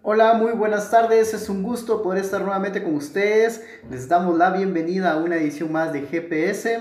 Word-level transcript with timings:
Hola, 0.00 0.34
muy 0.34 0.52
buenas 0.52 0.92
tardes. 0.92 1.34
Es 1.34 1.48
un 1.48 1.64
gusto 1.64 2.04
poder 2.04 2.22
estar 2.22 2.40
nuevamente 2.40 2.84
con 2.84 2.94
ustedes. 2.94 3.66
Les 3.90 4.08
damos 4.08 4.38
la 4.38 4.50
bienvenida 4.50 5.12
a 5.12 5.16
una 5.16 5.36
edición 5.36 5.72
más 5.72 5.92
de 5.92 6.02
GPS. 6.02 6.80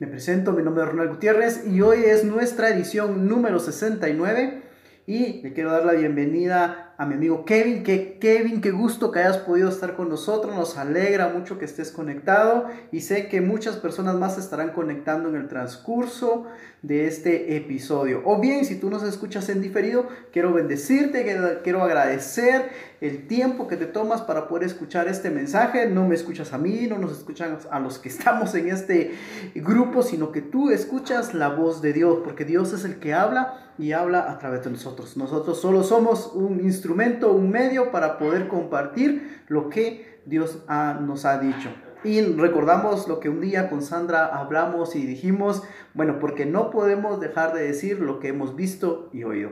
Me 0.00 0.08
presento, 0.08 0.52
mi 0.52 0.64
nombre 0.64 0.82
es 0.82 0.90
Ronald 0.90 1.10
Gutiérrez 1.10 1.64
y 1.64 1.80
hoy 1.82 2.02
es 2.04 2.24
nuestra 2.24 2.70
edición 2.70 3.28
número 3.28 3.60
69 3.60 4.62
y 5.06 5.42
le 5.42 5.52
quiero 5.52 5.70
dar 5.70 5.86
la 5.86 5.92
bienvenida 5.92 6.85
a 6.98 7.04
mi 7.04 7.14
amigo 7.14 7.44
Kevin, 7.44 7.82
que 7.82 8.18
Kevin, 8.18 8.60
qué 8.60 8.70
gusto 8.70 9.10
que 9.10 9.18
hayas 9.18 9.38
podido 9.38 9.68
estar 9.68 9.96
con 9.96 10.08
nosotros, 10.08 10.54
nos 10.54 10.78
alegra 10.78 11.28
mucho 11.28 11.58
que 11.58 11.66
estés 11.66 11.90
conectado 11.90 12.68
y 12.90 13.02
sé 13.02 13.28
que 13.28 13.42
muchas 13.42 13.76
personas 13.76 14.14
más 14.14 14.38
estarán 14.38 14.70
conectando 14.70 15.28
en 15.28 15.36
el 15.36 15.48
transcurso 15.48 16.46
de 16.80 17.06
este 17.06 17.56
episodio. 17.56 18.22
O 18.24 18.40
bien, 18.40 18.64
si 18.64 18.76
tú 18.76 18.88
nos 18.88 19.02
escuchas 19.02 19.48
en 19.50 19.60
diferido, 19.60 20.08
quiero 20.32 20.54
bendecirte, 20.54 21.26
quiero 21.62 21.82
agradecer 21.82 22.70
el 23.00 23.26
tiempo 23.26 23.68
que 23.68 23.76
te 23.76 23.86
tomas 23.86 24.22
para 24.22 24.48
poder 24.48 24.64
escuchar 24.64 25.08
este 25.08 25.30
mensaje. 25.30 25.88
No 25.88 26.06
me 26.06 26.14
escuchas 26.14 26.52
a 26.52 26.58
mí, 26.58 26.86
no 26.88 26.98
nos 26.98 27.12
escuchan 27.12 27.58
a 27.70 27.80
los 27.80 27.98
que 27.98 28.08
estamos 28.10 28.54
en 28.54 28.68
este 28.68 29.14
grupo, 29.54 30.02
sino 30.02 30.32
que 30.32 30.42
tú 30.42 30.70
escuchas 30.70 31.34
la 31.34 31.48
voz 31.48 31.82
de 31.82 31.92
Dios, 31.92 32.18
porque 32.24 32.44
Dios 32.44 32.72
es 32.72 32.84
el 32.84 32.98
que 32.98 33.14
habla 33.14 33.72
y 33.78 33.92
habla 33.92 34.30
a 34.30 34.38
través 34.38 34.64
de 34.64 34.70
nosotros. 34.70 35.16
Nosotros 35.16 35.60
solo 35.60 35.82
somos 35.82 36.32
un 36.34 36.60
instrumento 36.60 37.32
un 37.32 37.50
medio 37.50 37.90
para 37.90 38.18
poder 38.18 38.48
compartir 38.48 39.42
lo 39.48 39.68
que 39.68 40.20
Dios 40.24 40.64
nos 40.68 41.24
ha 41.24 41.38
dicho. 41.38 41.70
Y 42.04 42.20
recordamos 42.20 43.08
lo 43.08 43.20
que 43.20 43.28
un 43.28 43.40
día 43.40 43.68
con 43.68 43.82
Sandra 43.82 44.26
hablamos 44.26 44.94
y 44.94 45.04
dijimos, 45.06 45.62
bueno, 45.94 46.18
porque 46.20 46.46
no 46.46 46.70
podemos 46.70 47.20
dejar 47.20 47.52
de 47.52 47.62
decir 47.62 48.00
lo 48.00 48.20
que 48.20 48.28
hemos 48.28 48.54
visto 48.54 49.08
y 49.12 49.24
oído. 49.24 49.50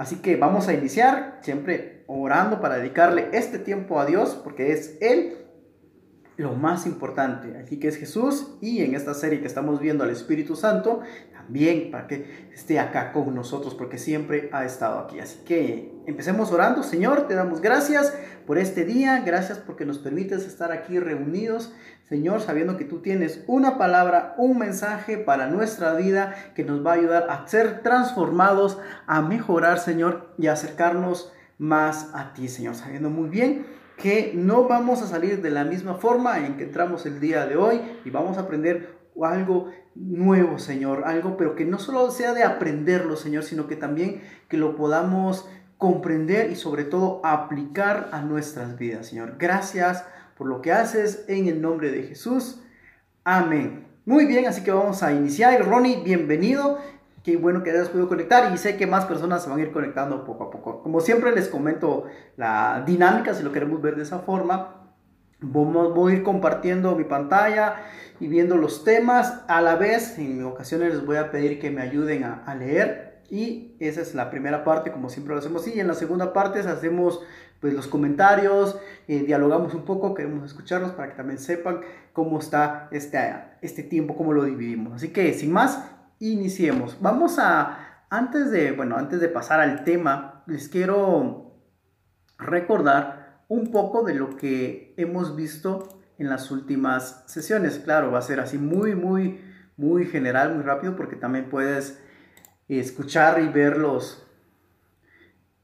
Así 0.00 0.22
que 0.22 0.36
vamos 0.36 0.66
a 0.66 0.72
iniciar 0.72 1.40
siempre 1.42 2.04
orando 2.06 2.62
para 2.62 2.76
dedicarle 2.76 3.28
este 3.34 3.58
tiempo 3.58 4.00
a 4.00 4.06
Dios, 4.06 4.30
porque 4.42 4.72
es 4.72 4.96
Él 5.02 5.39
lo 6.40 6.54
más 6.54 6.86
importante. 6.86 7.58
Aquí 7.58 7.78
que 7.78 7.88
es 7.88 7.96
Jesús 7.96 8.56
y 8.62 8.82
en 8.82 8.94
esta 8.94 9.12
serie 9.12 9.40
que 9.40 9.46
estamos 9.46 9.78
viendo 9.78 10.04
al 10.04 10.10
Espíritu 10.10 10.56
Santo, 10.56 11.00
también 11.32 11.90
para 11.90 12.06
que 12.06 12.48
esté 12.54 12.78
acá 12.78 13.12
con 13.12 13.34
nosotros, 13.34 13.74
porque 13.74 13.98
siempre 13.98 14.48
ha 14.52 14.64
estado 14.64 15.00
aquí. 15.00 15.20
Así 15.20 15.40
que 15.44 15.92
empecemos 16.06 16.50
orando. 16.50 16.82
Señor, 16.82 17.28
te 17.28 17.34
damos 17.34 17.60
gracias 17.60 18.14
por 18.46 18.56
este 18.56 18.86
día, 18.86 19.20
gracias 19.20 19.58
porque 19.58 19.84
nos 19.84 19.98
permites 19.98 20.46
estar 20.46 20.72
aquí 20.72 20.98
reunidos. 20.98 21.74
Señor, 22.08 22.40
sabiendo 22.40 22.78
que 22.78 22.86
tú 22.86 23.00
tienes 23.00 23.44
una 23.46 23.76
palabra, 23.76 24.34
un 24.38 24.58
mensaje 24.58 25.18
para 25.18 25.46
nuestra 25.46 25.92
vida 25.94 26.34
que 26.54 26.64
nos 26.64 26.84
va 26.84 26.92
a 26.92 26.94
ayudar 26.94 27.26
a 27.28 27.46
ser 27.46 27.82
transformados, 27.82 28.78
a 29.06 29.20
mejorar, 29.20 29.78
Señor, 29.78 30.32
y 30.38 30.46
acercarnos 30.46 31.32
más 31.58 32.08
a 32.14 32.32
ti, 32.32 32.48
Señor, 32.48 32.74
sabiendo 32.74 33.10
muy 33.10 33.28
bien 33.28 33.79
que 34.00 34.32
no 34.34 34.66
vamos 34.66 35.02
a 35.02 35.06
salir 35.06 35.42
de 35.42 35.50
la 35.50 35.64
misma 35.64 35.94
forma 35.94 36.38
en 36.44 36.56
que 36.56 36.64
entramos 36.64 37.06
el 37.06 37.20
día 37.20 37.46
de 37.46 37.56
hoy 37.56 37.80
y 38.04 38.10
vamos 38.10 38.38
a 38.38 38.42
aprender 38.42 38.98
algo 39.22 39.70
nuevo, 39.94 40.58
Señor, 40.58 41.04
algo, 41.04 41.36
pero 41.36 41.54
que 41.54 41.64
no 41.64 41.78
solo 41.78 42.10
sea 42.10 42.32
de 42.32 42.42
aprenderlo, 42.42 43.16
Señor, 43.16 43.44
sino 43.44 43.66
que 43.66 43.76
también 43.76 44.22
que 44.48 44.56
lo 44.56 44.76
podamos 44.76 45.48
comprender 45.78 46.50
y 46.50 46.56
sobre 46.56 46.84
todo 46.84 47.20
aplicar 47.24 48.08
a 48.12 48.22
nuestras 48.22 48.78
vidas, 48.78 49.06
Señor. 49.06 49.36
Gracias 49.38 50.04
por 50.36 50.46
lo 50.46 50.62
que 50.62 50.72
haces 50.72 51.24
en 51.28 51.48
el 51.48 51.60
nombre 51.60 51.90
de 51.90 52.02
Jesús. 52.02 52.62
Amén. 53.24 53.86
Muy 54.06 54.26
bien, 54.26 54.46
así 54.46 54.62
que 54.62 54.72
vamos 54.72 55.02
a 55.02 55.12
iniciar. 55.12 55.64
Ronnie, 55.66 56.02
bienvenido. 56.02 56.78
Qué 57.22 57.36
bueno 57.36 57.62
que 57.62 57.70
hayas 57.70 57.90
podido 57.90 58.08
conectar 58.08 58.50
y 58.54 58.56
sé 58.56 58.78
que 58.78 58.86
más 58.86 59.04
personas 59.04 59.42
se 59.42 59.50
van 59.50 59.58
a 59.58 59.62
ir 59.62 59.72
conectando 59.72 60.24
poco 60.24 60.44
a 60.44 60.50
poco. 60.50 60.82
Como 60.82 61.00
siempre 61.00 61.32
les 61.32 61.48
comento 61.48 62.06
la 62.36 62.82
dinámica, 62.86 63.34
si 63.34 63.42
lo 63.42 63.52
queremos 63.52 63.82
ver 63.82 63.96
de 63.96 64.04
esa 64.04 64.20
forma. 64.20 64.76
Voy 65.42 66.12
a 66.12 66.16
ir 66.16 66.22
compartiendo 66.22 66.94
mi 66.96 67.04
pantalla 67.04 67.76
y 68.20 68.28
viendo 68.28 68.56
los 68.56 68.84
temas. 68.84 69.42
A 69.48 69.60
la 69.60 69.76
vez, 69.76 70.18
en 70.18 70.44
ocasiones 70.44 70.94
les 70.94 71.04
voy 71.04 71.16
a 71.16 71.30
pedir 71.30 71.60
que 71.60 71.70
me 71.70 71.82
ayuden 71.82 72.24
a, 72.24 72.54
leer. 72.54 73.20
Y 73.28 73.76
esa 73.80 74.00
es 74.00 74.14
la 74.14 74.30
primera 74.30 74.64
parte, 74.64 74.90
como 74.90 75.10
siempre 75.10 75.34
lo 75.34 75.40
hacemos. 75.40 75.66
Y 75.68 75.78
en 75.78 75.88
la 75.88 75.94
segunda 75.94 76.32
parte 76.32 76.60
hacemos 76.60 77.20
pues, 77.60 77.74
los 77.74 77.86
comentarios, 77.86 78.78
eh, 79.08 79.24
dialogamos 79.26 79.74
un 79.74 79.84
poco, 79.84 80.14
queremos 80.14 80.44
escucharlos 80.44 80.92
para 80.92 81.10
que 81.10 81.16
también 81.16 81.38
sepan 81.38 81.80
cómo 82.14 82.38
está 82.38 82.88
este, 82.92 83.18
este 83.60 83.82
tiempo, 83.82 84.16
cómo 84.16 84.32
lo 84.32 84.44
dividimos. 84.44 84.94
Así 84.94 85.08
que 85.08 85.32
sin 85.34 85.52
más, 85.52 85.84
iniciemos. 86.20 86.98
Vamos 87.00 87.38
a, 87.38 88.04
antes 88.10 88.52
de, 88.52 88.72
bueno, 88.72 88.96
antes 88.96 89.20
de 89.20 89.28
pasar 89.28 89.60
al 89.60 89.82
tema, 89.82 90.44
les 90.46 90.68
quiero 90.68 91.56
recordar 92.38 93.42
un 93.48 93.72
poco 93.72 94.04
de 94.04 94.14
lo 94.14 94.36
que 94.36 94.94
hemos 94.96 95.34
visto 95.34 96.00
en 96.18 96.28
las 96.28 96.50
últimas 96.50 97.24
sesiones. 97.26 97.80
Claro, 97.80 98.12
va 98.12 98.18
a 98.18 98.22
ser 98.22 98.38
así 98.38 98.58
muy, 98.58 98.94
muy, 98.94 99.40
muy 99.76 100.06
general, 100.06 100.54
muy 100.54 100.62
rápido, 100.62 100.94
porque 100.94 101.16
también 101.16 101.48
puedes 101.48 101.98
escuchar 102.68 103.40
y 103.42 103.48
verlos, 103.48 104.24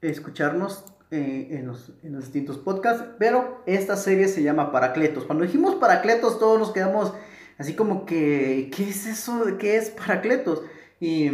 escucharnos 0.00 0.84
eh, 1.10 1.48
en, 1.52 1.68
los, 1.68 1.92
en, 2.02 2.14
los, 2.14 2.24
distintos 2.24 2.58
podcasts, 2.58 3.04
pero 3.18 3.62
esta 3.66 3.94
serie 3.94 4.26
se 4.26 4.42
llama 4.42 4.72
Paracletos. 4.72 5.24
Cuando 5.24 5.44
dijimos 5.44 5.76
Paracletos, 5.76 6.40
todos 6.40 6.58
nos 6.58 6.72
quedamos 6.72 7.14
así 7.58 7.74
como 7.74 8.06
que, 8.06 8.70
¿qué 8.74 8.88
es 8.88 9.06
eso? 9.06 9.44
¿Qué 9.58 9.76
es 9.76 9.90
Paracletos? 10.06 10.62
Y, 11.00 11.30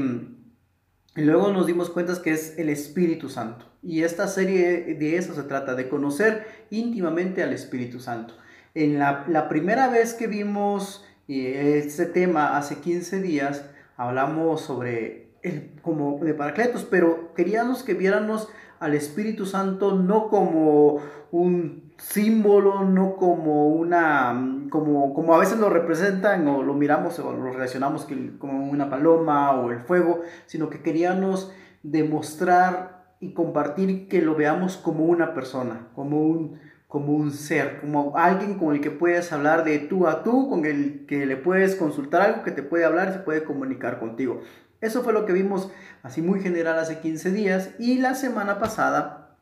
luego 1.14 1.52
nos 1.52 1.66
dimos 1.66 1.90
cuenta 1.90 2.20
que 2.22 2.32
es 2.32 2.58
el 2.58 2.68
Espíritu 2.68 3.28
Santo. 3.28 3.66
Y 3.82 4.02
esta 4.02 4.28
serie 4.28 4.94
de 4.94 5.16
eso 5.16 5.34
se 5.34 5.42
trata, 5.42 5.74
de 5.74 5.88
conocer 5.88 6.46
íntimamente 6.70 7.42
al 7.42 7.52
Espíritu 7.52 8.00
Santo. 8.00 8.34
En 8.74 8.98
la, 8.98 9.48
primera 9.48 9.88
vez 9.88 10.14
que 10.14 10.26
vimos 10.26 11.04
eh, 11.28 11.82
este 11.84 12.06
tema 12.06 12.56
hace 12.56 12.76
15 12.76 13.20
días, 13.20 13.64
hablamos 13.96 14.62
sobre 14.62 15.32
el, 15.42 15.72
como 15.82 16.18
de 16.24 16.34
Paracletos, 16.34 16.84
pero 16.84 17.34
queríamos 17.34 17.82
que 17.82 17.94
viéramos 17.94 18.48
al 18.80 18.94
Espíritu 18.94 19.46
Santo 19.46 19.94
no 19.94 20.28
como 20.28 21.00
un 21.30 21.91
símbolo, 22.02 22.84
no 22.84 23.16
como 23.16 23.68
una, 23.68 24.66
como, 24.70 25.14
como 25.14 25.34
a 25.34 25.38
veces 25.38 25.58
lo 25.58 25.70
representan 25.70 26.46
o 26.48 26.62
lo 26.62 26.74
miramos 26.74 27.18
o 27.20 27.32
lo 27.32 27.52
relacionamos 27.52 28.06
como 28.38 28.68
una 28.68 28.90
paloma 28.90 29.52
o 29.52 29.70
el 29.70 29.80
fuego, 29.80 30.20
sino 30.46 30.68
que 30.68 30.82
queríamos 30.82 31.52
demostrar 31.82 33.04
y 33.20 33.34
compartir 33.34 34.08
que 34.08 34.20
lo 34.20 34.34
veamos 34.34 34.76
como 34.76 35.04
una 35.04 35.32
persona, 35.32 35.88
como 35.94 36.20
un, 36.22 36.58
como 36.88 37.12
un 37.12 37.30
ser, 37.30 37.80
como 37.80 38.16
alguien 38.16 38.58
con 38.58 38.74
el 38.74 38.80
que 38.80 38.90
puedes 38.90 39.32
hablar 39.32 39.62
de 39.62 39.78
tú 39.78 40.08
a 40.08 40.24
tú, 40.24 40.50
con 40.50 40.66
el 40.66 41.06
que 41.06 41.24
le 41.24 41.36
puedes 41.36 41.76
consultar 41.76 42.22
algo, 42.22 42.42
que 42.42 42.50
te 42.50 42.64
puede 42.64 42.84
hablar 42.84 43.12
se 43.12 43.20
puede 43.20 43.44
comunicar 43.44 44.00
contigo. 44.00 44.42
Eso 44.80 45.04
fue 45.04 45.12
lo 45.12 45.24
que 45.24 45.32
vimos 45.32 45.70
así 46.02 46.20
muy 46.20 46.40
general 46.40 46.80
hace 46.80 46.98
15 46.98 47.30
días 47.30 47.70
y 47.78 47.98
la 47.98 48.14
semana 48.14 48.58
pasada 48.58 49.36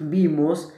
vimos 0.00 0.74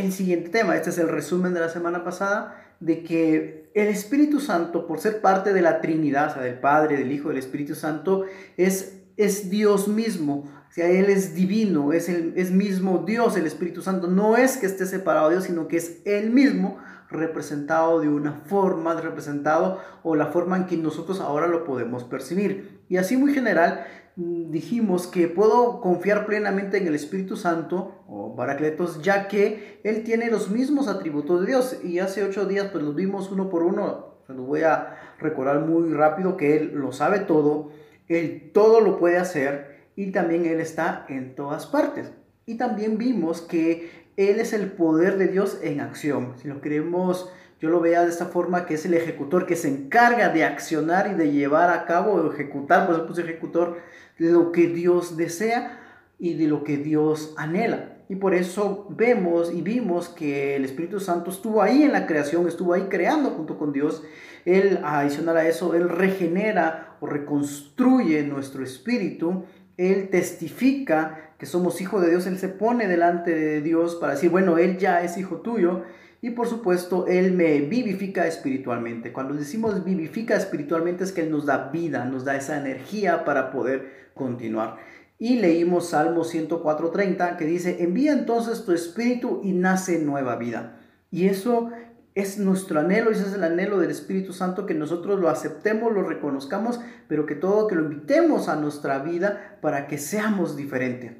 el 0.00 0.12
siguiente 0.12 0.50
tema. 0.50 0.76
Este 0.76 0.90
es 0.90 0.98
el 0.98 1.08
resumen 1.08 1.54
de 1.54 1.60
la 1.60 1.68
semana 1.68 2.04
pasada 2.04 2.62
de 2.80 3.02
que 3.02 3.70
el 3.74 3.88
Espíritu 3.88 4.40
Santo, 4.40 4.86
por 4.86 5.00
ser 5.00 5.20
parte 5.20 5.52
de 5.52 5.62
la 5.62 5.80
Trinidad, 5.80 6.30
o 6.30 6.34
sea, 6.34 6.42
del 6.42 6.58
Padre, 6.58 6.98
del 6.98 7.12
Hijo, 7.12 7.30
del 7.30 7.38
Espíritu 7.38 7.74
Santo, 7.74 8.24
es, 8.56 9.00
es 9.16 9.48
Dios 9.48 9.88
mismo. 9.88 10.44
O 10.68 10.72
sea, 10.72 10.88
Él 10.88 11.06
es 11.06 11.34
divino, 11.34 11.92
es, 11.92 12.08
el, 12.08 12.34
es 12.36 12.50
mismo 12.50 13.04
Dios, 13.06 13.36
el 13.36 13.46
Espíritu 13.46 13.80
Santo. 13.80 14.08
No 14.08 14.36
es 14.36 14.58
que 14.58 14.66
esté 14.66 14.84
separado 14.84 15.28
de 15.28 15.36
Dios, 15.36 15.44
sino 15.44 15.68
que 15.68 15.78
es 15.78 16.02
Él 16.04 16.30
mismo 16.30 16.78
representado 17.08 18.00
de 18.00 18.08
una 18.08 18.32
forma, 18.32 19.00
representado 19.00 19.80
o 20.02 20.16
la 20.16 20.26
forma 20.26 20.56
en 20.56 20.66
que 20.66 20.76
nosotros 20.76 21.20
ahora 21.20 21.46
lo 21.46 21.64
podemos 21.64 22.04
percibir. 22.04 22.82
Y 22.88 22.98
así 22.98 23.16
muy 23.16 23.32
general 23.32 23.86
dijimos 24.16 25.06
que 25.06 25.28
puedo 25.28 25.80
confiar 25.80 26.26
plenamente 26.26 26.78
en 26.78 26.86
el 26.86 26.94
Espíritu 26.94 27.36
Santo 27.36 28.02
o 28.08 28.34
Baracletos, 28.34 29.02
ya 29.02 29.28
que 29.28 29.80
Él 29.84 30.04
tiene 30.04 30.30
los 30.30 30.50
mismos 30.50 30.88
atributos 30.88 31.40
de 31.40 31.46
Dios. 31.46 31.78
Y 31.84 31.98
hace 31.98 32.24
ocho 32.24 32.46
días 32.46 32.68
pues 32.72 32.82
los 32.82 32.94
vimos 32.94 33.30
uno 33.30 33.48
por 33.48 33.62
uno. 33.62 34.16
Se 34.26 34.32
los 34.32 34.46
voy 34.46 34.62
a 34.62 34.96
recordar 35.20 35.60
muy 35.60 35.92
rápido 35.92 36.36
que 36.36 36.56
Él 36.56 36.72
lo 36.74 36.92
sabe 36.92 37.20
todo, 37.20 37.70
Él 38.08 38.50
todo 38.52 38.80
lo 38.80 38.98
puede 38.98 39.18
hacer 39.18 39.86
y 39.94 40.10
también 40.10 40.46
Él 40.46 40.60
está 40.60 41.06
en 41.08 41.34
todas 41.34 41.66
partes. 41.66 42.12
Y 42.46 42.56
también 42.56 42.96
vimos 42.98 43.40
que 43.42 44.06
él 44.16 44.40
es 44.40 44.54
el 44.54 44.72
poder 44.72 45.18
de 45.18 45.28
Dios 45.28 45.58
en 45.62 45.80
acción. 45.80 46.34
Si 46.40 46.48
lo 46.48 46.62
queremos, 46.62 47.30
yo 47.60 47.68
lo 47.68 47.80
vea 47.80 48.02
de 48.02 48.08
esta 48.08 48.26
forma, 48.26 48.64
que 48.64 48.74
es 48.74 48.86
el 48.86 48.94
ejecutor 48.94 49.44
que 49.44 49.56
se 49.56 49.68
encarga 49.68 50.30
de 50.30 50.44
accionar 50.44 51.08
y 51.08 51.14
de 51.14 51.32
llevar 51.32 51.68
a 51.68 51.84
cabo 51.84 52.32
ejecutar, 52.32 52.86
por 52.86 53.06
eso 53.10 53.20
ejecutor, 53.20 53.76
lo 54.18 54.52
que 54.52 54.68
Dios 54.68 55.16
desea 55.16 55.80
y 56.18 56.34
de 56.34 56.46
lo 56.46 56.64
que 56.64 56.78
Dios 56.78 57.34
anhela. 57.36 57.96
Y 58.08 58.16
por 58.16 58.34
eso 58.34 58.86
vemos 58.90 59.52
y 59.52 59.62
vimos 59.62 60.08
que 60.08 60.54
el 60.56 60.64
Espíritu 60.64 61.00
Santo 61.00 61.30
estuvo 61.30 61.60
ahí 61.60 61.82
en 61.82 61.92
la 61.92 62.06
creación, 62.06 62.46
estuvo 62.46 62.72
ahí 62.72 62.86
creando 62.88 63.30
junto 63.30 63.58
con 63.58 63.72
Dios. 63.72 64.02
Él, 64.44 64.78
adicional 64.84 65.36
a 65.36 65.48
eso, 65.48 65.74
Él 65.74 65.88
regenera 65.88 66.96
o 67.00 67.06
reconstruye 67.06 68.22
nuestro 68.22 68.62
espíritu 68.62 69.44
Él 69.76 70.08
testifica 70.08 71.32
que 71.38 71.46
somos 71.46 71.80
hijos 71.80 72.00
de 72.00 72.10
Dios, 72.10 72.26
Él 72.26 72.38
se 72.38 72.48
pone 72.48 72.86
delante 72.86 73.34
de 73.34 73.60
Dios 73.60 73.96
para 73.96 74.14
decir, 74.14 74.30
bueno, 74.30 74.56
Él 74.56 74.78
ya 74.78 75.02
es 75.02 75.18
hijo 75.18 75.38
tuyo. 75.38 75.82
Y 76.22 76.30
por 76.30 76.46
supuesto, 76.46 77.06
Él 77.08 77.32
me 77.32 77.60
vivifica 77.60 78.26
espiritualmente. 78.26 79.12
Cuando 79.12 79.34
decimos 79.34 79.84
vivifica 79.84 80.36
espiritualmente 80.36 81.04
es 81.04 81.12
que 81.12 81.22
Él 81.22 81.30
nos 81.30 81.44
da 81.44 81.70
vida, 81.70 82.04
nos 82.04 82.24
da 82.24 82.36
esa 82.36 82.56
energía 82.56 83.24
para 83.24 83.50
poder 83.50 84.05
continuar. 84.16 84.78
Y 85.18 85.38
leímos 85.38 85.90
Salmo 85.90 86.24
104.30 86.24 87.36
que 87.36 87.46
dice, 87.46 87.82
envía 87.84 88.12
entonces 88.12 88.64
tu 88.64 88.72
espíritu 88.72 89.40
y 89.44 89.52
nace 89.52 90.00
nueva 90.00 90.36
vida. 90.36 90.80
Y 91.10 91.26
eso 91.26 91.70
es 92.16 92.38
nuestro 92.38 92.80
anhelo, 92.80 93.10
ese 93.10 93.22
es 93.22 93.34
el 93.34 93.44
anhelo 93.44 93.78
del 93.78 93.90
Espíritu 93.90 94.32
Santo, 94.32 94.66
que 94.66 94.74
nosotros 94.74 95.20
lo 95.20 95.28
aceptemos, 95.28 95.92
lo 95.92 96.02
reconozcamos, 96.02 96.80
pero 97.08 97.26
que 97.26 97.34
todo, 97.34 97.66
que 97.66 97.74
lo 97.74 97.82
invitemos 97.82 98.48
a 98.48 98.56
nuestra 98.56 98.98
vida 99.00 99.58
para 99.60 99.86
que 99.86 99.98
seamos 99.98 100.56
diferentes. 100.56 101.12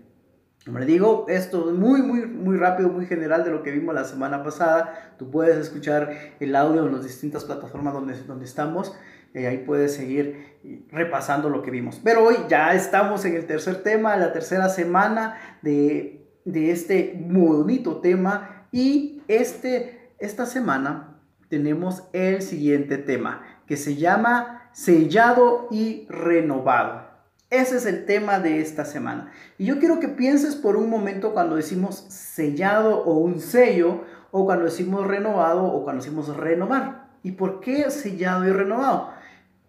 Como 0.65 0.79
le 0.81 0.87
digo, 0.87 1.27
esto 1.29 1.71
es 1.71 1.77
muy, 1.77 2.03
muy, 2.03 2.27
muy 2.27 2.57
rápido, 2.57 2.89
muy 2.89 3.07
general 3.07 3.45
de 3.45 3.51
lo 3.51 3.63
que 3.63 3.71
vimos 3.71 3.95
la 3.95 4.05
semana 4.05 4.43
pasada. 4.43 5.15
Tú 5.17 5.31
puedes 5.31 5.57
escuchar 5.59 6.11
el 6.41 6.57
audio 6.57 6.87
en 6.87 6.93
las 6.93 7.05
distintas 7.05 7.45
plataformas 7.45 7.95
donde, 7.95 8.21
donde 8.25 8.47
estamos. 8.47 8.93
Eh, 9.37 9.47
ahí 9.47 9.59
puedes 9.59 9.95
seguir 9.95 10.57
repasando 10.91 11.51
lo 11.51 11.61
que 11.61 11.71
vimos. 11.71 12.01
Pero 12.03 12.25
hoy 12.25 12.37
ya 12.49 12.75
estamos 12.75 13.27
en 13.27 13.37
el 13.37 13.47
tercer 13.47 13.83
tema, 13.83 14.17
la 14.17 14.33
tercera 14.33 14.71
semana 14.71 15.59
de, 15.61 16.27
de 16.47 16.71
este 16.71 17.15
bonito 17.21 18.01
tema. 18.01 18.67
Y 18.73 19.23
este 19.29 20.15
esta 20.19 20.47
semana 20.47 21.21
tenemos 21.51 22.05
el 22.15 22.41
siguiente 22.41 22.97
tema 22.97 23.43
que 23.67 23.77
se 23.77 23.97
llama 23.97 24.71
sellado 24.73 25.69
y 25.71 26.07
renovado. 26.09 27.05
Ese 27.51 27.77
es 27.77 27.85
el 27.85 28.07
tema 28.07 28.41
de 28.41 28.63
esta 28.63 28.87
semana. 28.87 29.31
Y 29.59 29.67
yo 29.67 29.79
quiero 29.79 30.01
que 30.01 30.09
pienses 30.09 30.57
por 30.57 30.77
un 30.77 30.89
momento 30.89 31.35
cuando 31.35 31.57
decimos 31.57 32.07
sellado 32.09 33.05
o 33.05 33.19
un 33.19 33.41
sello, 33.41 34.05
o 34.31 34.47
cuando 34.47 34.65
decimos 34.65 35.07
renovado 35.07 35.65
o 35.65 35.85
cuando 35.85 36.03
decimos 36.03 36.35
renovar. 36.35 37.11
¿Y 37.23 37.33
por 37.33 37.61
qué 37.61 37.91
sellado 37.91 38.47
y 38.47 38.51
renovado? 38.51 39.16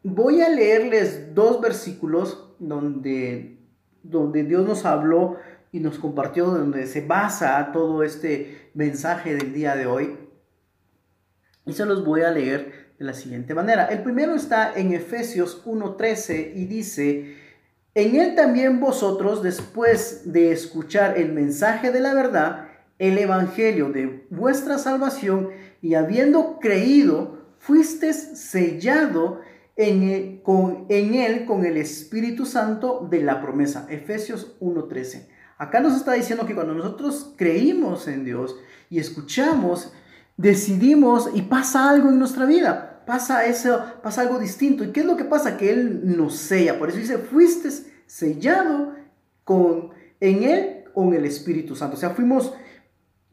Voy 0.10 0.42
a 0.42 0.48
leerles 0.48 1.36
dos 1.36 1.60
versículos 1.60 2.56
donde, 2.60 3.60
donde 4.04 4.46
Dios 4.46 4.66
nos 4.66 4.86
habló 4.86 5.36
y 5.74 5.82
nos 5.82 6.00
compartió, 6.00 6.46
donde 6.46 6.88
se 6.88 7.02
basa 7.02 7.74
todo 7.74 8.04
este 8.04 8.72
mensaje 8.74 9.36
del 9.36 9.52
día 9.52 9.76
de 9.76 9.86
hoy. 9.86 10.18
Y 11.66 11.74
se 11.74 11.86
los 11.86 12.06
voy 12.06 12.22
a 12.22 12.32
leer 12.32 12.94
de 12.98 13.04
la 13.04 13.14
siguiente 13.14 13.54
manera. 13.54 13.88
El 13.88 14.02
primero 14.02 14.34
está 14.34 14.74
en 14.74 14.94
Efesios 14.94 15.66
1.13 15.66 16.54
y 16.56 16.68
dice, 16.68 17.36
en 17.94 18.16
él 18.16 18.34
también 18.34 18.80
vosotros, 18.80 19.44
después 19.44 20.32
de 20.32 20.54
escuchar 20.54 21.18
el 21.18 21.34
mensaje 21.34 21.92
de 21.92 22.00
la 22.00 22.14
verdad, 22.14 22.70
el 22.98 23.18
evangelio 23.18 23.90
de 23.90 24.26
vuestra 24.30 24.78
salvación, 24.78 25.50
y 25.82 25.96
habiendo 25.96 26.60
creído, 26.62 27.46
fuisteis 27.60 28.16
sellado 28.16 29.42
en 29.78 30.04
él, 30.04 30.42
con, 30.44 30.86
en 30.90 31.14
él 31.14 31.46
con 31.46 31.66
el 31.66 31.78
Espíritu 31.78 32.46
Santo 32.46 33.08
de 33.10 33.22
la 33.22 33.42
promesa. 33.42 33.86
Efesios 33.90 34.60
1.13. 34.60 35.28
Acá 35.58 35.80
nos 35.80 35.96
está 35.96 36.14
diciendo 36.14 36.46
que 36.46 36.56
cuando 36.56 36.74
nosotros 36.74 37.34
creímos 37.38 38.08
en 38.08 38.26
Dios 38.26 38.58
y 38.90 39.00
escuchamos 39.00 39.94
decidimos 40.38 41.32
y 41.34 41.42
pasa 41.44 41.90
algo 41.90 42.10
en 42.10 42.20
nuestra 42.20 42.46
vida, 42.46 43.04
pasa 43.06 43.46
eso, 43.46 43.84
pasa 44.04 44.22
algo 44.22 44.40
distinto. 44.40 44.84
¿Y 44.84 44.92
qué 44.92 45.02
es 45.02 45.06
lo 45.06 45.18
que 45.18 45.26
pasa? 45.26 45.58
Que 45.58 45.72
Él 45.72 46.18
nos 46.18 46.36
sella. 46.36 46.78
Por 46.78 46.90
eso 46.90 47.00
dice, 47.00 47.18
fuiste 47.18 47.70
sellado 48.06 48.94
con, 49.44 49.90
en 50.20 50.44
Él 50.44 50.84
con 50.94 51.14
el 51.14 51.26
Espíritu 51.26 51.76
Santo. 51.76 51.98
O 51.98 52.00
sea, 52.00 52.12
fuimos, 52.12 52.54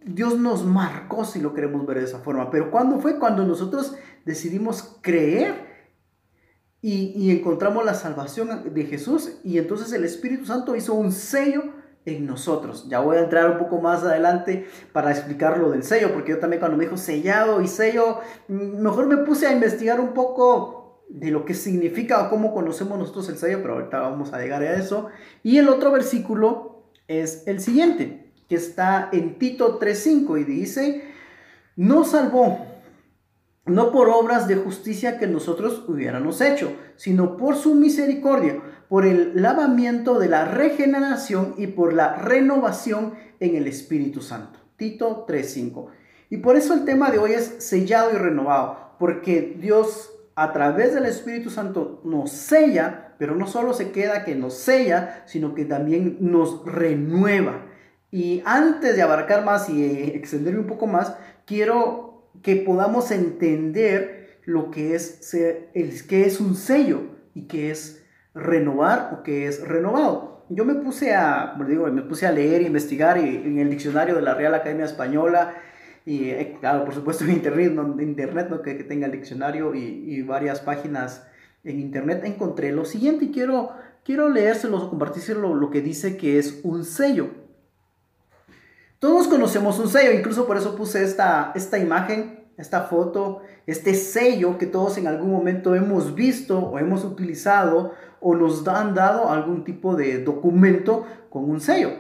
Dios 0.03 0.39
nos 0.39 0.65
marcó 0.65 1.25
si 1.25 1.41
lo 1.41 1.55
queremos 1.55 1.87
ver 1.87 1.99
de 1.99 2.05
esa 2.05 2.21
forma. 2.21 2.51
Pero 2.51 2.71
¿cuándo 2.71 3.01
fue? 3.01 3.19
Cuando 3.19 3.45
nosotros 3.45 3.95
decidimos 4.25 4.99
creer 5.03 5.64
y, 6.87 7.31
encontramos 7.31 7.83
la 7.83 7.95
salvación 7.95 8.75
de 8.75 8.85
Jesús 8.85 9.39
y 9.43 9.57
entonces 9.57 9.91
el 9.95 10.05
Espíritu 10.05 10.45
Santo 10.45 10.77
hizo 10.77 10.93
un 10.93 11.13
sello 11.13 11.63
en 12.05 12.27
nosotros. 12.27 12.87
Ya 12.91 13.01
voy 13.01 13.17
a 13.17 13.21
entrar 13.21 13.51
un 13.51 13.57
poco 13.57 13.81
más 13.81 14.03
adelante 14.03 14.69
para 14.93 15.11
explicar 15.11 15.57
lo 15.57 15.71
del 15.71 15.83
sello, 15.83 16.13
porque 16.13 16.33
yo 16.33 16.39
también 16.41 16.61
cuando 16.61 16.77
me 16.77 16.85
dijo 16.85 16.99
sellado 16.99 17.63
y 17.63 17.69
sello, 17.69 18.19
mm, 18.49 18.83
mejor 18.83 19.07
me 19.07 19.17
puse 19.17 19.47
a 19.47 19.53
investigar 19.55 19.99
un 19.99 20.13
poco 20.13 21.01
de 21.09 21.31
lo 21.31 21.47
que 21.47 21.55
significa 21.55 22.23
o 22.23 22.29
cómo 22.29 22.53
conocemos 22.53 22.99
nosotros 22.99 23.31
el 23.31 23.39
sello, 23.39 23.63
pero 23.63 23.77
ahorita 23.77 24.01
vamos 24.01 24.35
a 24.35 24.41
llegar 24.41 24.61
a 24.61 24.75
eso. 24.75 25.09
Y 25.43 25.57
el 25.57 25.71
otro 25.71 25.91
versículo 25.91 26.83
es 27.09 27.45
el 27.47 27.61
siguiente, 27.61 28.31
que 28.47 28.57
está 28.57 29.09
en 29.11 29.39
Tito 29.39 29.81
3.5 29.81 30.39
y 30.39 30.45
dice, 30.45 31.05
no 31.77 32.05
salvó 32.05 32.74
no 33.67 33.93
por 33.93 34.09
obras 34.11 34.47
de 34.47 34.57
justicia 34.57 35.19
que 35.19 35.27
nosotros 35.27 35.85
hubiéramos 35.89 36.41
hecho, 36.41 36.73
sino 36.97 37.37
por 37.37 37.57
su 37.57 37.75
misericordia, 37.75 38.61
por 38.89 39.07
el 39.07 39.41
lavamiento 39.41 40.19
de 40.19 40.29
la 40.29 40.45
regeneración 40.45 41.55
y 41.57 41.69
por 41.69 41.95
la 41.95 42.17
renovación 42.17 43.15
en 43.41 43.57
el 43.57 43.67
Espíritu 43.67 44.21
Santo. 44.21 44.59
Tito 44.77 45.25
3:5. 45.27 45.89
Y 46.31 46.39
por 46.39 46.57
eso 46.57 46.75
el 46.75 46.85
tema 46.85 47.11
de 47.11 47.19
hoy 47.19 47.33
es 47.33 47.57
sellado 47.59 48.13
y 48.13 48.17
renovado, 48.17 48.95
porque 48.99 49.57
Dios 49.59 50.11
a 50.37 50.53
través 50.53 50.95
del 50.95 51.07
Espíritu 51.07 51.49
Santo 51.49 52.01
nos 52.05 52.33
sella, 52.33 53.15
pero 53.19 53.37
no 53.37 53.47
solo 53.47 53.73
se 53.73 53.93
queda 53.93 54.25
que 54.25 54.35
nos 54.35 54.55
sella, 54.55 55.23
sino 55.27 55.55
que 55.55 55.65
también 55.65 56.19
nos 56.21 56.65
renueva. 56.67 57.67
Y 58.11 58.43
antes 58.45 58.97
de 58.97 59.03
abarcar 59.03 59.45
más 59.45 59.69
y 59.69 59.85
extenderme 59.85 60.61
un 60.61 60.67
poco 60.67 60.87
más, 60.87 61.15
quiero 61.47 62.14
que 62.43 62.57
podamos 62.57 63.11
entender 63.11 64.39
lo 64.45 64.71
que 64.71 64.95
es, 64.95 65.33
el, 65.35 66.07
que 66.07 66.27
es 66.27 66.41
un 66.41 66.55
sello 66.55 67.03
y 67.35 67.47
que 67.47 67.71
es 67.71 68.05
renovar 68.35 69.11
o 69.15 69.23
que 69.23 69.47
es 69.47 69.67
renovado. 69.67 70.45
Yo 70.51 70.65
me 70.65 70.75
puse 70.75 71.15
a, 71.15 71.57
digo, 71.67 71.87
me 71.87 72.03
puse 72.03 72.27
a 72.27 72.33
leer 72.33 72.63
e 72.63 72.67
investigar 72.67 73.17
en 73.17 73.59
el 73.59 73.71
diccionario 73.71 74.15
de 74.15 74.23
la 74.23 74.35
Real 74.35 74.55
Academia 74.55 74.85
Española 74.85 75.55
y 76.07 76.29
eh, 76.31 76.57
claro, 76.61 76.85
por 76.85 76.95
supuesto 76.95 77.25
en 77.25 77.31
internet, 77.33 77.73
no, 77.73 78.01
internet 78.01 78.49
¿no? 78.51 78.63
que, 78.63 78.75
tenga 78.75 79.07
el 79.07 79.13
diccionario 79.13 79.75
y, 79.75 80.23
varias 80.23 80.61
páginas 80.61 81.27
en 81.65 81.81
internet, 81.81 82.23
encontré 82.25 82.73
lo 82.73 82.85
siguiente 82.85 83.27
y 83.27 83.31
quiero, 83.31 83.71
quiero 84.05 84.29
leérselos 84.29 84.83
o 84.83 84.91
compartírselo 84.91 85.55
lo 85.55 85.71
que 85.71 85.81
dice 85.81 86.17
que 86.17 86.39
es 86.39 86.61
un 86.63 86.85
sello. 86.85 87.44
Todos 89.05 89.29
conocemos 89.29 89.79
un 89.81 89.89
sello, 89.89 90.13
incluso 90.13 90.47
por 90.47 90.57
eso 90.57 90.75
puse 90.77 91.05
esta, 91.05 91.53
esta 91.55 91.77
imagen, 91.77 92.49
esta 92.57 92.85
foto, 92.85 93.43
este 93.67 93.93
sello 93.93 94.57
que 94.57 94.65
todos 94.65 94.97
en 94.97 95.07
algún 95.07 95.31
momento 95.31 95.75
hemos 95.75 96.15
visto 96.15 96.59
o 96.59 96.79
hemos 96.79 97.05
utilizado 97.05 97.93
o 98.23 98.35
nos 98.35 98.67
han 98.67 98.95
dado 98.95 99.29
algún 99.29 99.63
tipo 99.63 99.95
de 99.95 100.25
documento 100.25 101.05
con 101.29 101.51
un 101.51 101.61
sello. 101.61 101.91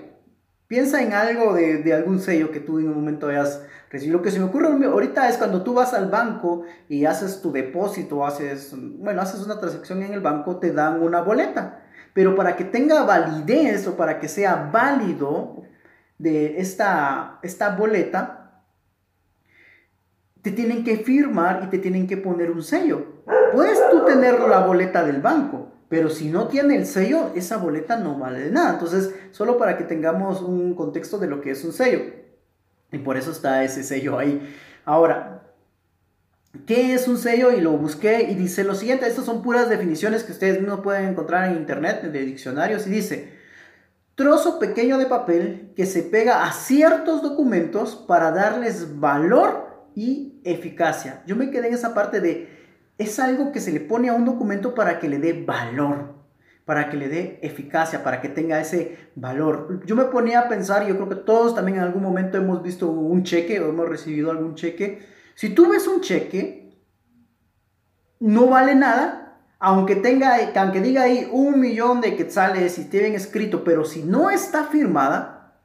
Piensa 0.66 1.02
en 1.02 1.12
algo 1.12 1.52
de, 1.52 1.82
de, 1.82 1.92
algún 1.92 2.20
sello 2.20 2.50
que 2.50 2.61
tú 2.61 2.78
en 2.78 2.88
un 2.88 2.94
momento 2.94 3.28
hayas 3.28 3.62
recibido. 3.90 4.16
Lo 4.16 4.25
que 4.25 4.30
se 4.30 4.38
me 4.38 4.46
ocurre 4.46 4.68
ahorita 4.87 5.28
es 5.28 5.37
cuando 5.37 5.62
tú 5.62 5.75
vas 5.75 5.92
al 5.92 6.08
banco 6.08 6.62
y 6.88 7.04
haces 7.04 7.42
tu 7.42 7.52
depósito, 7.52 8.25
haces, 8.25 8.75
bueno, 8.99 9.20
haces 9.20 9.44
una 9.44 9.61
transacción 9.61 10.02
en 10.02 10.14
el 10.14 10.20
banco, 10.20 10.56
te 10.56 10.73
dan 10.73 11.02
una 11.02 11.20
boleta. 11.20 11.82
Pero 12.14 12.34
para 12.34 12.56
que 12.56 12.64
tenga 12.64 13.04
validez 13.04 13.87
o 13.88 13.94
para 13.94 14.18
que 14.18 14.28
sea 14.28 14.70
válido, 14.73 15.64
de 16.25 16.59
esta, 16.59 17.38
esta 17.43 17.76
boleta, 17.76 18.62
te 20.40 20.52
tienen 20.52 20.83
que 20.83 20.97
firmar 20.97 21.64
y 21.64 21.66
te 21.69 21.78
tienen 21.78 22.07
que 22.07 22.16
poner 22.16 22.50
un 22.50 22.62
sello. 22.62 23.25
Puedes 23.52 23.78
tú 23.90 24.07
tener 24.07 24.40
la 24.40 24.61
boleta 24.61 25.04
del 25.04 25.21
banco, 25.21 25.69
pero 25.90 26.09
si 26.09 26.31
no 26.31 26.49
tiene 26.49 26.76
el 26.76 26.87
sello, 26.87 27.31
esa 27.35 27.59
boleta 27.59 27.97
no 27.99 28.19
vale 28.19 28.50
nada. 28.50 28.73
Entonces, 28.73 29.14
solo 29.33 29.59
para 29.59 29.76
que 29.76 29.85
tengamos 29.85 30.40
un 30.40 30.75
contexto 30.75 31.19
de 31.19 31.26
lo 31.26 31.43
que 31.43 31.50
es 31.50 31.62
un 31.62 31.75
sello. 31.75 32.00
Y 32.90 32.99
por 32.99 33.19
eso 33.19 33.31
está 33.31 33.62
ese 33.62 33.83
sello 33.83 34.19
ahí. 34.19 34.40
Ahora, 34.87 35.43
¿qué 36.66 36.95
es 36.95 37.07
un 37.07 37.19
sello? 37.19 37.52
Y 37.52 37.61
lo 37.61 37.73
busqué 37.73 38.23
y 38.31 38.35
dice 38.35 38.64
lo 38.64 38.75
siguiente. 38.75 39.07
Estas 39.07 39.26
son 39.26 39.43
puras 39.43 39.69
definiciones 39.69 40.25
que 40.25 40.33
ustedes 40.33 40.62
no 40.62 40.81
pueden 40.81 41.07
encontrar 41.09 41.50
en 41.50 41.59
internet, 41.59 42.00
de 42.00 42.25
diccionarios. 42.25 42.87
Y 42.87 42.90
dice, 42.90 43.33
trozo 44.14 44.59
pequeño 44.59 44.99
de 44.99 45.06
papel 45.06 45.73
que 45.76 45.87
se 45.87 46.02
pega 46.02 46.44
a 46.44 46.52
ciertos 46.52 47.23
documentos 47.23 47.97
para 47.97 48.30
darles 48.30 49.00
valor 49.00 49.88
y 49.94 50.40
eficacia. 50.44 51.23
Yo 51.26 51.37
me 51.37 51.50
quedé 51.50 51.68
en 51.68 51.75
esa 51.75 51.94
parte 51.94 52.21
de, 52.21 52.49
es 52.99 53.18
algo 53.18 53.52
que 53.52 53.61
se 53.61 53.73
le 53.73 53.80
pone 53.80 54.09
a 54.09 54.14
un 54.14 54.25
documento 54.25 54.75
para 54.75 54.99
que 54.99 55.09
le 55.09 55.18
dé 55.18 55.44
valor, 55.44 56.14
para 56.64 56.90
que 56.90 56.97
le 56.97 57.09
dé 57.09 57.38
eficacia, 57.42 58.04
para 58.04 58.21
que 58.21 58.28
tenga 58.28 58.61
ese 58.61 59.11
valor. 59.14 59.83
Yo 59.85 59.97
me 59.97 60.04
ponía 60.04 60.40
a 60.40 60.49
pensar, 60.49 60.87
yo 60.87 60.94
creo 60.97 61.09
que 61.09 61.16
todos 61.16 61.54
también 61.54 61.78
en 61.78 61.85
algún 61.85 62.02
momento 62.02 62.38
hemos 62.38 62.62
visto 62.62 62.88
un 62.88 63.23
cheque 63.25 63.61
o 63.61 63.68
hemos 63.68 63.88
recibido 63.88 64.30
algún 64.30 64.54
cheque. 64.54 65.06
Si 65.35 65.50
tú 65.50 65.68
ves 65.71 65.87
un 65.88 66.00
cheque, 66.00 66.78
no 68.21 68.47
vale 68.47 68.75
nada 68.75 69.24
aunque, 69.64 69.97
tenga, 69.97 70.37
aunque 70.56 70.83
diga 70.83 71.04
ahí 71.04 71.26
un 71.33 71.59
millón 71.59 72.02
de 72.02 72.16
quetzales 72.16 72.76
y 72.76 72.83
esté 72.83 72.99
bien 72.99 73.14
escrito, 73.14 73.64
pero 73.64 73.87
si 73.87 74.02
no 74.02 74.28
está 74.28 74.64
firmada, 74.64 75.59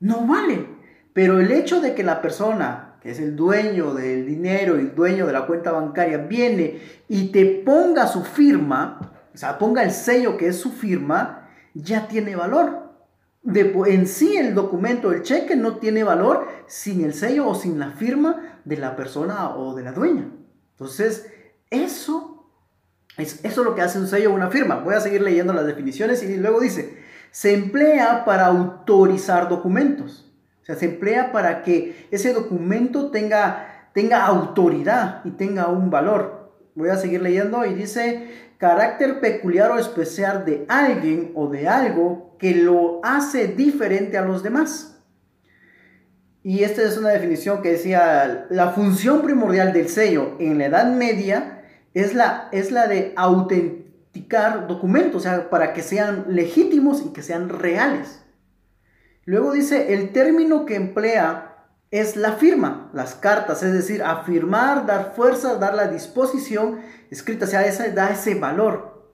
no 0.00 0.26
vale. 0.26 0.66
Pero 1.12 1.38
el 1.38 1.52
hecho 1.52 1.82
de 1.82 1.94
que 1.94 2.04
la 2.04 2.22
persona, 2.22 2.96
que 3.02 3.10
es 3.10 3.20
el 3.20 3.36
dueño 3.36 3.92
del 3.92 4.24
dinero 4.24 4.78
y 4.78 4.80
el 4.80 4.94
dueño 4.94 5.26
de 5.26 5.34
la 5.34 5.46
cuenta 5.46 5.72
bancaria, 5.72 6.16
viene 6.16 6.80
y 7.06 7.30
te 7.32 7.44
ponga 7.44 8.06
su 8.06 8.24
firma, 8.24 9.12
o 9.34 9.36
sea, 9.36 9.58
ponga 9.58 9.82
el 9.82 9.90
sello 9.90 10.38
que 10.38 10.46
es 10.46 10.56
su 10.56 10.70
firma, 10.70 11.50
ya 11.74 12.08
tiene 12.08 12.34
valor. 12.34 12.94
De, 13.42 13.74
en 13.88 14.06
sí 14.06 14.38
el 14.38 14.54
documento, 14.54 15.12
el 15.12 15.20
cheque 15.20 15.54
no 15.54 15.76
tiene 15.76 16.02
valor 16.02 16.48
sin 16.66 17.04
el 17.04 17.12
sello 17.12 17.46
o 17.46 17.54
sin 17.54 17.78
la 17.78 17.90
firma 17.90 18.60
de 18.64 18.78
la 18.78 18.96
persona 18.96 19.54
o 19.54 19.74
de 19.74 19.82
la 19.82 19.92
dueña. 19.92 20.30
Entonces, 20.70 21.30
eso 21.68 22.31
es, 23.18 23.44
eso 23.44 23.64
lo 23.64 23.74
que 23.74 23.82
hace 23.82 23.98
un 23.98 24.06
sello 24.06 24.30
o 24.30 24.34
una 24.34 24.50
firma. 24.50 24.76
Voy 24.76 24.94
a 24.94 25.00
seguir 25.00 25.22
leyendo 25.22 25.52
las 25.52 25.66
definiciones 25.66 26.22
y 26.22 26.36
luego 26.36 26.60
dice, 26.60 26.98
se 27.30 27.54
emplea 27.54 28.24
para 28.24 28.46
autorizar 28.46 29.48
documentos. 29.48 30.32
O 30.62 30.64
sea, 30.64 30.76
se 30.76 30.86
emplea 30.86 31.32
para 31.32 31.62
que 31.62 32.06
ese 32.10 32.32
documento 32.32 33.10
tenga, 33.10 33.88
tenga 33.92 34.24
autoridad 34.24 35.22
y 35.24 35.32
tenga 35.32 35.68
un 35.68 35.90
valor. 35.90 36.52
Voy 36.74 36.88
a 36.88 36.96
seguir 36.96 37.20
leyendo 37.20 37.64
y 37.66 37.74
dice, 37.74 38.30
carácter 38.58 39.20
peculiar 39.20 39.72
o 39.72 39.78
especial 39.78 40.44
de 40.44 40.64
alguien 40.68 41.32
o 41.34 41.48
de 41.48 41.68
algo 41.68 42.36
que 42.38 42.54
lo 42.54 43.00
hace 43.02 43.48
diferente 43.48 44.16
a 44.16 44.24
los 44.24 44.42
demás. 44.42 45.00
Y 46.44 46.64
esta 46.64 46.82
es 46.82 46.96
una 46.96 47.10
definición 47.10 47.62
que 47.62 47.72
decía, 47.72 48.46
la 48.50 48.70
función 48.70 49.22
primordial 49.22 49.72
del 49.72 49.88
sello 49.88 50.36
en 50.40 50.58
la 50.58 50.66
Edad 50.66 50.92
Media 50.92 51.61
es 51.94 52.14
la, 52.14 52.48
es 52.52 52.70
la 52.70 52.86
de 52.86 53.12
autenticar 53.16 54.66
documentos, 54.66 55.16
o 55.16 55.20
sea, 55.20 55.50
para 55.50 55.72
que 55.72 55.82
sean 55.82 56.26
legítimos 56.28 57.02
y 57.04 57.12
que 57.12 57.22
sean 57.22 57.48
reales. 57.48 58.22
Luego 59.24 59.52
dice, 59.52 59.94
el 59.94 60.12
término 60.12 60.66
que 60.66 60.74
emplea 60.74 61.66
es 61.90 62.16
la 62.16 62.32
firma, 62.32 62.90
las 62.94 63.14
cartas, 63.14 63.62
es 63.62 63.72
decir, 63.72 64.02
afirmar, 64.02 64.86
dar 64.86 65.12
fuerza, 65.14 65.56
dar 65.56 65.74
la 65.74 65.88
disposición 65.88 66.80
escrita, 67.10 67.44
o 67.44 67.48
sea, 67.48 67.66
esa 67.66 67.88
da 67.88 68.10
ese 68.10 68.34
valor. 68.34 69.12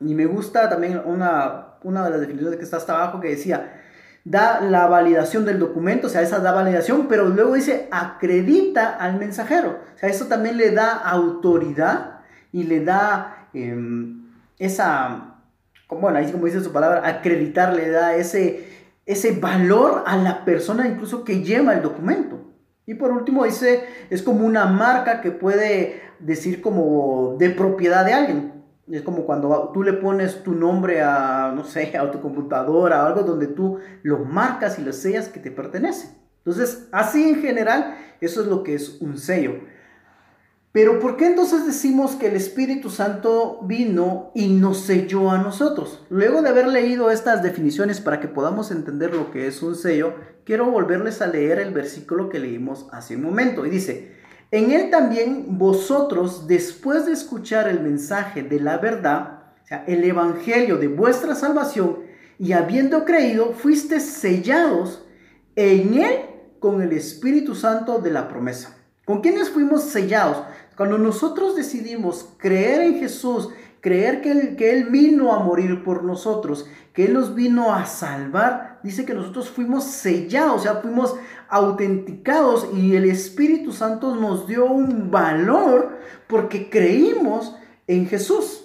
Y 0.00 0.14
me 0.14 0.26
gusta 0.26 0.68
también 0.68 1.00
una, 1.04 1.78
una 1.82 2.04
de 2.04 2.10
las 2.10 2.20
definiciones 2.20 2.58
que 2.58 2.64
está 2.64 2.76
hasta 2.76 2.94
abajo 2.94 3.20
que 3.20 3.30
decía, 3.30 3.82
da 4.26 4.60
la 4.60 4.88
validación 4.88 5.44
del 5.44 5.60
documento, 5.60 6.08
o 6.08 6.10
sea, 6.10 6.20
esa 6.20 6.40
da 6.40 6.50
validación, 6.50 7.06
pero 7.06 7.28
luego 7.28 7.54
dice, 7.54 7.86
acredita 7.92 8.96
al 8.96 9.20
mensajero. 9.20 9.78
O 9.94 9.98
sea, 9.98 10.08
eso 10.08 10.26
también 10.26 10.56
le 10.56 10.72
da 10.72 10.94
autoridad 10.94 12.22
y 12.50 12.64
le 12.64 12.84
da 12.84 13.46
em, 13.54 14.32
esa, 14.58 15.36
bueno, 15.88 16.18
ahí 16.18 16.32
como 16.32 16.46
dice 16.46 16.60
su 16.60 16.72
palabra, 16.72 17.06
acreditar, 17.06 17.72
le 17.72 17.88
da 17.88 18.16
ese, 18.16 18.68
ese 19.06 19.30
valor 19.30 20.02
a 20.04 20.16
la 20.16 20.44
persona 20.44 20.88
incluso 20.88 21.22
que 21.22 21.44
lleva 21.44 21.74
el 21.74 21.82
documento. 21.82 22.52
Y 22.84 22.94
por 22.94 23.12
último 23.12 23.44
dice, 23.44 23.84
es 24.10 24.24
como 24.24 24.44
una 24.44 24.66
marca 24.66 25.20
que 25.20 25.30
puede 25.30 26.02
decir 26.18 26.60
como 26.60 27.36
de 27.38 27.50
propiedad 27.50 28.04
de 28.04 28.14
alguien. 28.14 28.55
Es 28.90 29.02
como 29.02 29.26
cuando 29.26 29.70
tú 29.74 29.82
le 29.82 29.94
pones 29.94 30.42
tu 30.42 30.52
nombre 30.52 31.02
a, 31.02 31.52
no 31.54 31.64
sé, 31.64 31.96
a 31.98 32.10
tu 32.10 32.20
computadora 32.20 33.02
o 33.02 33.06
algo 33.06 33.22
donde 33.22 33.48
tú 33.48 33.78
lo 34.02 34.18
marcas 34.18 34.78
y 34.78 34.82
lo 34.82 34.92
sellas 34.92 35.28
que 35.28 35.40
te 35.40 35.50
pertenece. 35.50 36.16
Entonces, 36.38 36.86
así 36.92 37.28
en 37.28 37.42
general, 37.42 37.96
eso 38.20 38.40
es 38.40 38.46
lo 38.46 38.62
que 38.62 38.74
es 38.74 39.00
un 39.00 39.18
sello. 39.18 39.54
Pero 40.76 41.00
¿por 41.00 41.16
qué 41.16 41.26
entonces 41.26 41.66
decimos 41.66 42.16
que 42.16 42.26
el 42.26 42.36
Espíritu 42.36 42.90
Santo 42.90 43.60
vino 43.62 44.30
y 44.34 44.48
nos 44.48 44.82
selló 44.82 45.30
a 45.30 45.38
nosotros? 45.38 46.04
Luego 46.10 46.42
de 46.42 46.50
haber 46.50 46.68
leído 46.68 47.10
estas 47.10 47.42
definiciones 47.42 48.02
para 48.02 48.20
que 48.20 48.28
podamos 48.28 48.70
entender 48.70 49.14
lo 49.14 49.30
que 49.30 49.46
es 49.46 49.62
un 49.62 49.74
sello, 49.74 50.12
quiero 50.44 50.70
volverles 50.70 51.22
a 51.22 51.28
leer 51.28 51.60
el 51.60 51.72
versículo 51.72 52.28
que 52.28 52.40
leímos 52.40 52.88
hace 52.92 53.16
un 53.16 53.22
momento. 53.22 53.64
Y 53.64 53.70
dice, 53.70 54.12
en 54.56 54.70
él 54.70 54.90
también 54.90 55.58
vosotros, 55.58 56.46
después 56.46 57.06
de 57.06 57.12
escuchar 57.12 57.68
el 57.68 57.80
mensaje 57.80 58.42
de 58.42 58.60
la 58.60 58.78
verdad, 58.78 59.40
el 59.86 60.04
evangelio 60.04 60.78
de 60.78 60.88
vuestra 60.88 61.34
salvación, 61.34 61.98
y 62.38 62.52
habiendo 62.52 63.04
creído, 63.04 63.52
fuiste 63.52 64.00
sellados 64.00 65.04
en 65.56 65.94
él 65.94 66.20
con 66.58 66.82
el 66.82 66.92
Espíritu 66.92 67.54
Santo 67.54 67.98
de 67.98 68.10
la 68.10 68.28
promesa. 68.28 68.76
¿Con 69.04 69.20
quiénes 69.20 69.50
fuimos 69.50 69.84
sellados? 69.84 70.44
Cuando 70.76 70.98
nosotros 70.98 71.56
decidimos 71.56 72.28
creer 72.38 72.82
en 72.82 72.98
Jesús, 72.98 73.50
creer 73.80 74.20
que 74.20 74.30
él, 74.32 74.56
que 74.56 74.70
él 74.72 74.90
vino 74.90 75.32
a 75.32 75.38
morir 75.38 75.82
por 75.84 76.02
nosotros, 76.02 76.66
que 76.96 77.04
Él 77.04 77.12
nos 77.12 77.34
vino 77.34 77.74
a 77.74 77.84
salvar, 77.84 78.80
dice 78.82 79.04
que 79.04 79.12
nosotros 79.12 79.50
fuimos 79.50 79.84
sellados, 79.84 80.60
o 80.60 80.62
sea, 80.62 80.76
fuimos 80.76 81.14
autenticados 81.48 82.68
y 82.74 82.96
el 82.96 83.04
Espíritu 83.04 83.72
Santo 83.72 84.14
nos 84.16 84.46
dio 84.46 84.66
un 84.66 85.10
valor 85.10 85.98
porque 86.26 86.68
creímos 86.70 87.54
en 87.86 88.06
Jesús. 88.06 88.62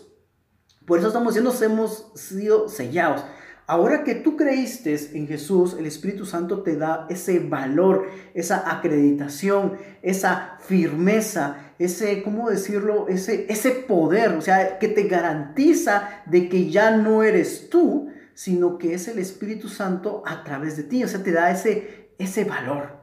Por 0.86 1.00
eso 1.00 1.08
estamos 1.08 1.34
diciendo, 1.34 1.54
hemos 1.64 2.12
sido 2.16 2.68
sellados. 2.68 3.24
Ahora 3.68 4.04
que 4.04 4.16
tú 4.16 4.36
creíste 4.36 4.98
en 5.14 5.28
Jesús, 5.28 5.78
el 5.80 5.86
Espíritu 5.86 6.26
Santo 6.26 6.62
te 6.62 6.76
da 6.76 7.06
ese 7.10 7.40
valor, 7.40 8.08
esa 8.34 8.70
acreditación, 8.70 9.78
esa 10.02 10.58
firmeza, 10.60 11.74
ese, 11.80 12.22
¿cómo 12.24 12.50
decirlo? 12.50 13.08
Ese, 13.08 13.46
ese 13.48 13.72
poder, 13.72 14.32
o 14.32 14.42
sea, 14.42 14.78
que 14.78 14.90
te 14.90 15.04
garantiza 15.04 16.24
de 16.26 16.50
que 16.50 16.70
ya 16.70 16.98
no 16.98 17.24
eres 17.24 17.70
tú, 17.70 18.10
sino 18.34 18.78
que 18.78 18.94
es 18.94 19.08
el 19.08 19.20
Espíritu 19.20 19.70
Santo 19.70 20.24
a 20.26 20.44
través 20.44 20.76
de 20.76 20.84
ti, 20.84 21.04
o 21.04 21.08
sea, 21.08 21.24
te 21.24 21.32
da 21.32 21.52
ese, 21.52 22.01
ese 22.24 22.44
valor. 22.44 23.02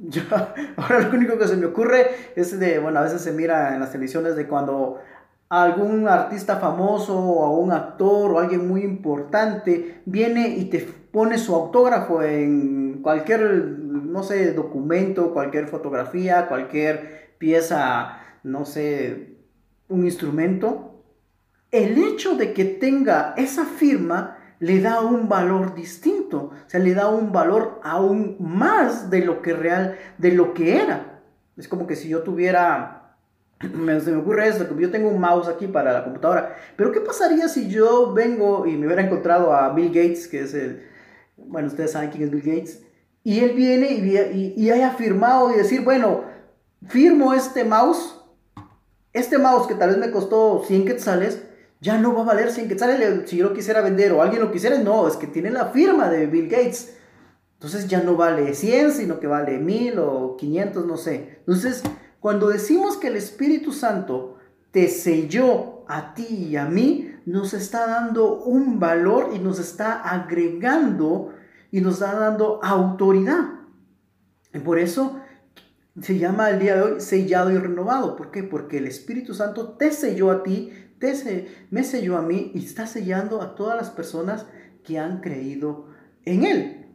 ahora 0.76 1.00
lo 1.00 1.16
único 1.16 1.38
que 1.38 1.46
se 1.46 1.56
me 1.56 1.66
ocurre 1.66 2.06
es 2.34 2.58
de, 2.58 2.78
bueno, 2.78 3.00
a 3.00 3.02
veces 3.02 3.20
se 3.20 3.32
mira 3.32 3.74
en 3.74 3.80
las 3.80 3.92
televisiones 3.92 4.34
de 4.34 4.48
cuando 4.48 4.98
algún 5.50 6.08
artista 6.08 6.56
famoso 6.56 7.18
o 7.18 7.58
un 7.58 7.72
actor 7.72 8.30
o 8.30 8.38
alguien 8.38 8.68
muy 8.68 8.82
importante 8.82 10.00
viene 10.06 10.48
y 10.48 10.66
te 10.66 10.78
pone 10.78 11.38
su 11.38 11.54
autógrafo 11.54 12.22
en 12.22 13.02
cualquier, 13.02 13.40
no 13.40 14.22
sé, 14.22 14.52
documento, 14.52 15.32
cualquier 15.32 15.66
fotografía, 15.66 16.46
cualquier 16.46 17.34
pieza, 17.38 18.20
no 18.44 18.64
sé, 18.64 19.34
un 19.88 20.04
instrumento. 20.04 21.02
El 21.72 21.98
hecho 21.98 22.36
de 22.36 22.52
que 22.52 22.64
tenga 22.64 23.34
esa 23.36 23.64
firma 23.64 24.38
le 24.60 24.80
da 24.80 25.00
un 25.00 25.28
valor 25.28 25.74
distinto, 25.74 26.52
o 26.52 26.68
sea, 26.68 26.80
le 26.80 26.94
da 26.94 27.08
un 27.08 27.32
valor 27.32 27.80
aún 27.82 28.36
más 28.38 29.10
de 29.10 29.24
lo 29.24 29.42
que 29.42 29.54
real, 29.54 29.96
de 30.18 30.32
lo 30.32 30.54
que 30.54 30.80
era. 30.80 31.20
Es 31.56 31.66
como 31.66 31.86
que 31.86 31.96
si 31.96 32.08
yo 32.08 32.22
tuviera 32.22 33.00
se 33.60 34.10
me 34.10 34.16
ocurre 34.16 34.48
esto, 34.48 34.66
yo 34.78 34.90
tengo 34.90 35.08
un 35.08 35.20
mouse 35.20 35.48
aquí 35.48 35.66
para 35.66 35.92
la 35.92 36.04
computadora, 36.04 36.56
pero 36.76 36.92
¿qué 36.92 37.00
pasaría 37.00 37.48
si 37.48 37.68
yo 37.68 38.12
vengo 38.12 38.66
y 38.66 38.76
me 38.76 38.86
hubiera 38.86 39.02
encontrado 39.02 39.52
a 39.52 39.72
Bill 39.74 39.88
Gates, 39.88 40.28
que 40.28 40.40
es 40.40 40.54
el, 40.54 40.86
bueno, 41.36 41.68
ustedes 41.68 41.92
saben 41.92 42.10
quién 42.10 42.24
es 42.24 42.30
Bill 42.30 42.42
Gates, 42.42 42.82
y 43.22 43.40
él 43.40 43.52
viene 43.54 43.90
y, 43.92 44.54
y, 44.56 44.70
haya 44.70 44.92
firmado 44.92 45.52
y 45.52 45.56
decir, 45.58 45.82
bueno, 45.82 46.24
firmo 46.88 47.34
este 47.34 47.64
mouse, 47.64 48.18
este 49.12 49.36
mouse 49.36 49.66
que 49.66 49.74
tal 49.74 49.90
vez 49.90 49.98
me 49.98 50.10
costó 50.10 50.62
100 50.66 50.86
quetzales, 50.86 51.42
ya 51.80 51.98
no 51.98 52.14
va 52.14 52.22
a 52.22 52.26
valer 52.26 52.50
100 52.50 52.68
quetzales 52.68 53.28
si 53.28 53.38
yo 53.38 53.48
lo 53.48 53.54
quisiera 53.54 53.80
vender 53.80 54.12
o 54.12 54.22
alguien 54.22 54.42
lo 54.42 54.52
quisiera, 54.52 54.78
no, 54.78 55.08
es 55.08 55.16
que 55.16 55.26
tiene 55.26 55.50
la 55.50 55.66
firma 55.66 56.08
de 56.08 56.26
Bill 56.26 56.48
Gates. 56.48 56.96
Entonces 57.54 57.88
ya 57.88 58.02
no 58.02 58.16
vale 58.16 58.54
100, 58.54 58.92
sino 58.92 59.20
que 59.20 59.26
vale 59.26 59.58
1000 59.58 59.98
o 59.98 60.36
500, 60.36 60.86
no 60.86 60.96
sé. 60.96 61.40
Entonces, 61.40 61.82
cuando 62.18 62.48
decimos 62.48 62.96
que 62.96 63.08
el 63.08 63.16
Espíritu 63.16 63.72
Santo 63.72 64.38
te 64.70 64.88
selló 64.88 65.84
a 65.88 66.14
ti 66.14 66.26
y 66.50 66.56
a 66.56 66.66
mí, 66.66 67.14
nos 67.26 67.54
está 67.54 67.86
dando 67.86 68.40
un 68.42 68.78
valor 68.78 69.30
y 69.34 69.38
nos 69.38 69.58
está 69.58 70.00
agregando 70.00 71.32
y 71.70 71.80
nos 71.80 71.94
está 71.94 72.14
dando 72.14 72.60
autoridad. 72.62 73.60
Y 74.52 74.58
por 74.58 74.78
eso 74.78 75.20
se 76.00 76.18
llama 76.18 76.50
el 76.50 76.60
día 76.60 76.76
de 76.76 76.82
hoy 76.82 77.00
sellado 77.00 77.50
y 77.50 77.58
renovado. 77.58 78.16
¿Por 78.16 78.30
qué? 78.30 78.42
Porque 78.42 78.78
el 78.78 78.86
Espíritu 78.86 79.34
Santo 79.34 79.72
te 79.72 79.92
selló 79.92 80.30
a 80.30 80.42
ti, 80.42 80.72
te 81.00 81.48
me 81.70 81.82
selló 81.82 82.16
a 82.16 82.22
mí 82.22 82.52
y 82.54 82.64
está 82.64 82.86
sellando 82.86 83.42
a 83.42 83.56
todas 83.56 83.76
las 83.76 83.90
personas 83.90 84.46
que 84.84 84.98
han 84.98 85.20
creído 85.20 85.86
en 86.24 86.44
Él. 86.44 86.86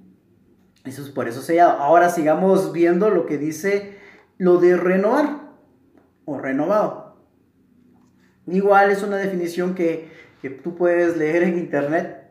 Eso 0.85 1.01
es 1.01 1.09
por 1.09 1.27
eso 1.27 1.41
sellado. 1.41 1.79
Ahora 1.81 2.09
sigamos 2.09 2.71
viendo 2.71 3.09
lo 3.09 3.25
que 3.25 3.37
dice 3.37 3.97
lo 4.37 4.59
de 4.59 4.77
renovar 4.77 5.51
o 6.25 6.37
renovado. 6.37 7.17
Igual 8.47 8.91
es 8.91 9.01
una 9.01 9.17
definición 9.17 9.73
que, 9.73 10.13
tú 10.63 10.75
puedes 10.75 11.17
leer 11.17 11.41
en 11.41 11.57
internet 11.57 12.24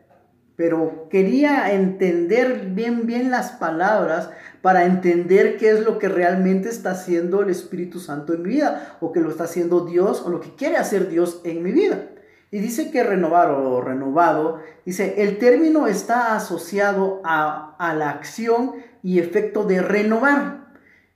pero 0.55 1.07
quería 1.09 1.73
entender 1.73 2.67
bien, 2.69 3.05
bien 3.05 3.29
las 3.31 3.51
palabras 3.51 4.29
para 4.61 4.85
entender 4.85 5.57
qué 5.57 5.69
es 5.69 5.81
lo 5.81 5.99
que 5.99 6.07
realmente 6.07 6.69
está 6.69 6.91
haciendo 6.91 7.41
el 7.41 7.49
Espíritu 7.49 7.99
Santo 7.99 8.33
en 8.33 8.43
mi 8.43 8.49
vida, 8.49 8.97
o 9.01 9.11
que 9.11 9.19
lo 9.19 9.29
está 9.29 9.43
haciendo 9.43 9.85
Dios, 9.85 10.23
o 10.25 10.29
lo 10.29 10.39
que 10.39 10.55
quiere 10.55 10.77
hacer 10.77 11.09
Dios 11.09 11.41
en 11.43 11.61
mi 11.61 11.71
vida. 11.71 12.09
Y 12.51 12.59
dice 12.59 12.89
que 12.89 13.03
renovar 13.03 13.51
o 13.51 13.81
renovado, 13.81 14.59
dice, 14.85 15.21
el 15.21 15.39
término 15.39 15.87
está 15.87 16.35
asociado 16.35 17.21
a, 17.25 17.75
a 17.77 17.93
la 17.93 18.09
acción 18.09 18.73
y 19.03 19.19
efecto 19.19 19.65
de 19.65 19.81
renovar. 19.81 20.67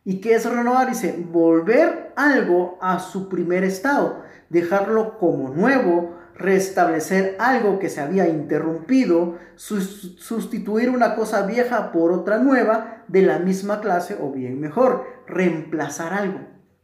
¿Y 0.03 0.21
qué 0.21 0.33
es 0.33 0.45
renovar? 0.45 0.89
Dice, 0.89 1.17
volver 1.31 2.11
algo 2.15 2.77
a 2.81 2.99
su 2.99 3.29
primer 3.29 3.63
estado, 3.63 4.21
dejarlo 4.49 5.17
como 5.17 5.49
nuevo, 5.49 6.18
restablecer 6.39 7.35
algo 7.37 7.79
que 7.79 7.89
se 7.89 7.99
había 7.99 8.27
interrumpido, 8.27 9.37
sustituir 9.55 10.89
una 10.89 11.15
cosa 11.15 11.45
vieja 11.45 11.91
por 11.91 12.13
otra 12.13 12.39
nueva 12.39 13.03
de 13.09 13.21
la 13.23 13.39
misma 13.39 13.81
clase 13.81 14.17
o 14.19 14.31
bien 14.31 14.59
mejor, 14.59 15.03
reemplazar 15.27 16.13
algo. 16.13 16.39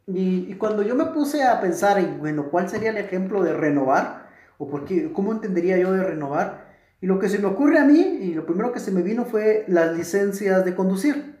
Y, 0.06 0.54
cuando 0.54 0.82
yo 0.82 0.94
me 0.94 1.06
puse 1.06 1.42
a 1.42 1.60
pensar 1.60 1.98
en, 1.98 2.20
bueno, 2.20 2.50
¿cuál 2.50 2.68
sería 2.68 2.90
el 2.90 2.98
ejemplo 2.98 3.42
de 3.42 3.54
renovar? 3.54 4.28
¿O 4.58 4.68
por 4.68 4.84
cómo 5.12 5.32
entendería 5.32 5.78
yo 5.78 5.92
de 5.92 6.04
renovar? 6.04 6.66
Y 7.00 7.06
lo 7.06 7.18
que 7.18 7.28
se 7.28 7.38
me 7.38 7.46
ocurre 7.46 7.78
a 7.78 7.84
mí, 7.84 7.98
y 7.98 8.34
lo 8.34 8.46
primero 8.46 8.72
que 8.72 8.80
se 8.80 8.92
me 8.92 9.02
vino 9.02 9.24
fue 9.24 9.64
las 9.68 9.96
licencias 9.96 10.64
de 10.64 10.74
conducir. 10.74 11.35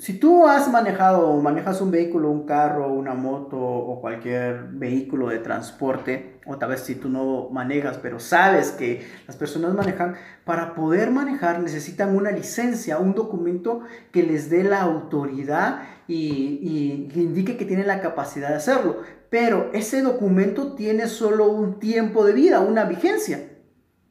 Si 0.00 0.12
tú 0.12 0.46
has 0.46 0.70
manejado 0.70 1.28
o 1.28 1.42
manejas 1.42 1.80
un 1.80 1.90
vehículo, 1.90 2.30
un 2.30 2.46
carro, 2.46 2.92
una 2.92 3.14
moto 3.14 3.58
o 3.58 4.00
cualquier 4.00 4.68
vehículo 4.70 5.26
de 5.28 5.40
transporte, 5.40 6.38
o 6.46 6.56
tal 6.56 6.70
vez 6.70 6.82
si 6.82 6.94
tú 6.94 7.08
no 7.08 7.48
manejas, 7.50 7.98
pero 8.00 8.20
sabes 8.20 8.70
que 8.70 9.04
las 9.26 9.34
personas 9.34 9.74
manejan, 9.74 10.14
para 10.44 10.76
poder 10.76 11.10
manejar 11.10 11.58
necesitan 11.58 12.14
una 12.14 12.30
licencia, 12.30 12.98
un 12.98 13.12
documento 13.14 13.80
que 14.12 14.22
les 14.22 14.48
dé 14.48 14.62
la 14.62 14.82
autoridad 14.82 15.82
y, 16.06 16.60
y 16.62 17.20
indique 17.20 17.56
que 17.56 17.64
tienen 17.64 17.88
la 17.88 18.00
capacidad 18.00 18.50
de 18.50 18.54
hacerlo. 18.54 18.98
Pero 19.30 19.68
ese 19.72 20.02
documento 20.02 20.74
tiene 20.74 21.08
solo 21.08 21.50
un 21.50 21.80
tiempo 21.80 22.24
de 22.24 22.34
vida, 22.34 22.60
una 22.60 22.84
vigencia 22.84 23.47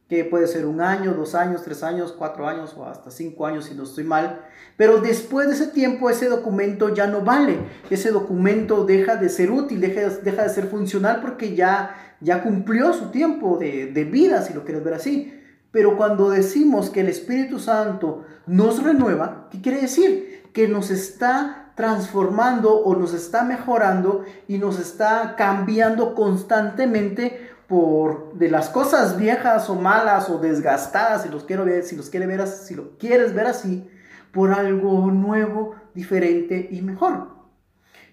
que 0.09 0.23
puede 0.23 0.47
ser 0.47 0.65
un 0.65 0.79
año, 0.79 1.13
dos 1.13 1.35
años, 1.35 1.63
tres 1.63 1.83
años, 1.83 2.15
cuatro 2.17 2.47
años 2.47 2.73
o 2.77 2.85
hasta 2.85 3.11
cinco 3.11 3.45
años 3.45 3.65
si 3.65 3.75
no 3.75 3.83
estoy 3.83 4.05
mal. 4.05 4.41
Pero 4.77 5.01
después 5.01 5.47
de 5.47 5.55
ese 5.55 5.67
tiempo 5.67 6.09
ese 6.09 6.29
documento 6.29 6.93
ya 6.93 7.07
no 7.07 7.21
vale, 7.21 7.59
ese 7.89 8.11
documento 8.11 8.85
deja 8.85 9.17
de 9.17 9.27
ser 9.29 9.51
útil, 9.51 9.81
deja, 9.81 10.09
deja 10.23 10.43
de 10.43 10.49
ser 10.49 10.67
funcional 10.67 11.19
porque 11.21 11.55
ya, 11.55 12.15
ya 12.21 12.41
cumplió 12.41 12.93
su 12.93 13.11
tiempo 13.11 13.57
de, 13.57 13.87
de 13.87 14.03
vida, 14.05 14.41
si 14.43 14.53
lo 14.53 14.63
quieres 14.63 14.83
ver 14.83 14.93
así. 14.93 15.33
Pero 15.71 15.97
cuando 15.97 16.29
decimos 16.29 16.89
que 16.89 17.01
el 17.01 17.09
Espíritu 17.09 17.59
Santo 17.59 18.25
nos 18.45 18.81
renueva, 18.81 19.49
¿qué 19.51 19.61
quiere 19.61 19.81
decir? 19.81 20.49
Que 20.53 20.69
nos 20.69 20.89
está 20.89 21.73
transformando 21.75 22.73
o 22.73 22.95
nos 22.95 23.13
está 23.13 23.43
mejorando 23.43 24.23
y 24.47 24.57
nos 24.57 24.79
está 24.79 25.35
cambiando 25.37 26.15
constantemente 26.15 27.51
por 27.67 28.33
de 28.33 28.49
las 28.49 28.69
cosas 28.69 29.17
viejas 29.17 29.69
o 29.69 29.75
malas 29.75 30.29
o 30.29 30.37
desgastadas, 30.39 31.23
si 31.23 31.29
los 31.29 31.43
quiero 31.43 31.65
ver, 31.65 31.83
si 31.83 31.95
los 31.95 32.09
quiere 32.09 32.25
ver, 32.25 32.47
si 32.47 32.75
lo 32.75 32.97
quieres 32.97 33.33
ver 33.33 33.47
así, 33.47 33.89
por 34.31 34.53
algo 34.53 35.11
nuevo, 35.11 35.75
diferente 35.93 36.69
y 36.71 36.81
mejor. 36.81 37.29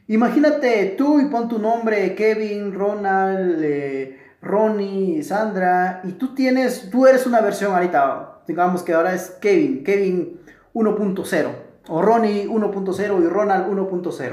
Imagínate 0.08 0.94
tú 0.98 1.20
y 1.20 1.26
pon 1.26 1.48
tu 1.48 1.58
nombre 1.58 2.14
Kevin, 2.14 2.74
Ronald, 2.74 3.58
eh, 3.62 4.18
Ronnie, 4.42 5.22
Sandra 5.22 6.02
y 6.04 6.12
tú 6.12 6.34
tienes, 6.34 6.90
tú 6.90 7.06
eres 7.06 7.26
una 7.26 7.40
versión 7.40 7.72
ahorita, 7.72 8.42
digamos 8.46 8.82
que 8.82 8.92
ahora 8.92 9.14
es 9.14 9.30
Kevin, 9.40 9.82
Kevin 9.84 10.40
1.0 10.74 11.48
o 11.88 12.02
Ronnie 12.02 12.48
1.0 12.48 13.22
y 13.22 13.28
Ronald 13.28 13.66
1.0. 13.68 14.32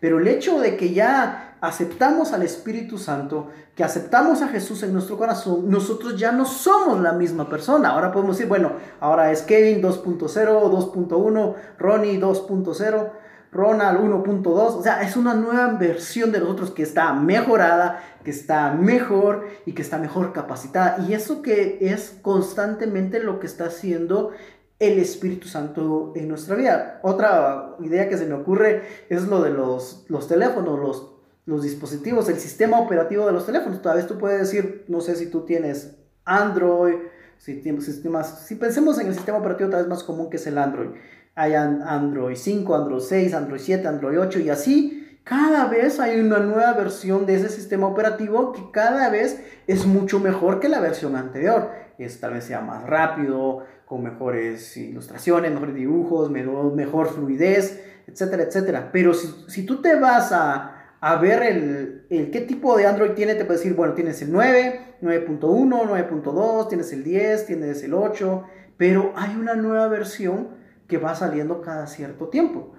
Pero 0.00 0.18
el 0.18 0.28
hecho 0.28 0.60
de 0.60 0.76
que 0.76 0.92
ya 0.94 1.49
aceptamos 1.60 2.32
al 2.32 2.42
Espíritu 2.42 2.98
Santo, 2.98 3.48
que 3.74 3.84
aceptamos 3.84 4.42
a 4.42 4.48
Jesús 4.48 4.82
en 4.82 4.92
nuestro 4.92 5.16
corazón, 5.16 5.70
nosotros 5.70 6.18
ya 6.18 6.32
no 6.32 6.44
somos 6.44 7.00
la 7.00 7.12
misma 7.12 7.48
persona. 7.48 7.90
Ahora 7.90 8.12
podemos 8.12 8.36
decir, 8.36 8.48
bueno, 8.48 8.72
ahora 9.00 9.30
es 9.30 9.42
Kevin 9.42 9.82
2.0, 9.82 10.28
2.1, 10.28 11.54
Ronnie 11.78 12.20
2.0. 12.20 13.10
Ronald 13.52 13.98
1.2, 13.98 14.46
o 14.46 14.80
sea, 14.80 15.02
es 15.02 15.16
una 15.16 15.34
nueva 15.34 15.66
versión 15.72 16.30
de 16.30 16.38
nosotros 16.38 16.70
que 16.70 16.84
está 16.84 17.12
mejorada, 17.14 18.00
que 18.22 18.30
está 18.30 18.72
mejor 18.74 19.48
y 19.66 19.72
que 19.72 19.82
está 19.82 19.98
mejor 19.98 20.32
capacitada. 20.32 21.04
Y 21.08 21.14
eso 21.14 21.42
que 21.42 21.78
es 21.80 22.16
constantemente 22.22 23.20
lo 23.20 23.40
que 23.40 23.48
está 23.48 23.64
haciendo 23.64 24.30
el 24.78 24.98
Espíritu 25.00 25.48
Santo 25.48 26.12
en 26.14 26.28
nuestra 26.28 26.54
vida. 26.54 27.00
Otra 27.02 27.74
idea 27.80 28.08
que 28.08 28.16
se 28.16 28.26
me 28.26 28.34
ocurre 28.34 28.82
es 29.08 29.24
lo 29.24 29.42
de 29.42 29.50
los, 29.50 30.06
los 30.08 30.28
teléfonos, 30.28 30.78
los 30.78 31.19
los 31.50 31.64
dispositivos, 31.64 32.28
el 32.28 32.38
sistema 32.38 32.78
operativo 32.78 33.26
de 33.26 33.32
los 33.32 33.44
teléfonos. 33.44 33.82
Tal 33.82 33.96
vez 33.96 34.06
tú 34.06 34.16
puedes 34.16 34.38
decir, 34.38 34.84
no 34.86 35.00
sé 35.00 35.16
si 35.16 35.26
tú 35.26 35.44
tienes 35.44 35.96
Android, 36.24 36.94
si 37.38 37.56
tienes 37.56 37.84
sistemas, 37.84 38.44
si 38.46 38.54
pensemos 38.54 39.00
en 39.00 39.08
el 39.08 39.14
sistema 39.14 39.38
operativo 39.38 39.68
tal 39.68 39.80
vez 39.80 39.88
más 39.88 40.04
común 40.04 40.30
que 40.30 40.36
es 40.36 40.46
el 40.46 40.56
Android. 40.56 40.90
Hay 41.34 41.54
Android 41.54 42.36
5, 42.36 42.74
Android 42.74 43.00
6, 43.00 43.34
Android 43.34 43.60
7, 43.60 43.88
Android 43.88 44.20
8 44.20 44.38
y 44.38 44.50
así. 44.50 45.18
Cada 45.24 45.66
vez 45.66 45.98
hay 45.98 46.20
una 46.20 46.38
nueva 46.38 46.72
versión 46.74 47.26
de 47.26 47.34
ese 47.34 47.48
sistema 47.48 47.88
operativo 47.88 48.52
que 48.52 48.70
cada 48.72 49.10
vez 49.10 49.42
es 49.66 49.86
mucho 49.86 50.20
mejor 50.20 50.60
que 50.60 50.68
la 50.68 50.78
versión 50.78 51.16
anterior. 51.16 51.70
Es, 51.98 52.20
tal 52.20 52.34
vez 52.34 52.44
sea 52.44 52.60
más 52.60 52.84
rápido, 52.86 53.64
con 53.86 54.04
mejores 54.04 54.76
ilustraciones, 54.76 55.52
mejores 55.52 55.74
dibujos, 55.74 56.30
mejor, 56.30 56.74
mejor 56.74 57.08
fluidez, 57.08 57.82
etcétera, 58.06 58.44
etcétera. 58.44 58.90
Pero 58.92 59.14
si, 59.14 59.28
si 59.48 59.66
tú 59.66 59.82
te 59.82 59.96
vas 59.96 60.30
a, 60.32 60.79
a 61.00 61.16
ver 61.16 61.42
el, 61.42 62.06
el, 62.10 62.30
qué 62.30 62.42
tipo 62.42 62.76
de 62.76 62.86
Android 62.86 63.12
tiene, 63.12 63.34
te 63.34 63.44
puede 63.44 63.58
decir, 63.58 63.74
bueno, 63.74 63.94
tienes 63.94 64.20
el 64.22 64.30
9, 64.32 64.96
9.1, 65.00 65.40
9.2, 65.40 66.68
tienes 66.68 66.92
el 66.92 67.04
10, 67.04 67.46
tienes 67.46 67.82
el 67.82 67.94
8, 67.94 68.44
pero 68.76 69.12
hay 69.16 69.34
una 69.34 69.54
nueva 69.54 69.88
versión 69.88 70.48
que 70.86 70.98
va 70.98 71.14
saliendo 71.14 71.62
cada 71.62 71.86
cierto 71.86 72.28
tiempo. 72.28 72.74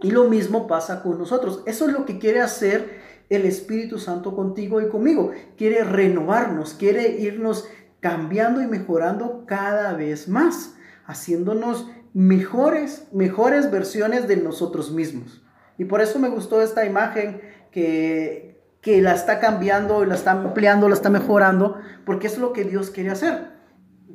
Y 0.00 0.10
lo 0.10 0.28
mismo 0.28 0.66
pasa 0.66 1.02
con 1.02 1.18
nosotros. 1.18 1.62
Eso 1.66 1.86
es 1.86 1.92
lo 1.92 2.04
que 2.04 2.18
quiere 2.18 2.40
hacer 2.40 3.00
el 3.30 3.44
Espíritu 3.44 3.98
Santo 3.98 4.36
contigo 4.36 4.80
y 4.80 4.88
conmigo. 4.88 5.32
Quiere 5.56 5.82
renovarnos, 5.82 6.74
quiere 6.74 7.08
irnos 7.18 7.68
cambiando 8.00 8.60
y 8.62 8.66
mejorando 8.66 9.44
cada 9.46 9.94
vez 9.94 10.28
más, 10.28 10.74
haciéndonos 11.06 11.88
mejores, 12.12 13.08
mejores 13.12 13.70
versiones 13.70 14.28
de 14.28 14.36
nosotros 14.36 14.92
mismos. 14.92 15.42
Y 15.78 15.84
por 15.84 16.00
eso 16.00 16.18
me 16.18 16.28
gustó 16.28 16.62
esta 16.62 16.86
imagen 16.86 17.40
que, 17.76 18.58
que 18.80 19.02
la 19.02 19.12
está 19.12 19.38
cambiando, 19.38 20.06
la 20.06 20.14
está 20.14 20.30
ampliando, 20.30 20.88
la 20.88 20.94
está 20.94 21.10
mejorando, 21.10 21.78
porque 22.06 22.26
es 22.26 22.38
lo 22.38 22.54
que 22.54 22.64
Dios 22.64 22.88
quiere 22.88 23.10
hacer. 23.10 23.50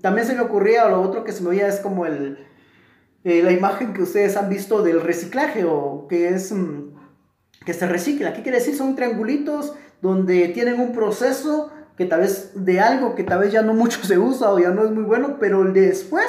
También 0.02 0.26
se 0.26 0.34
me 0.34 0.41
ocurría, 0.41 0.88
lo 0.88 1.00
otro 1.00 1.24
que 1.24 1.32
se 1.32 1.43
me 1.43 1.52
veía 1.52 1.67
es 1.67 1.80
como 1.80 2.08
el, 2.08 2.43
eh, 3.24 3.43
la 3.43 3.52
imagen 3.52 3.93
que 3.93 4.02
ustedes 4.02 4.36
han 4.36 4.50
visto 4.50 4.82
del 4.82 5.00
reciclaje, 5.00 5.63
o 5.63 6.08
que 6.10 6.30
es 6.30 6.52
mm, 6.52 6.95
que 7.63 7.76
se 7.76 7.86
recicla. 7.86 8.34
¿Qué 8.34 8.41
quiere 8.41 8.58
decir? 8.58 8.76
Son 8.76 8.95
triangulitos 8.95 9.76
donde 10.02 10.47
tienen 10.47 10.80
un 10.80 10.91
proceso 10.91 11.71
que 11.95 12.06
tal 12.06 12.21
vez 12.21 12.54
de 12.56 12.80
algo 12.80 13.13
que 13.13 13.24
tal 13.24 13.41
vez 13.41 13.52
ya 13.52 13.62
no 13.62 13.76
mucho 13.76 14.04
se 14.04 14.17
usa 14.17 14.50
o 14.50 14.58
ya 14.58 14.71
no 14.71 14.86
es 14.86 14.89
muy 14.89 15.04
bueno, 15.04 15.38
pero 15.39 15.63
después 15.65 16.26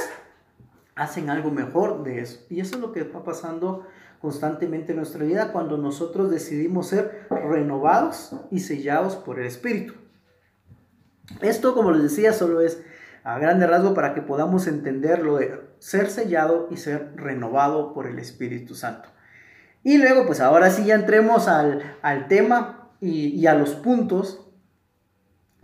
hacen 0.96 1.30
algo 1.30 1.50
mejor 1.50 2.04
de 2.04 2.20
eso. 2.20 2.44
Y 2.50 2.60
eso 2.60 2.74
es 2.74 2.82
lo 2.82 2.92
que 2.92 3.00
está 3.00 3.24
pasando 3.24 3.86
constantemente 4.22 4.92
en 4.92 4.98
nuestra 4.98 5.24
vida 5.24 5.52
cuando 5.52 5.76
nosotros 5.76 6.30
decidimos 6.30 6.86
ser 6.86 7.26
renovados 7.28 8.36
y 8.52 8.60
sellados 8.60 9.16
por 9.16 9.40
el 9.40 9.46
Espíritu. 9.46 9.94
Esto, 11.40 11.74
como 11.74 11.90
les 11.90 12.04
decía, 12.04 12.32
solo 12.32 12.60
es 12.60 12.80
a 13.24 13.38
grande 13.40 13.66
rasgo 13.66 13.94
para 13.94 14.14
que 14.14 14.22
podamos 14.22 14.68
entender 14.68 15.22
lo 15.22 15.38
de 15.38 15.60
ser 15.80 16.08
sellado 16.08 16.68
y 16.70 16.76
ser 16.76 17.14
renovado 17.16 17.92
por 17.94 18.06
el 18.06 18.20
Espíritu 18.20 18.76
Santo. 18.76 19.08
Y 19.82 19.98
luego, 19.98 20.24
pues 20.24 20.40
ahora 20.40 20.70
sí 20.70 20.84
ya 20.84 20.94
entremos 20.94 21.48
al, 21.48 21.82
tema 22.28 22.92
y, 23.00 23.28
y 23.30 23.48
a 23.48 23.54
los 23.54 23.74
puntos. 23.74 24.46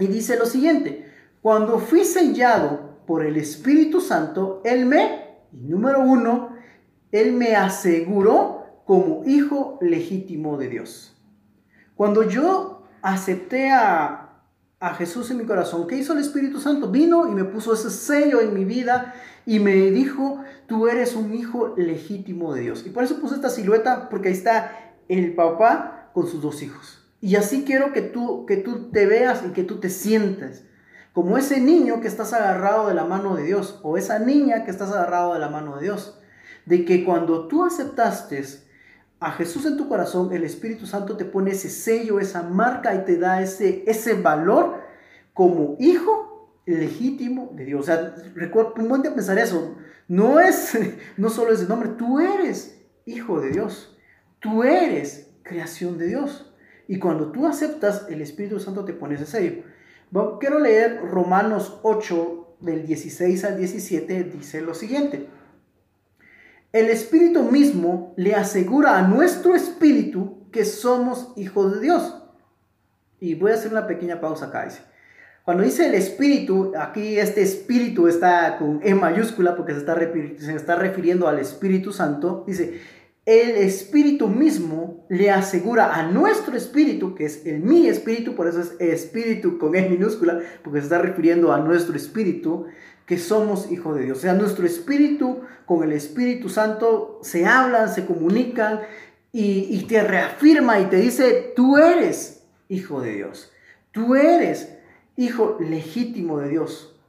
Y 0.01 0.09
dice 0.09 0.37
lo 0.37 0.47
siguiente, 0.47 1.13
cuando 1.43 1.79
fui 1.79 2.05
sellado 2.05 2.99
por 3.07 3.25
el 3.25 3.37
Espíritu 3.37 4.01
Santo, 4.01 4.61
Él 4.65 4.85
me, 4.87 5.39
número 5.53 6.01
uno, 6.01 6.58
él 7.13 7.33
me 7.33 7.57
aseguró 7.57 8.67
como 8.85 9.23
hijo 9.27 9.79
legítimo 9.81 10.57
de 10.57 10.69
Dios. 10.69 11.17
Cuando 11.95 12.23
yo 12.23 12.83
acepté 13.03 13.71
a, 13.71 14.25
Jesús 14.97 15.29
en 15.33 15.39
mi 15.39 15.45
corazón, 15.45 15.89
¿qué 15.89 15.97
hizo 15.97 16.13
el 16.13 16.21
Espíritu 16.21 16.61
Santo? 16.61 16.89
Vino 16.89 17.29
y 17.29 17.35
me 17.35 17.43
puso 17.43 17.75
ese 17.75 17.91
sello 17.91 18.41
en 18.41 18.55
mi 18.55 18.65
vida 18.65 19.13
y 19.45 19.59
me 19.59 19.75
dijo, 19.91 20.41
tú 20.69 20.87
eres 20.87 21.17
un 21.17 21.35
hijo 21.35 21.75
legítimo 21.77 22.55
de 22.55 22.61
Dios. 22.61 22.87
Y 22.87 22.91
por 22.91 23.03
eso 23.03 23.21
puse 23.21 23.35
esta 23.35 23.51
silueta, 23.51 24.09
porque 24.09 24.29
ahí 24.29 24.35
está 24.35 24.95
el 25.09 25.35
papá 25.35 26.11
con 26.15 26.29
sus 26.29 26.41
dos 26.41 26.63
hijos. 26.63 27.05
Y 27.21 27.35
así 27.35 27.65
quiero 27.65 27.93
que 27.93 28.03
tú, 28.03 28.47
que 28.47 28.57
tú 28.57 28.91
te 28.93 29.07
veas 29.07 29.43
y 29.45 29.51
que 29.51 29.65
tú 29.65 29.81
te 29.81 29.91
sientas 29.91 30.63
como 31.13 31.37
ese 31.37 31.61
niño 31.61 32.01
que 32.01 32.07
estás 32.07 32.33
agarrado 32.33 32.87
de 32.87 32.95
la 32.95 33.05
mano 33.05 33.35
de 33.35 33.43
Dios 33.43 33.81
o 33.83 33.99
esa 33.99 34.21
niña 34.21 34.65
que 34.65 34.71
estás 34.71 34.93
agarrado 34.93 35.35
de 35.35 35.41
la 35.41 35.49
mano 35.49 35.77
de 35.77 35.83
Dios. 35.83 36.18
De 36.69 36.85
que 36.85 37.03
cuando 37.03 37.49
tú 37.49 37.65
aceptaste 37.65 38.45
a 39.21 39.33
Jesús 39.33 39.65
en 39.65 39.79
tu 39.79 39.89
corazón, 39.89 40.31
el 40.35 40.45
Espíritu 40.45 40.85
Santo 40.85 41.17
te 41.17 41.25
pone 41.25 41.53
ese 41.53 41.71
sello, 41.71 42.21
esa 42.21 42.43
marca 42.43 42.95
y 42.95 43.07
te 43.07 43.17
da 43.17 43.41
ese, 43.41 43.85
ese 43.87 44.13
valor 44.13 44.83
como 45.33 45.77
hijo 45.79 46.53
legítimo 46.67 47.53
de 47.55 47.65
Dios. 47.65 47.81
O 47.81 47.85
sea, 47.85 48.15
recuerda, 48.35 48.75
ponte 48.75 49.09
a 49.09 49.15
pensar 49.15 49.39
eso. 49.39 49.77
No 50.09 50.41
es, 50.41 50.79
no 51.17 51.31
solo 51.31 51.55
ese 51.55 51.67
nombre, 51.67 51.89
tú 51.97 52.21
eres 52.21 52.79
hijo 53.07 53.41
de 53.41 53.53
Dios. 53.53 53.99
Tú 54.39 54.63
eres 54.63 55.31
creación 55.43 55.97
de 55.97 56.09
Dios. 56.09 56.55
Y 56.87 56.99
cuando 56.99 57.33
tú 57.33 57.47
aceptas, 57.47 58.07
el 58.11 58.21
Espíritu 58.21 58.61
Santo 58.61 58.85
te 58.85 58.93
pone 58.93 59.15
ese 59.15 59.25
sello. 59.25 59.63
quiero 60.39 60.59
leer 60.59 61.01
Romanos 61.01 61.81
8, 61.83 62.45
del 62.61 62.87
16 62.87 63.45
al 63.45 63.57
17, 63.57 64.25
dice 64.25 64.61
lo 64.61 64.75
siguiente. 64.75 65.29
El 66.73 66.91
Espíritu 66.91 67.43
mismo 67.45 68.13
le 68.17 68.35
asegura 68.35 68.99
a 68.99 69.03
nuestro 69.03 69.55
espíritu 69.55 70.51
que 70.53 70.65
somos 70.65 71.33
hijos 71.37 71.75
de 71.75 71.81
Dios. 71.81 72.23
Y 73.21 73.35
voy 73.35 73.53
a 73.53 73.55
hacer 73.55 73.73
una 73.73 73.87
pequeña 73.87 74.21
pausa 74.21 74.47
acá. 74.47 74.69
Cuando 75.45 75.63
dice 75.63 75.87
el 75.87 75.95
espíritu, 75.95 76.73
aquí 76.79 77.19
este 77.19 77.41
espíritu 77.41 78.07
está 78.07 78.59
con 78.59 78.81
E 78.83 78.95
mayúscula 78.95 79.57
porque 79.57 79.73
se 79.73 79.79
está, 79.79 79.97
se 79.97 80.55
está 80.55 80.77
refiriendo 80.77 81.27
al 81.27 81.39
Espíritu 81.39 81.91
Santo. 81.91 82.45
Dice, 82.47 82.83
el 83.25 83.57
espíritu 83.57 84.29
mismo 84.29 85.07
le 85.09 85.31
asegura 85.31 85.95
a 85.95 86.03
nuestro 86.11 86.55
espíritu, 86.55 87.15
que 87.15 87.25
es 87.25 87.47
el 87.47 87.61
mi 87.61 87.87
espíritu, 87.87 88.35
por 88.35 88.47
eso 88.47 88.61
es 88.61 88.77
espíritu 88.79 89.59
con 89.59 89.75
E 89.75 89.89
minúscula, 89.89 90.41
porque 90.63 90.81
se 90.81 90.85
está 90.85 90.99
refiriendo 90.99 91.53
a 91.53 91.61
nuestro 91.61 91.97
espíritu, 91.97 92.67
que 93.09 93.17
somos 93.17 93.73
hijos 93.73 93.97
de 93.97 94.05
Dios. 94.05 94.19
O 94.19 94.21
sea, 94.21 94.35
nuestro 94.35 94.67
espíritu 94.67 95.41
con 95.65 95.83
el 95.83 95.93
Espíritu 95.93 96.51
Santo 96.51 97.21
se 97.23 97.47
hablan, 97.47 97.89
se 97.89 98.05
comunican 98.05 98.83
y, 99.33 99.67
y 99.71 99.87
te 99.89 100.03
reafirma 100.03 100.79
y 100.79 100.85
te 100.85 100.97
dice, 100.97 101.55
tú 101.57 101.79
eres 101.79 102.45
hijo 102.69 103.01
de 103.01 103.15
Dios. 103.15 103.51
Tú 103.93 104.15
eres 104.15 104.77
hijo 105.17 105.57
legítimo 105.59 106.39
de 106.39 106.51
Dios. 106.51 107.01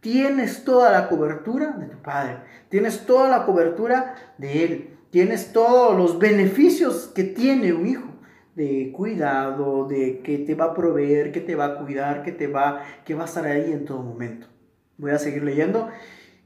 Tienes 0.00 0.62
toda 0.62 0.92
la 0.92 1.08
cobertura 1.08 1.72
de 1.72 1.86
tu 1.86 1.98
Padre. 1.98 2.38
Tienes 2.68 3.04
toda 3.04 3.28
la 3.28 3.44
cobertura 3.44 4.14
de 4.38 4.64
Él. 4.64 4.90
Tienes 5.10 5.52
todos 5.52 5.96
los 5.96 6.20
beneficios 6.20 7.10
que 7.12 7.24
tiene 7.24 7.72
un 7.72 7.88
hijo 7.88 8.08
de 8.54 8.92
cuidado, 8.94 9.88
de 9.88 10.20
que 10.20 10.38
te 10.38 10.54
va 10.54 10.66
a 10.66 10.74
proveer, 10.74 11.32
que 11.32 11.40
te 11.40 11.56
va 11.56 11.64
a 11.64 11.78
cuidar, 11.78 12.22
que 12.22 12.30
te 12.30 12.46
va, 12.46 12.84
que 13.04 13.16
va 13.16 13.22
a 13.22 13.26
estar 13.26 13.44
ahí 13.44 13.72
en 13.72 13.84
todo 13.84 14.02
momento. 14.02 14.46
Voy 14.98 15.10
a 15.10 15.18
seguir 15.18 15.42
leyendo. 15.42 15.88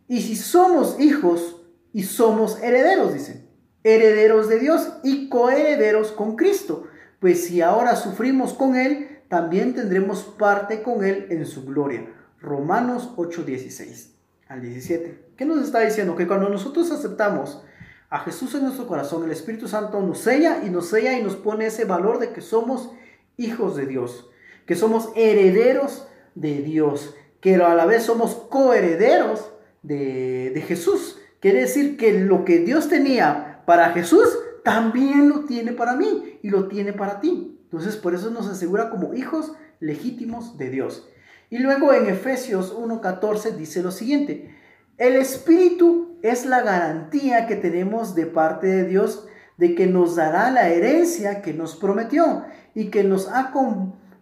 Y 0.08 0.22
si 0.22 0.36
somos 0.36 1.00
hijos 1.00 1.62
y 1.92 2.04
somos 2.04 2.62
herederos, 2.62 3.14
dice, 3.14 3.46
herederos 3.82 4.48
de 4.48 4.58
Dios 4.58 4.92
y 5.02 5.28
coherederos 5.28 6.12
con 6.12 6.36
Cristo, 6.36 6.88
pues 7.20 7.44
si 7.44 7.62
ahora 7.62 7.96
sufrimos 7.96 8.54
con 8.54 8.76
Él, 8.76 9.20
también 9.28 9.74
tendremos 9.74 10.22
parte 10.22 10.82
con 10.82 11.04
Él 11.04 11.26
en 11.30 11.46
su 11.46 11.64
gloria. 11.64 12.06
Romanos 12.40 13.12
8, 13.16 13.42
16 13.44 14.14
al 14.48 14.60
17. 14.60 15.26
¿Qué 15.36 15.44
nos 15.44 15.64
está 15.64 15.80
diciendo? 15.80 16.16
Que 16.16 16.26
cuando 16.26 16.48
nosotros 16.48 16.90
aceptamos 16.90 17.62
a 18.10 18.20
Jesús 18.20 18.54
en 18.54 18.62
nuestro 18.62 18.86
corazón, 18.86 19.24
el 19.24 19.32
Espíritu 19.32 19.68
Santo 19.68 20.00
nos 20.00 20.18
sella 20.18 20.62
y 20.64 20.70
nos 20.70 20.88
sella 20.88 21.18
y 21.18 21.22
nos 21.22 21.36
pone 21.36 21.66
ese 21.66 21.84
valor 21.84 22.18
de 22.18 22.30
que 22.30 22.40
somos 22.40 22.90
hijos 23.36 23.76
de 23.76 23.86
Dios, 23.86 24.30
que 24.66 24.76
somos 24.76 25.10
herederos 25.16 26.08
de 26.34 26.62
Dios, 26.62 27.14
que 27.40 27.56
a 27.56 27.74
la 27.74 27.86
vez 27.86 28.02
somos 28.04 28.34
coherederos 28.34 29.52
de, 29.82 30.50
de 30.54 30.62
Jesús. 30.62 31.18
Quiere 31.40 31.60
decir 31.60 31.96
que 31.96 32.12
lo 32.20 32.44
que 32.44 32.58
Dios 32.58 32.88
tenía 32.88 33.62
para 33.66 33.90
Jesús, 33.90 34.38
también 34.64 35.28
lo 35.28 35.44
tiene 35.44 35.72
para 35.72 35.94
mí 35.94 36.38
y 36.42 36.50
lo 36.50 36.66
tiene 36.66 36.92
para 36.92 37.20
ti. 37.20 37.56
Entonces, 37.64 37.96
por 37.96 38.14
eso 38.14 38.30
nos 38.30 38.48
asegura 38.48 38.90
como 38.90 39.14
hijos 39.14 39.52
legítimos 39.78 40.58
de 40.58 40.70
Dios. 40.70 41.08
Y 41.50 41.58
luego 41.58 41.92
en 41.92 42.08
Efesios 42.08 42.76
1.14 42.76 43.52
dice 43.52 43.82
lo 43.82 43.92
siguiente, 43.92 44.54
el 44.98 45.14
Espíritu 45.14 46.16
es 46.22 46.46
la 46.46 46.62
garantía 46.62 47.46
que 47.46 47.56
tenemos 47.56 48.14
de 48.14 48.26
parte 48.26 48.66
de 48.66 48.84
Dios 48.84 49.28
de 49.56 49.74
que 49.74 49.86
nos 49.86 50.16
dará 50.16 50.50
la 50.50 50.68
herencia 50.68 51.42
que 51.42 51.54
nos 51.54 51.76
prometió 51.76 52.44
y 52.74 52.90
que 52.90 53.04
nos 53.04 53.28
ha 53.28 53.52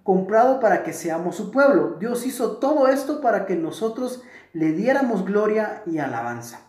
comprado 0.04 0.60
para 0.60 0.84
que 0.84 0.92
seamos 0.92 1.34
su 1.34 1.50
pueblo. 1.50 1.96
Dios 1.98 2.24
hizo 2.26 2.58
todo 2.58 2.86
esto 2.86 3.20
para 3.20 3.46
que 3.46 3.56
nosotros 3.56 4.22
le 4.52 4.72
diéramos 4.72 5.24
gloria 5.24 5.82
y 5.86 5.98
alabanza. 5.98 6.60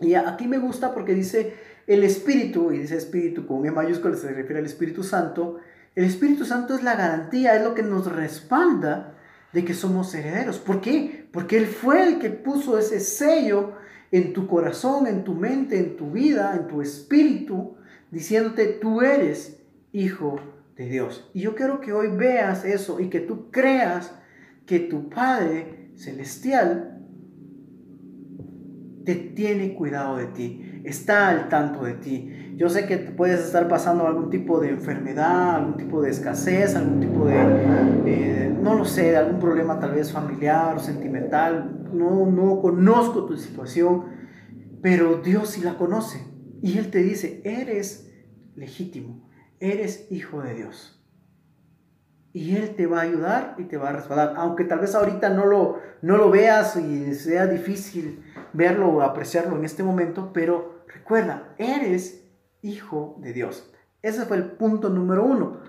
Y 0.00 0.14
aquí 0.14 0.48
me 0.48 0.58
gusta 0.58 0.92
porque 0.92 1.14
dice 1.14 1.54
el 1.86 2.04
Espíritu, 2.04 2.72
y 2.72 2.78
dice 2.78 2.96
Espíritu 2.96 3.46
con 3.46 3.64
E 3.64 3.70
mayúscula, 3.70 4.16
se 4.16 4.32
refiere 4.32 4.58
al 4.58 4.66
Espíritu 4.66 5.02
Santo. 5.02 5.58
El 5.94 6.04
Espíritu 6.04 6.44
Santo 6.44 6.74
es 6.74 6.82
la 6.82 6.96
garantía, 6.96 7.54
es 7.54 7.62
lo 7.62 7.74
que 7.74 7.82
nos 7.82 8.10
respalda 8.10 9.14
de 9.52 9.64
que 9.64 9.74
somos 9.74 10.14
herederos. 10.14 10.58
¿Por 10.58 10.80
qué? 10.80 11.28
Porque 11.32 11.56
Él 11.56 11.66
fue 11.66 12.06
el 12.06 12.18
que 12.18 12.30
puso 12.30 12.78
ese 12.78 13.00
sello 13.00 13.74
en 14.10 14.32
tu 14.32 14.48
corazón, 14.48 15.06
en 15.06 15.22
tu 15.22 15.34
mente, 15.34 15.78
en 15.78 15.96
tu 15.96 16.10
vida, 16.10 16.56
en 16.56 16.66
tu 16.66 16.82
espíritu, 16.82 17.76
diciéndote, 18.10 18.66
tú 18.66 19.02
eres 19.02 19.60
hijo 19.92 20.40
de 20.76 20.86
Dios. 20.86 21.30
Y 21.34 21.40
yo 21.40 21.54
quiero 21.54 21.80
que 21.80 21.92
hoy 21.92 22.08
veas 22.08 22.64
eso 22.64 23.00
y 23.00 23.08
que 23.08 23.20
tú 23.20 23.50
creas 23.50 24.14
que 24.66 24.80
tu 24.80 25.08
Padre 25.08 25.90
Celestial 25.96 26.90
te 29.04 29.14
tiene 29.14 29.74
cuidado 29.74 30.16
de 30.16 30.26
ti, 30.26 30.82
está 30.84 31.28
al 31.28 31.48
tanto 31.48 31.84
de 31.84 31.94
ti. 31.94 32.54
Yo 32.56 32.68
sé 32.68 32.86
que 32.86 32.98
puedes 32.98 33.40
estar 33.40 33.68
pasando 33.68 34.06
algún 34.06 34.30
tipo 34.30 34.60
de 34.60 34.70
enfermedad, 34.70 35.56
algún 35.56 35.76
tipo 35.76 36.02
de 36.02 36.10
escasez, 36.10 36.76
algún 36.76 37.00
tipo 37.00 37.26
de, 37.26 38.54
no 38.62 38.74
lo 38.74 38.84
sé, 38.84 39.16
algún 39.16 39.40
problema 39.40 39.80
tal 39.80 39.92
vez 39.92 40.12
familiar 40.12 40.76
o 40.76 40.78
sentimental. 40.78 41.88
No, 41.92 42.26
no 42.26 42.60
conozco 42.60 43.24
tu 43.24 43.36
situación, 43.36 44.04
pero 44.82 45.16
Dios 45.22 45.50
sí 45.50 45.62
la 45.62 45.76
conoce. 45.76 46.20
Y 46.62 46.78
Él 46.78 46.90
te 46.90 47.02
dice, 47.02 47.40
eres 47.44 48.12
legítimo, 48.54 49.29
eres 49.60 50.10
hijo 50.10 50.42
de 50.42 50.54
Dios. 50.54 50.96
Y 52.32 52.56
Él 52.56 52.74
te 52.76 52.86
va 52.86 52.98
a 52.98 53.02
ayudar 53.02 53.54
y 53.58 53.64
te 53.64 53.76
va 53.76 53.90
a 53.90 53.92
respaldar. 53.92 54.34
Aunque 54.36 54.64
tal 54.64 54.80
vez 54.80 54.94
ahorita 54.94 55.30
no 55.30 55.46
lo, 55.46 55.78
no 56.02 56.16
lo 56.16 56.30
veas 56.30 56.76
y 56.76 57.14
sea 57.14 57.46
difícil 57.46 58.24
verlo 58.52 58.88
o 58.88 59.02
apreciarlo 59.02 59.56
en 59.56 59.64
este 59.64 59.82
momento, 59.82 60.32
pero 60.32 60.84
recuerda, 60.88 61.54
eres 61.58 62.24
hijo 62.62 63.16
de 63.18 63.32
Dios. 63.32 63.72
Ese 64.02 64.24
fue 64.24 64.36
el 64.36 64.52
punto 64.52 64.88
número 64.88 65.24
uno. 65.24 65.60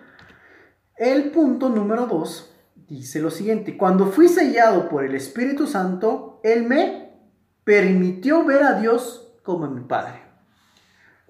El 0.96 1.32
punto 1.32 1.70
número 1.70 2.06
dos 2.06 2.56
dice 2.88 3.20
lo 3.20 3.32
siguiente, 3.32 3.78
cuando 3.78 4.08
fui 4.08 4.28
sellado 4.28 4.90
por 4.90 5.04
el 5.04 5.16
Espíritu 5.16 5.66
Santo, 5.66 6.40
Él 6.44 6.68
me 6.68 7.18
permitió 7.64 8.44
ver 8.46 8.64
a 8.64 8.80
Dios 8.80 9.40
como 9.44 9.68
mi 9.68 9.82
Padre. 9.82 10.21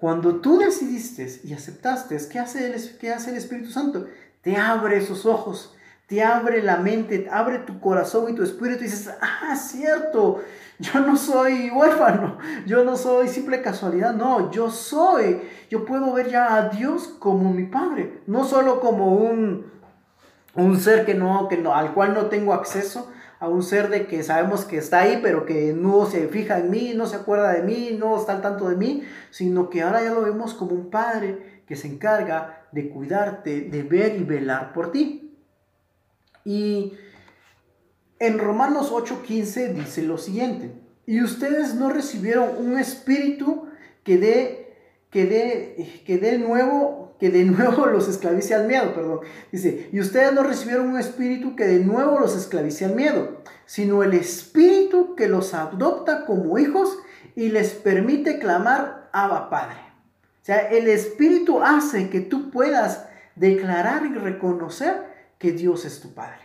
Cuando 0.02 0.40
tú 0.40 0.58
decidiste 0.58 1.28
y 1.44 1.52
aceptaste, 1.52 2.18
¿qué 2.28 2.40
hace 2.40 2.66
el, 2.66 2.98
qué 2.98 3.12
hace 3.12 3.30
el 3.30 3.36
Espíritu 3.36 3.70
Santo? 3.70 4.06
Te 4.40 4.56
abre 4.56 4.96
esos 4.96 5.26
ojos, 5.26 5.76
te 6.08 6.24
abre 6.24 6.60
la 6.60 6.78
mente, 6.78 7.28
abre 7.30 7.60
tu 7.60 7.78
corazón 7.78 8.28
y 8.28 8.34
tu 8.34 8.42
espíritu 8.42 8.80
y 8.80 8.88
dices, 8.88 9.14
ah, 9.20 9.54
cierto, 9.54 10.42
yo 10.80 10.98
no 10.98 11.16
soy 11.16 11.70
huérfano, 11.70 12.36
yo 12.66 12.82
no 12.82 12.96
soy 12.96 13.28
simple 13.28 13.62
casualidad, 13.62 14.12
no, 14.12 14.50
yo 14.50 14.72
soy, 14.72 15.40
yo 15.70 15.84
puedo 15.84 16.12
ver 16.12 16.30
ya 16.30 16.56
a 16.56 16.68
Dios 16.70 17.06
como 17.20 17.52
mi 17.52 17.66
Padre, 17.66 18.22
no 18.26 18.44
solo 18.44 18.80
como 18.80 19.14
un, 19.14 19.70
un 20.56 20.80
ser 20.80 21.06
que 21.06 21.14
no, 21.14 21.46
que 21.46 21.58
no, 21.58 21.76
al 21.76 21.94
cual 21.94 22.12
no 22.12 22.26
tengo 22.26 22.54
acceso, 22.54 23.08
a 23.42 23.48
un 23.48 23.64
ser 23.64 23.88
de 23.88 24.06
que 24.06 24.22
sabemos 24.22 24.64
que 24.64 24.78
está 24.78 25.00
ahí, 25.00 25.18
pero 25.20 25.44
que 25.44 25.72
no 25.72 26.06
se 26.06 26.28
fija 26.28 26.60
en 26.60 26.70
mí, 26.70 26.92
no 26.94 27.08
se 27.08 27.16
acuerda 27.16 27.52
de 27.52 27.64
mí, 27.64 27.96
no 27.98 28.16
está 28.16 28.34
al 28.34 28.40
tanto 28.40 28.68
de 28.68 28.76
mí, 28.76 29.02
sino 29.30 29.68
que 29.68 29.82
ahora 29.82 30.00
ya 30.00 30.14
lo 30.14 30.22
vemos 30.22 30.54
como 30.54 30.76
un 30.76 30.90
padre 30.90 31.62
que 31.66 31.74
se 31.74 31.88
encarga 31.88 32.68
de 32.70 32.88
cuidarte, 32.88 33.62
de 33.62 33.82
ver 33.82 34.14
y 34.14 34.22
velar 34.22 34.72
por 34.72 34.92
ti. 34.92 35.34
Y 36.44 36.92
en 38.20 38.38
Romanos 38.38 38.92
8:15 38.92 39.74
dice 39.74 40.02
lo 40.02 40.18
siguiente, 40.18 40.70
y 41.04 41.20
ustedes 41.20 41.74
no 41.74 41.90
recibieron 41.90 42.48
un 42.64 42.78
espíritu 42.78 43.66
que 44.04 44.18
dé, 44.18 44.76
que 45.10 45.26
dé, 45.26 46.04
que 46.06 46.38
nuevo 46.38 47.01
que 47.22 47.30
de 47.30 47.44
nuevo 47.44 47.86
los 47.86 48.08
esclavice 48.08 48.52
al 48.52 48.66
miedo, 48.66 48.92
perdón. 48.92 49.20
Dice, 49.52 49.88
y 49.92 50.00
ustedes 50.00 50.32
no 50.32 50.42
recibieron 50.42 50.88
un 50.88 50.98
espíritu 50.98 51.54
que 51.54 51.68
de 51.68 51.78
nuevo 51.78 52.18
los 52.18 52.36
esclavice 52.36 52.84
al 52.84 52.96
miedo, 52.96 53.42
sino 53.64 54.02
el 54.02 54.12
espíritu 54.12 55.14
que 55.14 55.28
los 55.28 55.54
adopta 55.54 56.24
como 56.26 56.58
hijos 56.58 56.98
y 57.36 57.50
les 57.50 57.74
permite 57.74 58.40
clamar 58.40 59.08
Abba 59.12 59.50
Padre. 59.50 59.76
O 60.42 60.44
sea, 60.44 60.68
el 60.68 60.88
espíritu 60.88 61.62
hace 61.62 62.10
que 62.10 62.22
tú 62.22 62.50
puedas 62.50 63.06
declarar 63.36 64.04
y 64.04 64.14
reconocer 64.14 64.96
que 65.38 65.52
Dios 65.52 65.84
es 65.84 66.00
tu 66.00 66.14
Padre. 66.14 66.40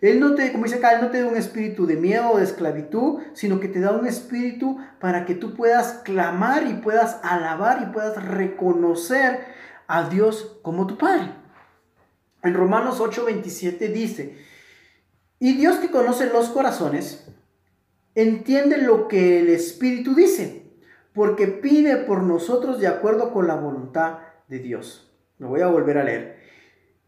Él 0.00 0.18
no 0.18 0.34
te, 0.34 0.50
como 0.50 0.64
dice 0.64 0.78
acá, 0.78 0.94
Él 0.96 1.00
no 1.00 1.10
te 1.10 1.22
da 1.22 1.28
un 1.28 1.36
espíritu 1.36 1.86
de 1.86 1.94
miedo 1.94 2.32
o 2.32 2.38
de 2.38 2.44
esclavitud, 2.44 3.20
sino 3.34 3.60
que 3.60 3.68
te 3.68 3.78
da 3.78 3.92
un 3.92 4.08
espíritu 4.08 4.78
para 4.98 5.24
que 5.24 5.36
tú 5.36 5.54
puedas 5.54 6.00
clamar 6.04 6.66
y 6.66 6.74
puedas 6.74 7.20
alabar 7.22 7.82
y 7.82 7.92
puedas 7.92 8.22
reconocer 8.22 9.54
a 9.86 10.08
Dios 10.08 10.58
como 10.62 10.86
tu 10.86 10.96
Padre. 10.96 11.32
En 12.42 12.54
Romanos 12.54 13.00
8:27 13.00 13.92
dice, 13.92 14.36
y 15.38 15.54
Dios 15.54 15.76
que 15.76 15.90
conoce 15.90 16.26
los 16.26 16.48
corazones, 16.48 17.26
entiende 18.14 18.78
lo 18.78 19.08
que 19.08 19.40
el 19.40 19.48
Espíritu 19.48 20.14
dice, 20.14 20.72
porque 21.12 21.46
pide 21.46 21.96
por 21.96 22.22
nosotros 22.22 22.80
de 22.80 22.86
acuerdo 22.86 23.32
con 23.32 23.46
la 23.46 23.56
voluntad 23.56 24.18
de 24.48 24.60
Dios. 24.60 25.12
Lo 25.38 25.48
voy 25.48 25.60
a 25.60 25.66
volver 25.66 25.98
a 25.98 26.04
leer. 26.04 26.36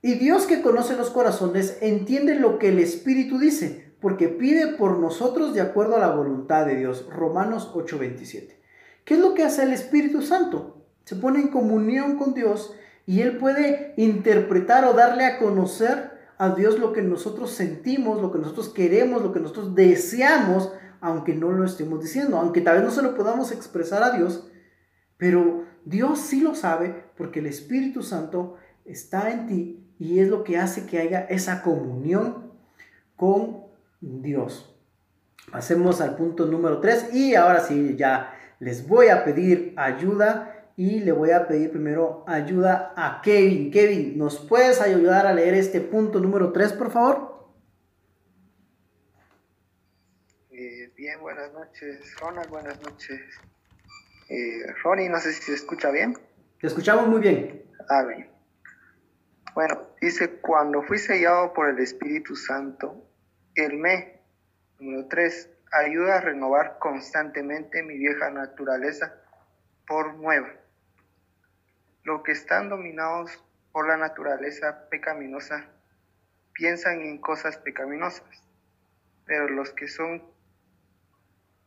Y 0.03 0.15
Dios 0.15 0.47
que 0.47 0.63
conoce 0.63 0.97
los 0.97 1.11
corazones 1.11 1.79
entiende 1.81 2.35
lo 2.35 2.59
que 2.59 2.69
el 2.69 2.79
Espíritu 2.79 3.39
dice, 3.39 3.93
porque 4.01 4.29
pide 4.29 4.69
por 4.69 4.99
nosotros 4.99 5.55
de 5.55 5.61
acuerdo 5.61 5.97
a 5.97 6.01
la 6.01 6.11
voluntad 6.11 6.67
de 6.67 6.77
Dios. 6.77 7.09
Romanos 7.11 7.71
8:27. 7.75 8.59
¿Qué 9.05 9.15
es 9.15 9.21
lo 9.21 9.35
que 9.35 9.45
hace 9.45 9.63
el 9.63 9.73
Espíritu 9.73 10.23
Santo? 10.23 10.78
Se 11.09 11.17
pone 11.17 11.41
en 11.41 11.49
comunión 11.49 12.19
con 12.19 12.35
Dios 12.35 12.75
y 13.07 13.23
Él 13.23 13.39
puede 13.39 13.95
interpretar 13.97 14.85
o 14.85 14.93
darle 14.93 15.25
a 15.25 15.39
conocer 15.39 16.11
a 16.37 16.51
Dios 16.51 16.79
lo 16.79 16.93
que 16.93 17.01
nosotros 17.01 17.51
sentimos, 17.51 18.21
lo 18.21 18.31
que 18.31 18.37
nosotros 18.37 18.69
queremos, 18.69 19.23
lo 19.23 19.33
que 19.33 19.41
nosotros 19.41 19.75
deseamos, 19.75 20.71
aunque 21.01 21.35
no 21.35 21.51
lo 21.51 21.65
estemos 21.65 22.03
diciendo, 22.03 22.37
aunque 22.37 22.61
tal 22.61 22.75
vez 22.75 22.85
no 22.85 22.91
se 22.91 23.01
lo 23.01 23.15
podamos 23.15 23.53
expresar 23.53 24.03
a 24.03 24.19
Dios, 24.19 24.51
pero 25.17 25.65
Dios 25.87 26.19
sí 26.19 26.43
lo 26.43 26.55
sabe 26.55 27.05
porque 27.17 27.39
el 27.39 27.47
Espíritu 27.47 28.03
Santo 28.03 28.57
está 28.85 29.31
en 29.31 29.47
ti 29.47 29.95
y 29.99 30.19
es 30.19 30.29
lo 30.29 30.45
que 30.45 30.59
hace 30.59 30.85
que 30.85 30.99
haya 30.99 31.21
esa 31.21 31.63
comunión 31.63 32.53
con 33.17 33.63
Dios. 34.03 34.79
Pasemos 35.51 36.03
al 36.03 36.17
punto 36.17 36.45
número 36.45 36.81
3 36.81 37.15
y 37.15 37.35
ahora 37.35 37.61
sí, 37.61 37.97
ya 37.97 38.35
les 38.61 38.87
voy 38.87 39.09
a 39.09 39.25
pedir 39.25 39.73
ayuda 39.79 40.57
y 40.79 41.01
le 41.01 41.11
voy 41.11 41.33
a 41.33 41.49
pedir 41.49 41.73
primero 41.73 42.23
ayuda 42.29 42.93
a 42.95 43.21
Kevin. 43.21 43.73
Kevin, 43.73 44.17
¿nos 44.17 44.39
puedes 44.39 44.81
ayudar 44.81 45.27
a 45.27 45.33
leer 45.33 45.55
este 45.55 45.81
punto 45.81 46.21
número 46.21 46.53
3, 46.53 46.73
por 46.75 46.93
favor? 46.93 47.51
Eh, 50.53 50.93
bien, 50.97 51.21
buenas 51.21 51.53
noches. 51.53 52.15
Ronald, 52.21 52.49
buenas 52.49 52.81
noches. 52.81 53.21
Eh, 54.29 54.73
Ronnie, 54.85 55.09
no 55.09 55.19
sé 55.19 55.33
si 55.33 55.43
se 55.43 55.55
escucha 55.55 55.91
bien. 55.91 56.17
Te 56.61 56.69
escuchamos 56.69 57.09
muy 57.09 57.23
bien. 57.23 57.65
Ah, 57.89 58.05
bien. 58.05 58.31
Bueno, 59.55 59.89
dice, 60.01 60.39
cuando 60.41 60.83
fui 60.83 60.99
sellado 60.99 61.55
por 61.55 61.71
el 61.71 61.81
Espíritu 61.81 62.37
Santo, 62.37 63.05
el 63.57 63.79
me, 63.79 64.21
número 64.79 65.09
3, 65.09 65.51
ayuda 65.73 66.19
a 66.19 66.21
renovar 66.21 66.79
constantemente 66.79 67.83
mi 67.83 67.99
vieja 67.99 68.31
naturaleza 68.31 69.13
por 69.85 70.15
nueva 70.15 70.49
los 72.09 72.23
que 72.23 72.33
están 72.33 72.71
dominados 72.71 73.45
por 73.71 73.87
la 73.87 73.99
naturaleza 73.99 74.89
pecaminosa 74.89 75.71
piensan 76.55 77.03
en 77.03 77.19
cosas 77.19 77.59
pecaminosas, 77.59 78.43
pero 79.27 79.47
los 79.49 79.73
que 79.73 79.87
son 79.89 80.23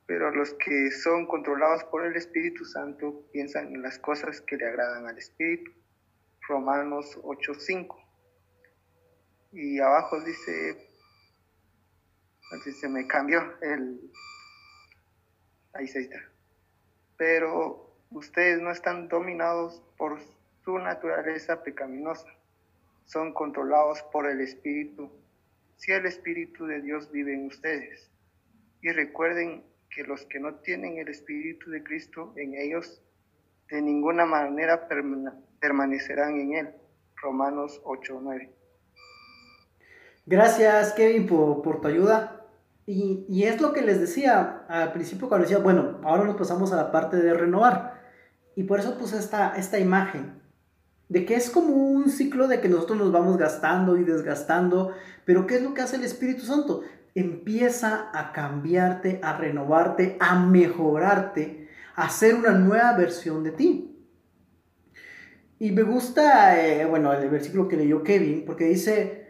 pero 0.08 0.32
los 0.32 0.54
que 0.56 0.92
son 0.92 1.26
controlados 1.26 1.86
por 1.86 2.06
el 2.06 2.18
Espíritu 2.18 2.66
Santo 2.66 3.24
piensan 3.32 3.68
en 3.68 3.82
las 3.82 3.98
cosas 4.00 4.42
que 4.42 4.58
le 4.58 4.68
agradan 4.68 5.08
al 5.08 5.18
Espíritu. 5.18 5.72
Romanos 6.50 7.18
8:5. 7.24 7.96
Y 9.54 9.80
abajo 9.80 10.20
dice 10.22 10.90
así 12.52 12.72
se 12.74 12.90
me 12.90 13.06
cambió 13.08 13.40
el 13.62 14.12
ahí 15.74 15.88
se 15.88 16.00
está. 16.00 16.20
Pero 17.16 17.91
ustedes 18.12 18.62
no 18.62 18.72
están 18.72 19.08
dominados 19.08 19.82
por 19.98 20.20
su 20.64 20.78
naturaleza 20.78 21.64
pecaminosa, 21.64 22.28
son 23.06 23.34
controlados 23.34 24.04
por 24.12 24.30
el 24.30 24.42
Espíritu, 24.42 25.10
si 25.78 25.92
el 25.92 26.06
Espíritu 26.06 26.66
de 26.66 26.82
Dios 26.82 27.12
vive 27.12 27.34
en 27.34 27.48
ustedes. 27.48 28.12
Y 28.82 28.90
recuerden 28.90 29.64
que 29.90 30.04
los 30.04 30.26
que 30.26 30.40
no 30.40 30.56
tienen 30.56 30.98
el 30.98 31.08
Espíritu 31.08 31.70
de 31.72 31.84
Cristo 31.84 32.34
en 32.36 32.54
ellos, 32.56 33.02
de 33.70 33.82
ninguna 33.82 34.26
manera 34.26 34.88
permanecerán 35.60 36.40
en 36.40 36.54
Él. 36.54 36.70
Romanos 37.16 37.82
8:9. 37.84 38.50
Gracias, 40.26 40.94
Kevin, 40.94 41.28
por, 41.28 41.82
tu 41.82 41.88
ayuda. 41.88 42.46
Y, 42.86 43.26
y, 43.30 43.44
es 43.44 43.62
lo 43.62 43.74
que 43.74 43.82
les 43.82 44.00
decía 44.00 44.66
al 44.68 44.92
principio 44.92 45.28
cuando 45.28 45.48
decía, 45.48 45.62
bueno, 45.62 46.00
ahora 46.04 46.26
nos 46.26 46.36
pasamos 46.36 46.74
a 46.74 46.78
la 46.78 46.92
parte 46.92 47.18
de 47.18 47.34
renovar. 47.34 47.91
Y 48.56 48.64
por 48.64 48.80
eso 48.80 48.98
puse 48.98 49.18
esta, 49.18 49.56
esta 49.56 49.80
imagen, 49.80 50.42
de 51.10 51.26
que 51.26 51.36
es 51.36 51.50
como 51.50 51.74
un 51.74 52.10
ciclo 52.10 52.48
de 52.48 52.62
que 52.62 52.70
nosotros 52.70 52.98
nos 52.98 53.12
vamos 53.12 53.38
gastando 53.38 53.98
y 53.98 54.04
desgastando, 54.04 54.94
pero 55.26 55.46
¿qué 55.46 55.56
es 55.56 55.62
lo 55.62 55.74
que 55.74 55.82
hace 55.82 55.98
el 55.98 56.04
Espíritu 56.04 56.46
Santo? 56.46 56.82
Empieza 57.16 58.10
a 58.14 58.32
cambiarte, 58.32 59.20
a 59.22 59.38
renovarte, 59.38 60.18
a 60.20 60.40
mejorarte, 60.40 61.68
a 61.96 62.06
hacer 62.06 62.36
una 62.36 62.52
nueva 62.52 62.94
versión 62.94 63.44
de 63.44 63.52
ti. 63.52 63.92
Y 65.60 65.72
me 65.72 65.84
gusta, 65.84 66.60
eh, 66.60 66.86
bueno, 66.86 67.14
el 67.14 67.30
versículo 67.30 67.68
que 67.68 67.78
leyó 67.78 68.04
Kevin, 68.04 68.46
porque 68.46 68.66
dice, 68.66 69.22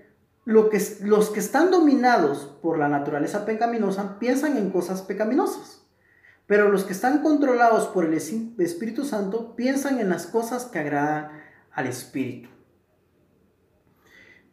lo 0.46 0.70
que, 0.70 0.80
los 1.02 1.30
que 1.30 1.40
están 1.40 1.72
dominados 1.72 2.58
por 2.62 2.80
la 2.80 2.88
naturaleza 2.88 3.46
pecaminosa 3.46 4.18
piensan 4.20 4.58
en 4.58 4.70
cosas 4.70 5.02
pecaminosas. 5.02 5.81
Pero 6.48 6.70
los 6.70 6.84
que 6.84 6.94
están 6.94 7.22
controlados 7.22 7.88
por 7.88 8.06
el 8.06 8.14
Espíritu 8.14 9.06
Santo 9.06 9.56
piensan 9.56 10.00
en 10.00 10.10
las 10.10 10.28
cosas 10.28 10.66
que 10.66 10.80
agradan 10.80 11.32
al 11.72 11.88
Espíritu. 11.88 12.50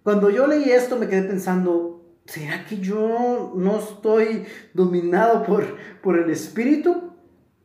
Cuando 0.02 0.30
yo 0.30 0.46
leí 0.46 0.70
esto 0.70 0.96
me 0.96 1.08
quedé 1.08 1.22
pensando, 1.22 2.04
¿será 2.24 2.64
que 2.64 2.78
yo 2.78 3.52
no 3.56 3.78
estoy 3.78 4.46
dominado 4.72 5.42
por, 5.42 5.64
por 6.02 6.18
el 6.18 6.30
Espíritu? 6.30 7.12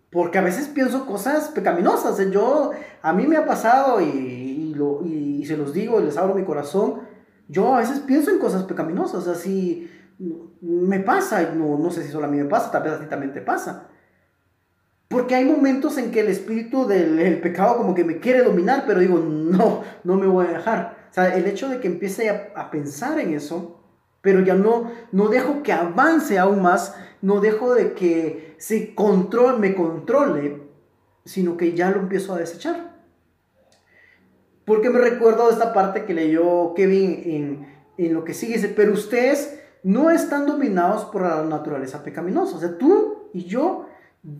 Porque 0.09 0.39
a 0.39 0.41
veces 0.41 0.67
pienso 0.67 1.05
cosas 1.05 1.49
pecaminosas. 1.49 2.19
Yo, 2.31 2.71
a 3.01 3.13
mí 3.13 3.27
me 3.27 3.37
ha 3.37 3.45
pasado 3.45 4.01
y, 4.01 4.75
y 5.39 5.45
se 5.45 5.57
los 5.57 5.73
digo 5.73 5.99
y 5.99 6.05
les 6.05 6.17
abro 6.17 6.35
mi 6.35 6.43
corazón. 6.43 7.01
Yo 7.47 7.75
a 7.75 7.79
veces 7.79 7.99
pienso 7.99 8.31
en 8.31 8.39
cosas 8.39 8.63
pecaminosas. 8.63 9.27
Así 9.27 9.89
me 10.61 10.99
pasa. 10.99 11.53
No, 11.53 11.77
no 11.77 11.91
sé 11.91 12.03
si 12.03 12.11
solo 12.11 12.25
a 12.25 12.29
mí 12.29 12.37
me 12.37 12.45
pasa, 12.45 12.71
tal 12.71 12.83
vez 12.83 12.93
a 12.93 12.99
ti 12.99 13.05
también 13.07 13.33
te 13.33 13.41
pasa. 13.41 13.89
Porque 15.13 15.35
hay 15.35 15.45
momentos 15.45 15.99
en 15.99 16.09
que 16.09 16.21
el 16.21 16.27
espíritu 16.27 16.87
del 16.87 17.39
pecado 17.39 17.77
como 17.77 17.93
que 17.93 18.03
me 18.03 18.17
quiere 18.17 18.41
dominar, 18.41 18.85
pero 18.87 18.99
digo, 18.99 19.19
no, 19.19 19.83
no 20.03 20.15
me 20.15 20.25
voy 20.25 20.47
a 20.47 20.53
dejar. 20.53 21.05
O 21.11 21.13
sea, 21.13 21.37
el 21.37 21.45
hecho 21.45 21.69
de 21.69 21.79
que 21.79 21.87
empiece 21.87 22.31
a, 22.31 22.71
pensar 22.71 23.19
en 23.19 23.35
eso, 23.35 23.79
pero 24.21 24.39
ya 24.39 24.55
no, 24.55 24.91
no 25.11 25.27
dejo 25.27 25.61
que 25.61 25.71
avance 25.71 26.39
aún 26.39 26.63
más, 26.63 26.95
no 27.21 27.41
dejo 27.41 27.75
de 27.75 27.93
que 27.93 28.55
se 28.57 28.95
control, 28.95 29.59
me 29.59 29.75
controle, 29.75 30.63
sino 31.25 31.57
que 31.57 31.73
ya 31.73 31.91
lo 31.91 31.99
empiezo 31.99 32.33
a 32.33 32.39
desechar. 32.39 32.97
Porque 34.65 34.89
me 34.89 34.97
recuerdo 34.97 35.45
de 35.45 35.53
esta 35.53 35.73
parte 35.73 36.05
que 36.05 36.15
leyó 36.15 36.73
Kevin 36.73 37.21
en, 37.23 37.67
en 37.99 38.13
lo 38.15 38.23
que 38.23 38.33
sigue, 38.33 38.55
dice, 38.55 38.69
pero 38.69 38.93
ustedes 38.93 39.59
no 39.83 40.09
están 40.09 40.47
dominados 40.47 41.05
por 41.05 41.21
la 41.21 41.43
naturaleza 41.43 42.03
pecaminosa. 42.03 42.57
O 42.57 42.59
sea, 42.59 42.79
tú 42.79 43.29
y 43.31 43.43
yo 43.43 43.85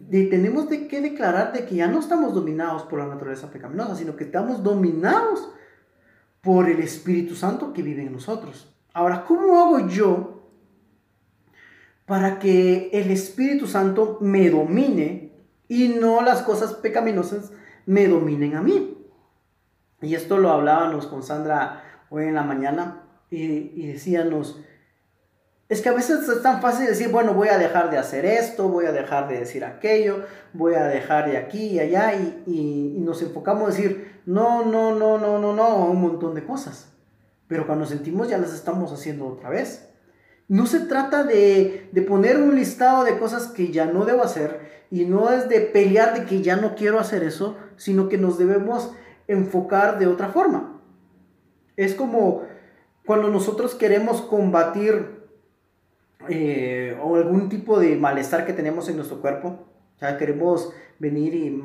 tenemos 0.10 0.70
de 0.70 0.88
que 0.88 1.02
declarar 1.02 1.52
de 1.52 1.66
que 1.66 1.76
ya 1.76 1.88
no 1.88 2.00
estamos 2.00 2.34
dominados 2.34 2.84
por 2.84 3.00
la 3.00 3.08
naturaleza 3.08 3.52
pecaminosa, 3.52 3.96
sino 3.96 4.16
que 4.16 4.24
estamos 4.24 4.64
dominados 4.64 5.54
por 6.42 6.70
el 6.70 6.80
Espíritu 6.80 7.36
Santo 7.36 7.74
que 7.74 7.84
vive 7.84 8.04
en 8.04 8.14
nosotros. 8.14 8.74
Ahora, 8.94 9.26
¿cómo 9.26 9.60
hago 9.60 9.88
yo 9.88 10.50
para 12.06 12.40
que 12.40 12.90
el 12.94 13.12
Espíritu 13.12 13.68
Santo 13.68 14.18
me 14.22 14.50
domine 14.50 15.34
y 15.68 15.90
no 15.90 16.22
las 16.22 16.44
cosas 16.44 16.76
pecaminosas 16.76 17.52
me 17.86 18.08
dominen 18.08 18.56
a 18.56 18.62
mí? 18.62 18.98
Y 20.02 20.16
esto 20.16 20.38
lo 20.38 20.50
hablábamos 20.52 21.08
con 21.08 21.24
Sandra 21.24 22.06
hoy 22.10 22.26
en 22.26 22.36
la 22.36 22.44
mañana 22.44 23.04
y, 23.30 23.72
y 23.82 23.88
decíamos, 23.88 24.62
es 25.74 25.82
que 25.82 25.90
a 25.90 25.94
veces 25.94 26.30
es 26.30 26.42
tan 26.44 26.62
fácil 26.62 26.86
decir, 26.86 27.10
bueno, 27.10 27.34
voy 27.34 27.48
a 27.48 27.58
dejar 27.58 27.90
de 27.90 27.98
hacer 27.98 28.26
esto, 28.26 28.70
voy 28.70 28.86
a 28.86 28.92
dejar 28.92 29.28
de 29.28 29.40
decir 29.40 29.66
aquello, 29.66 30.24
voy 30.54 30.76
a 30.76 30.86
dejar 30.86 31.30
de 31.30 31.38
aquí 31.38 31.66
y 31.66 31.80
allá, 31.80 32.14
y, 32.14 32.96
nos 33.00 33.22
enfocamos 33.24 33.64
a 33.64 33.76
decir, 33.76 34.22
no, 34.26 34.64
no, 34.64 34.94
no, 34.96 35.18
no, 35.18 35.40
no, 35.40 35.54
no, 35.54 35.86
un 35.86 36.00
montón 36.00 36.36
de 36.36 36.46
cosas. 36.46 36.94
Pero 37.48 37.66
cuando 37.66 37.86
sentimos 37.86 38.30
ya 38.30 38.38
las 38.38 38.54
estamos 38.54 38.94
haciendo 38.94 39.28
otra 39.28 39.50
vez. 39.50 39.90
No 40.48 40.68
se 40.68 40.82
trata 40.82 41.24
de, 41.24 41.90
de 41.92 42.02
poner 42.04 42.38
un 42.38 42.56
listado 42.56 43.04
de 43.04 43.18
cosas 43.18 43.48
que 43.48 43.72
ya 43.72 43.86
no 43.86 44.06
debo 44.06 44.24
hacer, 44.24 44.86
y 44.92 45.06
no 45.06 45.32
es 45.32 45.50
de 45.50 45.60
pelear 45.60 46.14
de 46.14 46.26
que 46.26 46.44
ya 46.44 46.56
no 46.56 46.76
quiero 46.76 47.00
hacer 47.00 47.24
eso, 47.24 47.58
sino 47.78 48.10
que 48.10 48.20
nos 48.20 48.38
debemos 48.38 48.92
enfocar 49.28 49.98
de 49.98 50.06
otra 50.06 50.30
forma. 50.30 50.82
Es 51.76 51.96
como 51.96 52.44
cuando 53.06 53.30
nosotros 53.30 53.74
queremos 53.74 54.22
combatir 54.22 55.23
eh, 56.30 56.98
o 57.02 57.16
algún 57.16 57.50
tipo 57.50 57.80
de 57.80 57.96
malestar 57.96 58.46
que 58.46 58.54
tenemos 58.54 58.90
en 58.90 58.98
nuestro 58.98 59.22
cuerpo, 59.22 59.68
o 59.96 60.00
sea, 60.00 60.18
queremos 60.18 60.74
venir 61.00 61.34
y 61.36 61.62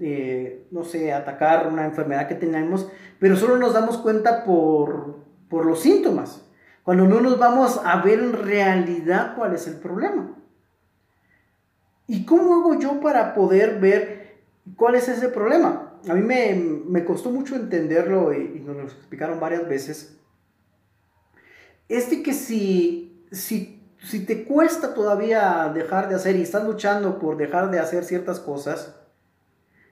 eh, 0.00 0.66
no 0.70 0.84
sé, 0.84 1.12
atacar 1.12 1.68
una 1.68 1.84
enfermedad 1.84 2.28
que 2.28 2.34
tenemos, 2.34 2.90
pero 3.18 3.36
solo 3.36 3.58
nos 3.58 3.74
damos 3.74 3.98
cuenta 3.98 4.44
por, 4.44 5.18
por 5.48 5.66
los 5.66 5.80
síntomas, 5.80 6.46
cuando 6.82 7.04
no 7.04 7.20
nos 7.20 7.38
vamos 7.38 7.80
a 7.84 8.00
ver 8.00 8.18
en 8.18 8.32
realidad 8.32 9.34
cuál 9.36 9.54
es 9.54 9.66
el 9.66 9.76
problema. 9.76 10.34
¿Y 12.06 12.24
cómo 12.24 12.54
hago 12.54 12.78
yo 12.78 13.00
para 13.00 13.34
poder 13.34 13.78
ver 13.78 14.38
cuál 14.76 14.94
es 14.94 15.08
ese 15.08 15.28
problema? 15.28 16.00
A 16.08 16.14
mí 16.14 16.22
me, 16.22 16.54
me 16.54 17.04
costó 17.04 17.30
mucho 17.30 17.56
entenderlo 17.56 18.32
y, 18.32 18.56
y, 18.56 18.60
nos 18.60 18.76
lo 18.76 18.82
explicaron 18.84 19.38
varias 19.38 19.68
veces. 19.68 20.18
Es 21.88 22.08
de 22.08 22.22
que 22.22 22.32
si, 22.32 23.26
si 23.30 23.77
si 24.02 24.24
te 24.24 24.44
cuesta 24.44 24.94
todavía 24.94 25.70
dejar 25.74 26.08
de 26.08 26.14
hacer 26.14 26.36
y 26.36 26.42
estás 26.42 26.64
luchando 26.64 27.18
por 27.18 27.36
dejar 27.36 27.70
de 27.70 27.80
hacer 27.80 28.04
ciertas 28.04 28.40
cosas, 28.40 28.94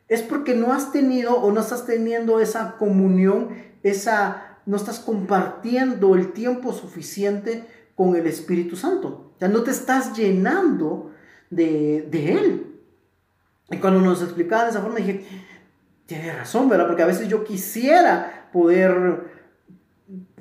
es 0.08 0.22
porque 0.22 0.54
no 0.54 0.72
has 0.72 0.92
tenido 0.92 1.34
o 1.34 1.50
no 1.52 1.60
estás 1.60 1.86
teniendo 1.86 2.40
esa 2.40 2.76
comunión, 2.78 3.48
esa, 3.82 4.58
no 4.64 4.76
estás 4.76 5.00
compartiendo 5.00 6.14
el 6.14 6.32
tiempo 6.32 6.72
suficiente 6.72 7.64
con 7.96 8.14
el 8.14 8.26
Espíritu 8.26 8.76
Santo. 8.76 9.32
Ya 9.40 9.48
no 9.48 9.62
te 9.62 9.72
estás 9.72 10.16
llenando 10.16 11.10
de, 11.50 12.06
de 12.10 12.32
Él. 12.32 12.80
Y 13.70 13.78
cuando 13.78 14.00
nos 14.00 14.22
explicaban 14.22 14.66
de 14.66 14.70
esa 14.70 14.80
forma 14.80 14.98
dije, 14.98 15.26
tiene 16.06 16.32
razón, 16.32 16.68
¿verdad? 16.68 16.86
Porque 16.86 17.02
a 17.02 17.06
veces 17.06 17.26
yo 17.26 17.42
quisiera 17.42 18.48
poder 18.52 19.35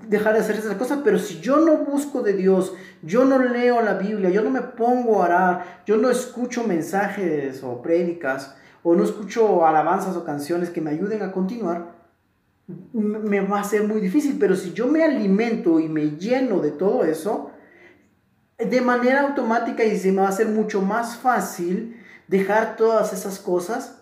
dejar 0.07 0.33
de 0.33 0.39
hacer 0.39 0.55
esas 0.55 0.75
cosas, 0.75 0.99
pero 1.03 1.19
si 1.19 1.39
yo 1.39 1.57
no 1.57 1.77
busco 1.77 2.21
de 2.21 2.33
Dios, 2.33 2.73
yo 3.01 3.25
no 3.25 3.39
leo 3.39 3.81
la 3.81 3.95
Biblia, 3.95 4.29
yo 4.29 4.41
no 4.41 4.49
me 4.49 4.61
pongo 4.61 5.15
a 5.15 5.25
orar, 5.25 5.81
yo 5.85 5.97
no 5.97 6.09
escucho 6.09 6.63
mensajes 6.63 7.63
o 7.63 7.81
prédicas, 7.81 8.55
o 8.83 8.95
no 8.95 9.03
escucho 9.03 9.65
alabanzas 9.65 10.15
o 10.15 10.23
canciones 10.23 10.69
que 10.69 10.81
me 10.81 10.91
ayuden 10.91 11.23
a 11.23 11.31
continuar, 11.31 11.95
me 12.93 13.41
va 13.41 13.59
a 13.59 13.63
ser 13.63 13.87
muy 13.87 14.01
difícil, 14.01 14.37
pero 14.39 14.55
si 14.55 14.73
yo 14.73 14.87
me 14.87 15.03
alimento 15.03 15.79
y 15.79 15.87
me 15.87 16.11
lleno 16.17 16.59
de 16.59 16.71
todo 16.71 17.03
eso, 17.03 17.51
de 18.57 18.81
manera 18.81 19.21
automática 19.21 19.83
y 19.83 19.97
se 19.97 20.11
me 20.11 20.21
va 20.21 20.29
a 20.29 20.31
ser 20.31 20.47
mucho 20.47 20.81
más 20.81 21.17
fácil 21.17 21.99
dejar 22.27 22.75
todas 22.75 23.13
esas 23.13 23.39
cosas 23.39 24.01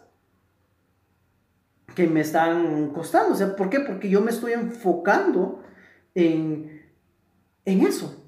que 1.95 2.07
me 2.07 2.21
están 2.21 2.89
costando. 2.89 3.33
O 3.33 3.37
sea, 3.37 3.55
¿por 3.55 3.69
qué? 3.69 3.79
Porque 3.79 4.09
yo 4.09 4.21
me 4.21 4.31
estoy 4.31 4.53
enfocando 4.53 5.61
en, 6.15 6.81
eso. 7.65 8.19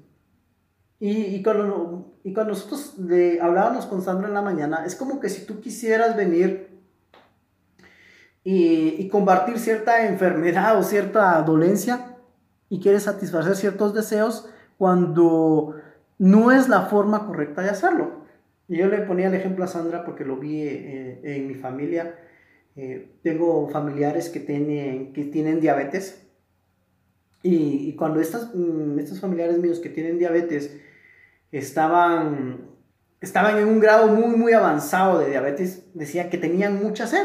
Y, 0.98 1.42
cuando, 1.42 2.18
y 2.24 2.32
cuando 2.32 2.54
nosotros 2.54 2.98
le 2.98 3.40
hablábamos 3.40 3.86
con 3.86 4.02
Sandra 4.02 4.28
en 4.28 4.34
la 4.34 4.42
mañana, 4.42 4.84
es 4.86 4.94
como 4.94 5.20
que 5.20 5.28
si 5.28 5.44
tú 5.44 5.60
quisieras 5.60 6.16
venir 6.16 6.68
y, 8.42 9.10
y 9.12 9.58
cierta 9.58 10.06
enfermedad 10.06 10.78
o 10.78 10.82
cierta 10.82 11.42
dolencia 11.42 12.16
y 12.68 12.80
quieres 12.80 13.02
satisfacer 13.04 13.56
ciertos 13.56 13.94
deseos 13.94 14.48
cuando 14.78 15.74
no 16.18 16.52
es 16.52 16.68
la 16.68 16.82
forma 16.82 17.26
correcta 17.26 17.62
de 17.62 17.70
hacerlo. 17.70 18.24
Y 18.68 18.78
yo 18.78 18.88
le 18.88 18.98
ponía 18.98 19.28
el 19.28 19.34
ejemplo 19.34 19.64
a 19.64 19.68
Sandra 19.68 20.04
porque 20.04 20.24
lo 20.24 20.36
vi 20.36 20.62
eh, 20.62 21.20
en 21.22 21.46
mi 21.46 21.54
familia 21.54 22.14
eh, 22.76 23.08
tengo 23.22 23.70
familiares 23.70 24.28
que 24.28 24.38
tienen, 24.38 25.14
que 25.14 25.24
tienen 25.24 25.60
diabetes 25.60 26.25
y, 27.48 27.94
cuando 27.96 28.20
estas, 28.20 28.54
mm, 28.54 28.98
estos 28.98 29.20
familiares 29.20 29.58
míos 29.58 29.78
que 29.78 29.88
tienen 29.88 30.18
diabetes 30.18 30.76
estaban, 31.52 32.70
estaban 33.20 33.58
en 33.58 33.68
un 33.68 33.80
grado 33.80 34.08
muy, 34.08 34.36
muy 34.36 34.52
avanzado 34.52 35.20
de 35.20 35.30
diabetes, 35.30 35.84
decían 35.94 36.28
que 36.28 36.38
tenían 36.38 36.82
mucha 36.82 37.06
sed, 37.06 37.24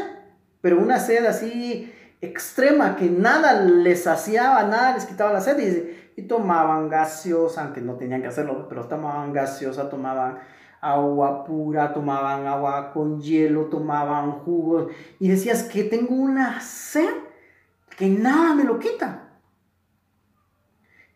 pero 0.60 0.78
una 0.80 0.98
sed 0.98 1.24
así 1.26 1.92
extrema 2.20 2.94
que 2.94 3.10
nada 3.10 3.64
les 3.64 4.04
saciaba, 4.04 4.62
nada 4.64 4.94
les 4.94 5.06
quitaba 5.06 5.32
la 5.32 5.40
sed 5.40 5.58
y, 5.58 6.20
y 6.20 6.22
tomaban 6.22 6.88
gaseosa, 6.88 7.64
aunque 7.64 7.80
no 7.80 7.96
tenían 7.96 8.22
que 8.22 8.28
hacerlo, 8.28 8.68
pero 8.68 8.86
tomaban 8.86 9.32
gaseosa, 9.32 9.90
tomaban 9.90 10.38
agua 10.80 11.44
pura, 11.44 11.92
tomaban 11.92 12.46
agua 12.46 12.92
con 12.92 13.20
hielo, 13.20 13.66
tomaban 13.66 14.32
jugos 14.32 14.92
y 15.18 15.28
decías 15.28 15.64
que 15.64 15.84
tengo 15.84 16.14
una 16.14 16.60
sed 16.60 17.08
que 17.96 18.08
nada 18.08 18.54
me 18.54 18.64
lo 18.64 18.78
quita. 18.78 19.21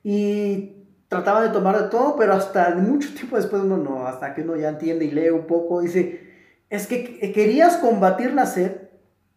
Y 0.08 0.86
trataba 1.08 1.42
de 1.42 1.48
tomar 1.48 1.82
de 1.82 1.88
todo, 1.88 2.14
pero 2.14 2.34
hasta 2.34 2.76
mucho 2.76 3.12
tiempo 3.12 3.34
después 3.34 3.62
uno 3.62 3.76
no, 3.76 4.06
hasta 4.06 4.34
que 4.34 4.42
uno 4.42 4.54
ya 4.54 4.68
entiende 4.68 5.04
y 5.04 5.10
lee 5.10 5.30
un 5.30 5.48
poco, 5.48 5.80
dice, 5.80 6.30
es 6.70 6.86
que 6.86 7.32
querías 7.34 7.78
combatir 7.78 8.32
la 8.32 8.46
sed, 8.46 8.82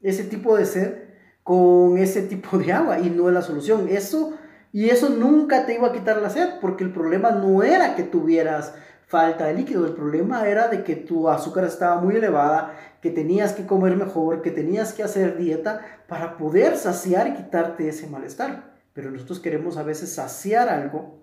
ese 0.04 0.26
tipo 0.26 0.56
de 0.56 0.68
sed, 0.68 0.94
con 1.42 1.98
ese 1.98 2.22
tipo 2.22 2.60
de 2.60 2.72
agua 2.72 3.00
y 3.00 3.10
no 3.10 3.30
es 3.30 3.34
la 3.34 3.42
solución. 3.42 3.88
Eso 3.90 4.38
y 4.72 4.90
eso 4.90 5.10
nunca 5.10 5.66
te 5.66 5.74
iba 5.74 5.88
a 5.88 5.92
quitar 5.92 6.22
la 6.22 6.30
sed, 6.30 6.60
porque 6.62 6.84
el 6.84 6.94
problema 6.94 7.32
no 7.32 7.64
era 7.64 7.96
que 7.96 8.04
tuvieras 8.04 8.76
falta 9.08 9.48
de 9.48 9.56
líquido. 9.56 9.88
El 9.88 9.94
problema 9.94 10.48
era 10.48 10.68
de 10.68 10.84
que 10.84 10.96
tu 10.96 11.30
azúcar 11.30 11.64
estaba 11.64 12.00
muy 12.00 12.18
elevada, 12.18 12.76
que 13.02 13.10
tenías 13.10 13.54
que 13.54 13.66
comer 13.66 13.96
mejor, 13.96 14.44
que 14.44 14.52
tenías 14.52 14.94
que 14.94 15.02
hacer 15.02 15.36
dieta 15.36 15.82
para 16.08 16.38
poder 16.38 16.78
saciar 16.78 17.28
y 17.28 17.34
quitarte 17.34 17.90
ese 17.90 18.06
malestar. 18.06 18.69
Pero 19.00 19.12
nosotros 19.12 19.40
queremos 19.40 19.78
a 19.78 19.84
veces 19.84 20.12
saciar 20.12 20.68
algo 20.68 21.20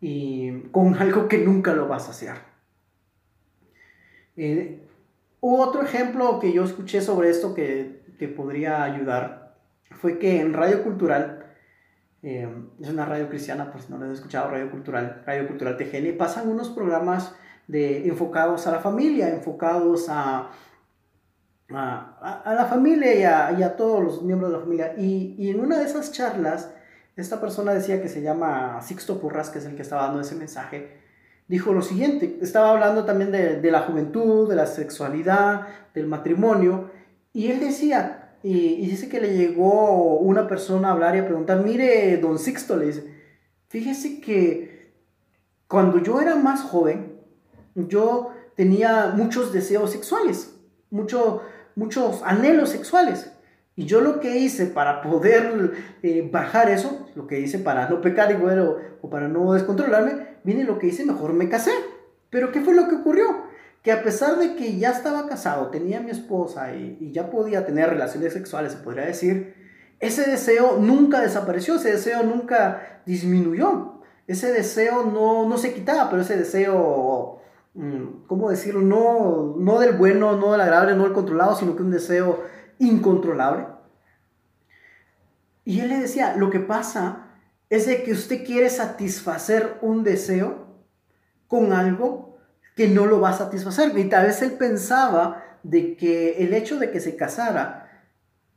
y 0.00 0.62
con 0.72 0.94
algo 1.00 1.28
que 1.28 1.38
nunca 1.38 1.72
lo 1.72 1.86
va 1.86 1.94
a 1.94 2.00
saciar. 2.00 2.38
Eh, 4.36 4.84
otro 5.38 5.82
ejemplo 5.82 6.40
que 6.40 6.52
yo 6.52 6.64
escuché 6.64 7.00
sobre 7.00 7.30
esto 7.30 7.54
que, 7.54 8.02
podría 8.36 8.82
ayudar 8.82 9.54
fue 10.00 10.18
que 10.18 10.40
en 10.40 10.54
Radio 10.54 10.82
Cultural 10.82 11.46
eh, 12.24 12.52
es 12.80 12.90
una 12.90 13.06
radio 13.06 13.28
cristiana, 13.28 13.70
pues 13.70 13.88
no 13.90 13.96
lo 13.96 14.10
he 14.10 14.12
escuchado, 14.12 14.50
Radio 14.50 14.68
Cultural, 14.72 15.22
Radio 15.24 15.46
Cultural 15.46 15.76
TGN, 15.76 16.18
pasan 16.18 16.48
unos 16.48 16.70
programas 16.70 17.32
de, 17.68 18.08
enfocados 18.08 18.66
a 18.66 18.72
la 18.72 18.80
familia, 18.80 19.28
enfocados 19.28 20.08
a, 20.08 20.50
a, 21.72 22.42
a 22.44 22.54
la 22.54 22.64
familia 22.64 23.14
y 23.14 23.22
a, 23.22 23.56
y 23.56 23.62
a, 23.62 23.76
todos 23.76 24.02
los 24.02 24.22
miembros 24.24 24.50
de 24.50 24.56
la 24.58 24.64
familia. 24.64 24.94
Y, 24.98 25.36
y, 25.38 25.50
en 25.50 25.60
una 25.60 25.78
de 25.78 25.84
esas 25.84 26.10
charlas, 26.10 26.72
esta 27.22 27.40
persona 27.40 27.74
decía 27.74 28.00
que 28.00 28.08
se 28.08 28.22
llama 28.22 28.80
Sixto 28.80 29.20
Porras, 29.20 29.50
que 29.50 29.58
es 29.58 29.64
el 29.64 29.74
que 29.74 29.82
estaba 29.82 30.04
dando 30.04 30.20
ese 30.20 30.36
mensaje, 30.36 30.98
dijo 31.48 31.72
lo 31.72 31.82
siguiente, 31.82 32.38
estaba 32.40 32.70
hablando 32.70 33.04
también 33.04 33.32
de, 33.32 33.70
la 33.70 33.80
juventud, 33.80 34.48
de 34.48 34.54
la 34.54 34.66
sexualidad, 34.66 35.66
del 35.94 36.06
matrimonio, 36.06 36.90
y 37.32 37.50
él 37.50 37.58
decía, 37.58 38.36
y, 38.42 38.86
dice 38.86 39.08
que 39.08 39.20
le 39.20 39.36
llegó 39.36 40.18
una 40.18 40.46
persona 40.46 40.88
a 40.88 40.92
hablar 40.92 41.16
y 41.16 41.18
a 41.18 41.26
preguntar, 41.26 41.62
mire, 41.64 42.16
don 42.18 42.38
Sixto, 42.38 42.76
le 42.76 42.92
fíjese 43.68 44.20
que 44.20 44.92
cuando 45.66 45.98
yo 45.98 46.20
era 46.20 46.36
más 46.36 46.62
joven, 46.62 47.18
yo 47.74 48.32
tenía 48.54 49.12
muchos 49.16 49.52
deseos 49.52 49.90
sexuales, 49.90 50.54
mucho, 50.90 51.42
muchos 51.74 52.22
anhelos 52.24 52.70
sexuales. 52.70 53.32
Y 53.78 53.86
yo 53.86 54.00
lo 54.00 54.18
que 54.18 54.36
hice 54.38 54.66
para 54.66 55.00
poder 55.02 55.72
eh, 56.02 56.28
bajar 56.30 56.68
eso, 56.68 57.08
lo 57.14 57.28
que 57.28 57.38
hice 57.38 57.60
para 57.60 57.88
no 57.88 58.00
pecar 58.00 58.30
igual 58.32 58.58
o, 58.58 58.78
o 59.02 59.08
para 59.08 59.28
no 59.28 59.52
descontrolarme, 59.52 60.38
viene 60.42 60.64
lo 60.64 60.80
que 60.80 60.88
hice, 60.88 61.06
mejor 61.06 61.32
me 61.32 61.48
casé. 61.48 61.70
Pero 62.28 62.50
¿qué 62.50 62.60
fue 62.60 62.74
lo 62.74 62.88
que 62.88 62.96
ocurrió? 62.96 63.48
que 63.82 63.92
a 63.92 64.02
pesar 64.02 64.36
de 64.36 64.56
que 64.56 64.76
ya 64.76 64.90
estaba 64.90 65.28
casado, 65.28 65.68
tenía 65.68 66.00
mi 66.00 66.10
esposa 66.10 66.74
y, 66.74 67.12
ya 67.12 67.30
podía 67.30 67.64
tener 67.64 67.88
relaciones 67.88 68.32
sexuales, 68.32 68.72
se 68.72 68.78
podría 68.78 69.06
decir, 69.06 69.54
ese 70.00 70.28
deseo 70.28 70.78
nunca 70.80 71.20
desapareció, 71.20 71.76
ese 71.76 71.92
deseo 71.92 72.22
nunca 72.22 73.00
disminuyó, 73.06 74.00
ese 74.26 74.52
deseo 74.52 75.04
no, 75.04 75.48
no 75.48 75.56
se 75.56 75.72
quitaba, 75.72 76.10
pero 76.10 76.22
ese 76.22 76.36
deseo, 76.36 77.40
mm, 77.74 78.26
¿cómo 78.26 78.50
decirlo? 78.50 78.80
No, 78.80 79.54
no 79.56 79.78
del 79.78 79.96
bueno, 79.96 80.36
no 80.36 80.52
del 80.52 80.60
agradable, 80.60 80.96
no 80.96 81.04
del 81.04 81.12
controlado, 81.12 81.54
sino 81.54 81.76
que 81.76 81.82
un 81.82 81.90
deseo 81.90 82.40
incontrolable. 82.78 83.66
Y 85.64 85.80
él 85.80 85.88
le 85.88 85.98
decía, 85.98 86.34
lo 86.36 86.50
que 86.50 86.60
pasa 86.60 87.26
es 87.70 87.86
de 87.86 88.02
que 88.02 88.12
usted 88.12 88.44
quiere 88.44 88.70
satisfacer 88.70 89.78
un 89.82 90.02
deseo 90.02 90.66
con 91.46 91.72
algo 91.72 92.38
que 92.74 92.88
no 92.88 93.06
lo 93.06 93.20
va 93.20 93.30
a 93.30 93.36
satisfacer. 93.36 93.96
Y 93.98 94.08
tal 94.08 94.26
vez 94.26 94.40
él 94.42 94.52
pensaba 94.52 95.44
de 95.62 95.96
que 95.96 96.38
el 96.38 96.54
hecho 96.54 96.78
de 96.78 96.90
que 96.90 97.00
se 97.00 97.16
casara 97.16 97.88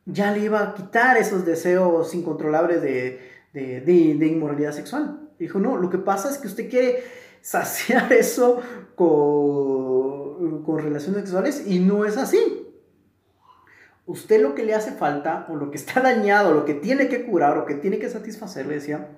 ya 0.05 0.31
le 0.31 0.39
iba 0.39 0.61
a 0.61 0.73
quitar 0.73 1.17
esos 1.17 1.45
deseos 1.45 2.13
incontrolables 2.13 2.81
de, 2.81 3.19
de, 3.53 4.27
inmoralidad 4.27 4.71
sexual. 4.71 5.29
Dijo, 5.39 5.59
no, 5.59 5.77
lo 5.77 5.89
que 5.89 5.97
pasa 5.97 6.29
es 6.29 6.37
que 6.37 6.47
usted 6.47 6.69
quiere 6.69 7.03
saciar 7.41 8.13
eso 8.13 8.61
con, 8.95 10.63
con 10.63 10.79
relaciones 10.79 11.21
sexuales 11.21 11.63
y 11.67 11.79
no 11.79 12.05
es 12.05 12.17
así. 12.17 12.70
Usted 14.05 14.41
lo 14.41 14.55
que 14.55 14.63
le 14.63 14.73
hace 14.73 14.91
falta, 14.91 15.45
o 15.49 15.55
lo 15.55 15.71
que 15.71 15.77
está 15.77 15.99
dañado, 16.01 16.53
lo 16.53 16.65
que 16.65 16.73
tiene 16.73 17.07
que 17.07 17.25
curar, 17.25 17.57
o 17.57 17.65
que 17.65 17.75
tiene 17.75 17.99
que 17.99 18.09
satisfacer, 18.09 18.65
le 18.65 18.75
decía, 18.75 19.09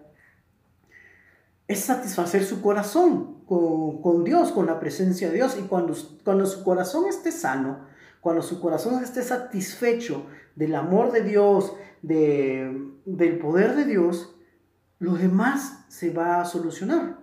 es 1.67 1.79
satisfacer 1.79 2.43
su 2.43 2.61
corazón 2.61 3.43
con, 3.45 4.23
Dios, 4.23 4.51
con 4.51 4.65
la 4.65 4.79
presencia 4.79 5.29
de 5.29 5.35
Dios. 5.35 5.57
Y 5.59 5.63
cuando, 5.63 5.95
cuando 6.23 6.45
su 6.45 6.63
corazón 6.63 7.05
esté 7.07 7.31
sano, 7.31 7.85
cuando 8.21 8.41
su 8.41 8.59
corazón 8.59 9.03
esté 9.03 9.21
satisfecho 9.21 10.25
del 10.55 10.75
amor 10.75 11.11
de 11.11 11.21
Dios, 11.21 11.73
de, 12.01 12.91
del 13.05 13.39
poder 13.39 13.75
de 13.75 13.85
Dios, 13.85 14.35
lo 14.99 15.13
demás 15.13 15.85
se 15.89 16.11
va 16.11 16.41
a 16.41 16.45
solucionar. 16.45 17.17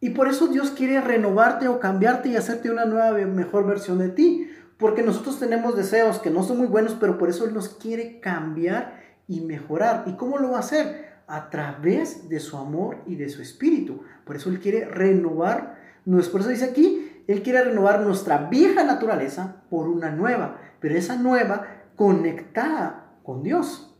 Y 0.00 0.10
por 0.10 0.28
eso 0.28 0.48
Dios 0.48 0.70
quiere 0.70 1.00
renovarte 1.00 1.68
o 1.68 1.78
cambiarte 1.78 2.30
y 2.30 2.36
hacerte 2.36 2.70
una 2.70 2.86
nueva, 2.86 3.12
mejor 3.26 3.66
versión 3.66 3.98
de 3.98 4.08
ti. 4.08 4.49
Porque 4.80 5.02
nosotros 5.02 5.38
tenemos 5.38 5.76
deseos 5.76 6.18
que 6.18 6.30
no 6.30 6.42
son 6.42 6.56
muy 6.56 6.66
buenos, 6.66 6.96
pero 6.98 7.18
por 7.18 7.28
eso 7.28 7.44
Él 7.44 7.52
nos 7.52 7.68
quiere 7.68 8.18
cambiar 8.18 8.98
y 9.28 9.42
mejorar. 9.42 10.04
¿Y 10.06 10.14
cómo 10.14 10.38
lo 10.38 10.52
va 10.52 10.56
a 10.56 10.60
hacer? 10.60 11.20
A 11.28 11.50
través 11.50 12.30
de 12.30 12.40
su 12.40 12.56
amor 12.56 12.96
y 13.06 13.16
de 13.16 13.28
su 13.28 13.42
espíritu. 13.42 14.02
Por 14.24 14.36
eso 14.36 14.48
Él 14.48 14.58
quiere 14.58 14.86
renovar, 14.86 15.78
por 16.04 16.40
eso 16.40 16.48
dice 16.48 16.64
aquí, 16.64 17.22
Él 17.28 17.42
quiere 17.42 17.62
renovar 17.62 18.00
nuestra 18.00 18.48
vieja 18.48 18.82
naturaleza 18.82 19.62
por 19.68 19.86
una 19.86 20.10
nueva, 20.10 20.56
pero 20.80 20.96
esa 20.96 21.16
nueva 21.16 21.66
conectada 21.94 23.18
con 23.22 23.42
Dios. 23.42 23.94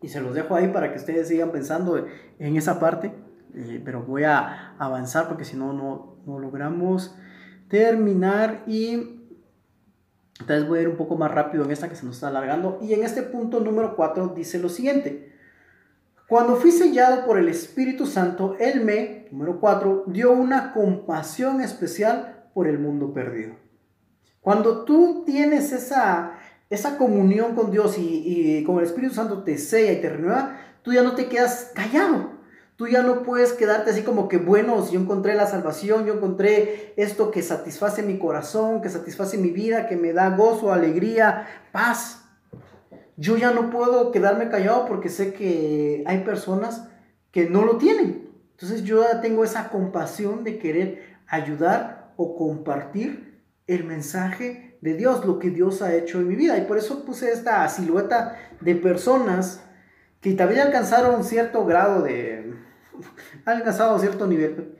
Y 0.00 0.08
se 0.08 0.22
los 0.22 0.34
dejo 0.34 0.56
ahí 0.56 0.68
para 0.68 0.90
que 0.90 0.98
ustedes 0.98 1.28
sigan 1.28 1.52
pensando 1.52 2.06
en 2.38 2.56
esa 2.56 2.80
parte, 2.80 3.14
eh, 3.54 3.80
pero 3.84 4.02
voy 4.02 4.24
a 4.24 4.74
avanzar 4.78 5.28
porque 5.28 5.44
si 5.44 5.56
no, 5.56 5.74
no 5.74 6.38
logramos 6.38 7.14
terminar 7.72 8.64
y 8.66 9.18
entonces 10.38 10.68
voy 10.68 10.78
a 10.78 10.82
ir 10.82 10.88
un 10.88 10.96
poco 10.96 11.16
más 11.16 11.30
rápido 11.30 11.64
en 11.64 11.70
esta 11.70 11.88
que 11.88 11.96
se 11.96 12.04
nos 12.04 12.16
está 12.16 12.28
alargando. 12.28 12.78
Y 12.82 12.92
en 12.92 13.02
este 13.02 13.22
punto 13.22 13.60
número 13.60 13.96
4 13.96 14.34
dice 14.36 14.58
lo 14.58 14.68
siguiente. 14.68 15.32
Cuando 16.28 16.56
fui 16.56 16.70
sellado 16.70 17.24
por 17.24 17.38
el 17.38 17.48
Espíritu 17.48 18.06
Santo, 18.06 18.56
Él 18.60 18.84
me, 18.84 19.26
número 19.30 19.58
4, 19.58 20.04
dio 20.08 20.32
una 20.32 20.74
compasión 20.74 21.62
especial 21.62 22.44
por 22.52 22.68
el 22.68 22.78
mundo 22.78 23.14
perdido. 23.14 23.54
Cuando 24.42 24.84
tú 24.84 25.22
tienes 25.24 25.72
esa, 25.72 26.32
esa 26.68 26.98
comunión 26.98 27.54
con 27.54 27.70
Dios 27.70 27.96
y, 27.96 28.58
y 28.58 28.64
con 28.64 28.80
el 28.80 28.84
Espíritu 28.84 29.14
Santo 29.14 29.44
te 29.44 29.56
sella 29.56 29.92
y 29.92 30.00
te 30.02 30.10
renueva, 30.10 30.58
tú 30.82 30.92
ya 30.92 31.02
no 31.02 31.14
te 31.14 31.26
quedas 31.26 31.72
callado. 31.74 32.31
Tú 32.82 32.88
ya 32.88 33.04
no 33.04 33.22
puedes 33.22 33.52
quedarte 33.52 33.92
así 33.92 34.02
como 34.02 34.26
que, 34.26 34.38
bueno, 34.38 34.84
si 34.84 34.94
yo 34.94 35.00
encontré 35.00 35.36
la 35.36 35.46
salvación, 35.46 36.04
yo 36.04 36.14
encontré 36.14 36.92
esto 36.96 37.30
que 37.30 37.40
satisface 37.40 38.02
mi 38.02 38.18
corazón, 38.18 38.82
que 38.82 38.88
satisface 38.88 39.38
mi 39.38 39.50
vida, 39.50 39.86
que 39.86 39.94
me 39.94 40.12
da 40.12 40.30
gozo, 40.30 40.72
alegría, 40.72 41.46
paz. 41.70 42.24
Yo 43.16 43.36
ya 43.36 43.52
no 43.52 43.70
puedo 43.70 44.10
quedarme 44.10 44.48
callado 44.48 44.86
porque 44.86 45.10
sé 45.10 45.32
que 45.32 46.02
hay 46.08 46.24
personas 46.24 46.88
que 47.30 47.48
no 47.48 47.64
lo 47.64 47.76
tienen. 47.76 48.28
Entonces 48.50 48.82
yo 48.82 49.04
ya 49.04 49.20
tengo 49.20 49.44
esa 49.44 49.68
compasión 49.68 50.42
de 50.42 50.58
querer 50.58 51.18
ayudar 51.28 52.12
o 52.16 52.34
compartir 52.34 53.44
el 53.68 53.84
mensaje 53.84 54.76
de 54.80 54.94
Dios, 54.94 55.24
lo 55.24 55.38
que 55.38 55.50
Dios 55.50 55.82
ha 55.82 55.94
hecho 55.94 56.18
en 56.18 56.26
mi 56.26 56.34
vida. 56.34 56.58
Y 56.58 56.62
por 56.62 56.78
eso 56.78 57.04
puse 57.04 57.30
esta 57.30 57.68
silueta 57.68 58.36
de 58.60 58.74
personas 58.74 59.62
que 60.20 60.32
también 60.32 60.62
alcanzaron 60.62 61.22
cierto 61.22 61.64
grado 61.64 62.02
de, 62.02 62.71
han 63.44 63.56
alcanzado 63.58 63.98
cierto 63.98 64.26
nivel, 64.26 64.76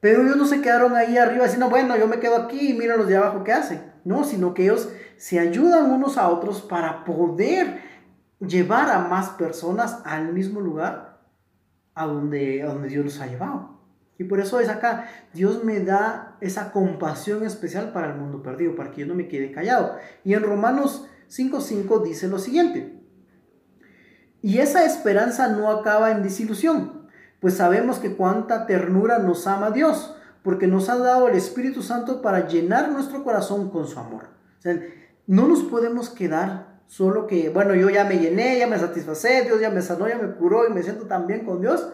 pero 0.00 0.22
ellos 0.22 0.36
no 0.36 0.46
se 0.46 0.60
quedaron 0.60 0.94
ahí 0.94 1.16
arriba 1.16 1.44
diciendo, 1.44 1.70
bueno, 1.70 1.96
yo 1.96 2.06
me 2.06 2.18
quedo 2.18 2.36
aquí 2.36 2.70
y 2.70 2.74
mira 2.74 2.96
los 2.96 3.08
de 3.08 3.16
abajo 3.16 3.44
qué 3.44 3.52
hacen, 3.52 3.92
no, 4.04 4.24
sino 4.24 4.54
que 4.54 4.64
ellos 4.64 4.90
se 5.16 5.38
ayudan 5.38 5.90
unos 5.90 6.18
a 6.18 6.28
otros 6.28 6.62
para 6.62 7.04
poder 7.04 7.80
llevar 8.40 8.90
a 8.90 9.00
más 9.00 9.30
personas 9.30 10.00
al 10.04 10.32
mismo 10.32 10.60
lugar 10.60 11.20
a 11.94 12.06
donde, 12.06 12.62
a 12.62 12.66
donde 12.66 12.88
Dios 12.88 13.04
los 13.04 13.20
ha 13.20 13.26
llevado. 13.26 13.76
Y 14.18 14.24
por 14.24 14.40
eso 14.40 14.60
es 14.60 14.68
acá, 14.68 15.08
Dios 15.34 15.64
me 15.64 15.80
da 15.80 16.36
esa 16.40 16.72
compasión 16.72 17.44
especial 17.44 17.92
para 17.92 18.08
el 18.08 18.18
mundo 18.18 18.42
perdido, 18.42 18.74
para 18.74 18.90
que 18.90 19.02
yo 19.02 19.06
no 19.06 19.14
me 19.14 19.28
quede 19.28 19.52
callado. 19.52 19.96
Y 20.24 20.34
en 20.34 20.42
Romanos 20.42 21.06
5.5 21.28 22.02
dice 22.02 22.28
lo 22.28 22.38
siguiente, 22.38 22.96
y 24.42 24.58
esa 24.58 24.84
esperanza 24.84 25.48
no 25.48 25.70
acaba 25.70 26.12
en 26.12 26.22
desilusión, 26.22 27.05
pues 27.40 27.54
sabemos 27.54 27.98
que 27.98 28.16
cuánta 28.16 28.66
ternura 28.66 29.18
nos 29.18 29.46
ama 29.46 29.70
Dios, 29.70 30.16
porque 30.42 30.66
nos 30.66 30.88
ha 30.88 30.96
dado 30.96 31.28
el 31.28 31.36
Espíritu 31.36 31.82
Santo 31.82 32.22
para 32.22 32.46
llenar 32.46 32.90
nuestro 32.90 33.24
corazón 33.24 33.70
con 33.70 33.86
su 33.86 33.98
amor. 33.98 34.28
no 35.26 35.48
nos 35.48 35.62
podemos 35.64 36.08
quedar 36.10 36.76
solo 36.86 37.26
que, 37.26 37.50
bueno, 37.50 37.74
yo 37.74 37.90
ya 37.90 38.04
me 38.04 38.18
llené, 38.18 38.58
ya 38.58 38.66
me 38.66 38.78
satisfacé, 38.78 39.42
Dios 39.42 39.60
ya 39.60 39.70
me 39.70 39.82
sanó, 39.82 40.08
ya 40.08 40.18
me 40.18 40.32
curó 40.34 40.68
y 40.68 40.72
me 40.72 40.82
siento 40.82 41.06
tan 41.06 41.26
bien 41.26 41.44
con 41.44 41.60
Dios. 41.60 41.92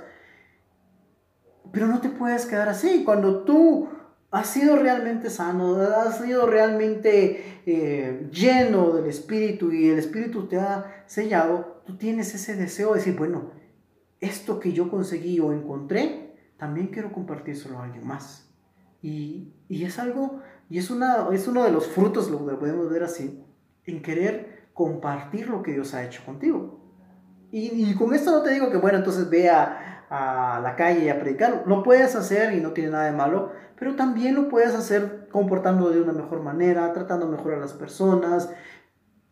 Pero 1.73 1.87
no 1.87 2.01
te 2.01 2.11
puedes 2.11 2.45
quedar 2.45 2.69
así. 2.69 3.03
Cuando 3.05 3.45
tú 3.45 3.89
has 4.31 4.49
sido 4.49 4.77
realmente 4.77 5.31
sano, 5.31 5.77
has 5.77 6.19
sido 6.19 6.47
realmente 6.47 7.63
eh, 7.67 8.29
lleno 8.31 8.93
del 8.93 9.07
Espíritu 9.07 9.73
y 9.73 9.91
el 9.91 9.99
Espíritu 9.99 10.47
te 10.49 10.59
ha 10.59 11.05
sellado, 11.07 11.83
tú 11.87 11.97
tienes 11.97 12.35
ese 12.35 12.57
deseo 12.57 12.93
de 12.93 12.99
decir, 12.99 13.17
bueno, 13.17 13.51
esto 14.23 14.59
que 14.59 14.73
yo 14.73 14.89
conseguí 14.89 15.39
o 15.41 15.53
encontré, 15.53 16.35
también 16.57 16.87
quiero 16.87 17.13
compartírselo 17.13 17.79
a 17.79 17.85
alguien 17.85 18.07
más. 18.07 18.49
Y, 19.03 19.53
es 19.69 19.99
algo, 19.99 20.41
y 20.71 20.79
es, 20.79 20.91
una, 20.91 21.29
es 21.33 21.49
uno 21.49 21.65
de 21.65 21.73
los 21.73 21.89
frutos, 21.89 22.31
lo 22.31 22.59
podemos 22.59 22.89
ver 22.89 23.03
así, 23.03 23.45
en 23.85 24.01
querer 24.01 24.69
compartir 24.73 25.49
lo 25.49 25.63
que 25.63 25.73
Dios 25.73 25.93
ha 25.93 26.05
hecho 26.05 26.25
contigo. 26.25 26.81
Y, 27.51 27.91
y 27.91 27.95
con 27.97 28.15
esto 28.15 28.31
no 28.31 28.43
te 28.43 28.53
digo 28.53 28.71
que, 28.71 28.79
bueno, 28.79 28.99
entonces 28.99 29.29
vea 29.29 30.07
a 30.09 30.61
la 30.63 30.77
calle 30.77 31.07
y 31.07 31.09
a 31.09 31.19
predicar. 31.19 31.65
Lo 31.67 31.83
puedes 31.83 32.15
hacer 32.15 32.55
y 32.55 32.61
no 32.61 32.73
tiene 32.73 32.91
nada 32.91 33.07
de 33.07 33.13
malo, 33.13 33.51
pero 33.79 33.97
también 33.97 34.35
lo 34.35 34.49
puedes 34.49 34.75
hacer 34.75 35.29
comportando 35.33 35.91
de 35.91 36.01
una 36.01 36.13
mejor 36.13 36.43
manera, 36.43 36.93
tratando 36.93 37.27
mejor 37.27 37.55
a 37.55 37.59
las 37.59 37.73
personas. 37.73 38.53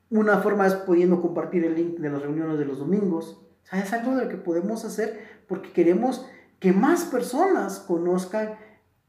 Una 0.08 0.38
forma 0.38 0.66
es 0.66 0.74
pudiendo 0.74 1.20
compartir 1.20 1.64
el 1.64 1.76
link 1.76 1.98
de 1.98 2.10
las 2.10 2.22
reuniones 2.22 2.58
de 2.58 2.64
los 2.64 2.78
domingos. 2.78 3.46
O 3.72 3.76
es 3.76 3.92
algo 3.92 4.16
de 4.16 4.24
lo 4.24 4.28
que 4.28 4.36
podemos 4.36 4.84
hacer 4.84 5.40
porque 5.46 5.72
queremos 5.72 6.26
que 6.58 6.72
más 6.72 7.04
personas 7.04 7.78
conozcan 7.78 8.56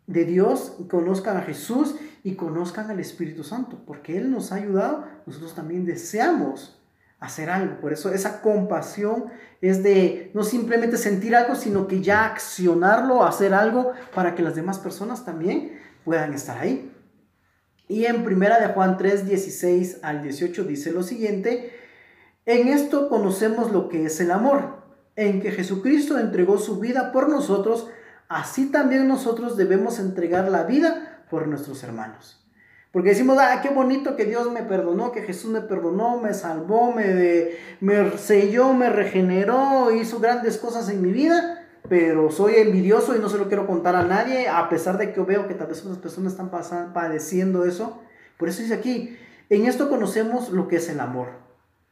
de 0.08 0.26
Dios, 0.26 0.78
conozcan 0.89 1.38
a 1.38 1.41
Jesús 1.41 1.95
y 2.24 2.36
conozcan 2.36 2.89
al 2.89 2.99
Espíritu 2.99 3.43
Santo, 3.43 3.84
porque 3.86 4.18
Él 4.18 4.32
nos 4.32 4.52
ha 4.52 4.56
ayudado, 4.56 5.06
nosotros 5.26 5.56
también 5.56 5.86
deseamos 5.86 6.82
hacer 7.20 7.49
algo. 7.49 7.80
Por 7.80 7.93
eso 7.93 8.12
esa 8.12 8.41
compasión 8.41 9.26
es 9.62 9.84
de 9.84 10.32
no 10.34 10.43
simplemente 10.43 10.97
sentir 10.97 11.36
algo, 11.36 11.56
sino 11.56 11.88
que 11.88 12.02
ya 12.02 12.26
accionarlo, 12.26 13.24
hacer 13.24 13.54
algo 13.54 13.93
para 14.14 14.36
que 14.36 14.43
las 14.43 14.56
demás 14.56 14.80
personas 14.80 15.24
también 15.24 15.80
puedan 16.04 16.34
estar 16.34 16.58
ahí. 16.58 16.91
Y 17.88 18.06
en 18.06 18.24
primera 18.24 18.60
de 18.60 18.74
Juan 18.74 18.97
3, 18.97 19.28
16 19.28 19.99
al 20.02 20.24
18 20.24 20.64
dice 20.64 20.91
lo 20.91 21.04
siguiente, 21.04 21.72
en 22.52 22.68
esto 22.68 23.10
conocemos 23.10 23.72
lo 23.72 23.88
que 23.89 24.06
es 24.06 24.20
el 24.20 24.32
amor, 24.32 24.82
en 25.16 25.41
que 25.41 25.52
Jesucristo 25.52 26.18
entregó 26.18 26.58
su 26.58 26.80
vida 26.80 27.12
por 27.12 27.30
nosotros, 27.30 27.88
así 28.28 28.72
también 28.72 29.08
nosotros 29.08 29.58
debemos 29.58 29.99
entregar 29.99 30.49
la 30.49 30.64
vida 30.64 31.26
por 31.30 31.47
nuestros 31.47 31.84
hermanos. 31.84 32.41
Porque 32.91 33.10
decimos, 33.10 33.38
ah, 33.39 33.62
qué 33.62 33.70
bonito 33.70 34.18
que 34.18 34.26
Dios 34.26 34.52
me 34.52 34.64
perdonó, 34.64 35.14
que 35.14 35.22
Jesús 35.22 35.49
me 35.49 35.62
perdonó, 35.62 36.20
me 36.20 36.34
salvó, 36.34 36.91
me, 36.91 37.52
selló, 38.18 38.74
me 38.74 38.89
regeneró, 38.89 39.91
hizo 39.91 40.20
grandes 40.20 40.58
cosas 40.58 40.89
en 40.89 41.02
mi 41.02 41.14
vida, 41.14 41.66
pero 41.88 42.32
soy 42.32 42.56
envidioso 42.56 43.16
y 43.16 43.20
no 43.20 43.30
se 43.30 43.38
lo 43.38 43.47
quiero 43.47 43.66
contar 43.66 43.95
a 43.95 44.04
nadie, 44.04 44.49
a 44.49 44.68
pesar 44.68 44.97
de 44.97 45.14
que 45.14 45.22
veo 45.22 45.47
que 45.47 45.54
tal 45.54 45.68
vez 45.68 45.82
otras 45.82 45.99
personas 45.99 46.34
están 46.34 46.52
padeciendo 46.93 47.64
eso. 47.64 48.02
Por 48.38 48.49
eso 48.49 48.62
dice 48.62 48.74
aquí, 48.74 49.18
en 49.49 49.66
esto 49.66 49.89
conocemos 49.89 50.49
lo 50.49 50.68
que 50.68 50.76
es 50.76 50.89
el 50.89 50.99
amor. 50.99 51.41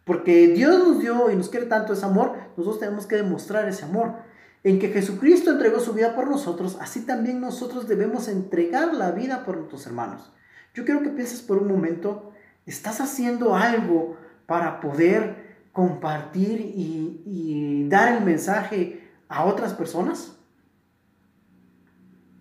Porque 0.10 0.48
Dios 0.48 0.80
nos 0.80 1.00
dio 1.02 1.30
y 1.30 1.36
nos 1.36 1.50
quiere 1.50 1.68
tanto 1.68 1.94
ese 1.94 2.04
amor, 2.04 2.34
nosotros 2.58 2.80
tenemos 2.80 3.06
que 3.06 3.18
demostrar 3.18 3.70
ese 3.70 3.86
amor. 3.86 4.16
En 4.64 4.80
que 4.80 4.88
Jesucristo 4.88 5.52
entregó 5.52 5.80
su 5.80 5.94
vida 5.94 6.16
por 6.16 6.28
nosotros, 6.28 6.80
así 6.82 7.02
también 7.02 7.40
nosotros 7.40 7.88
debemos 7.88 8.28
entregar 8.28 8.96
la 8.96 9.12
vida 9.12 9.46
por 9.46 9.58
nuestros 9.58 9.86
hermanos. 9.86 10.34
Yo 10.74 10.84
quiero 10.84 11.04
que 11.04 11.10
pienses 11.10 11.44
por 11.44 11.60
un 11.60 11.68
momento, 11.68 12.32
¿estás 12.66 13.02
haciendo 13.02 13.56
algo 13.56 14.18
para 14.48 14.80
poder 14.80 15.68
compartir 15.74 16.60
y, 16.60 17.88
dar 17.88 18.18
el 18.18 18.26
mensaje 18.26 19.08
a 19.28 19.46
otras 19.46 19.76
personas? 19.76 20.40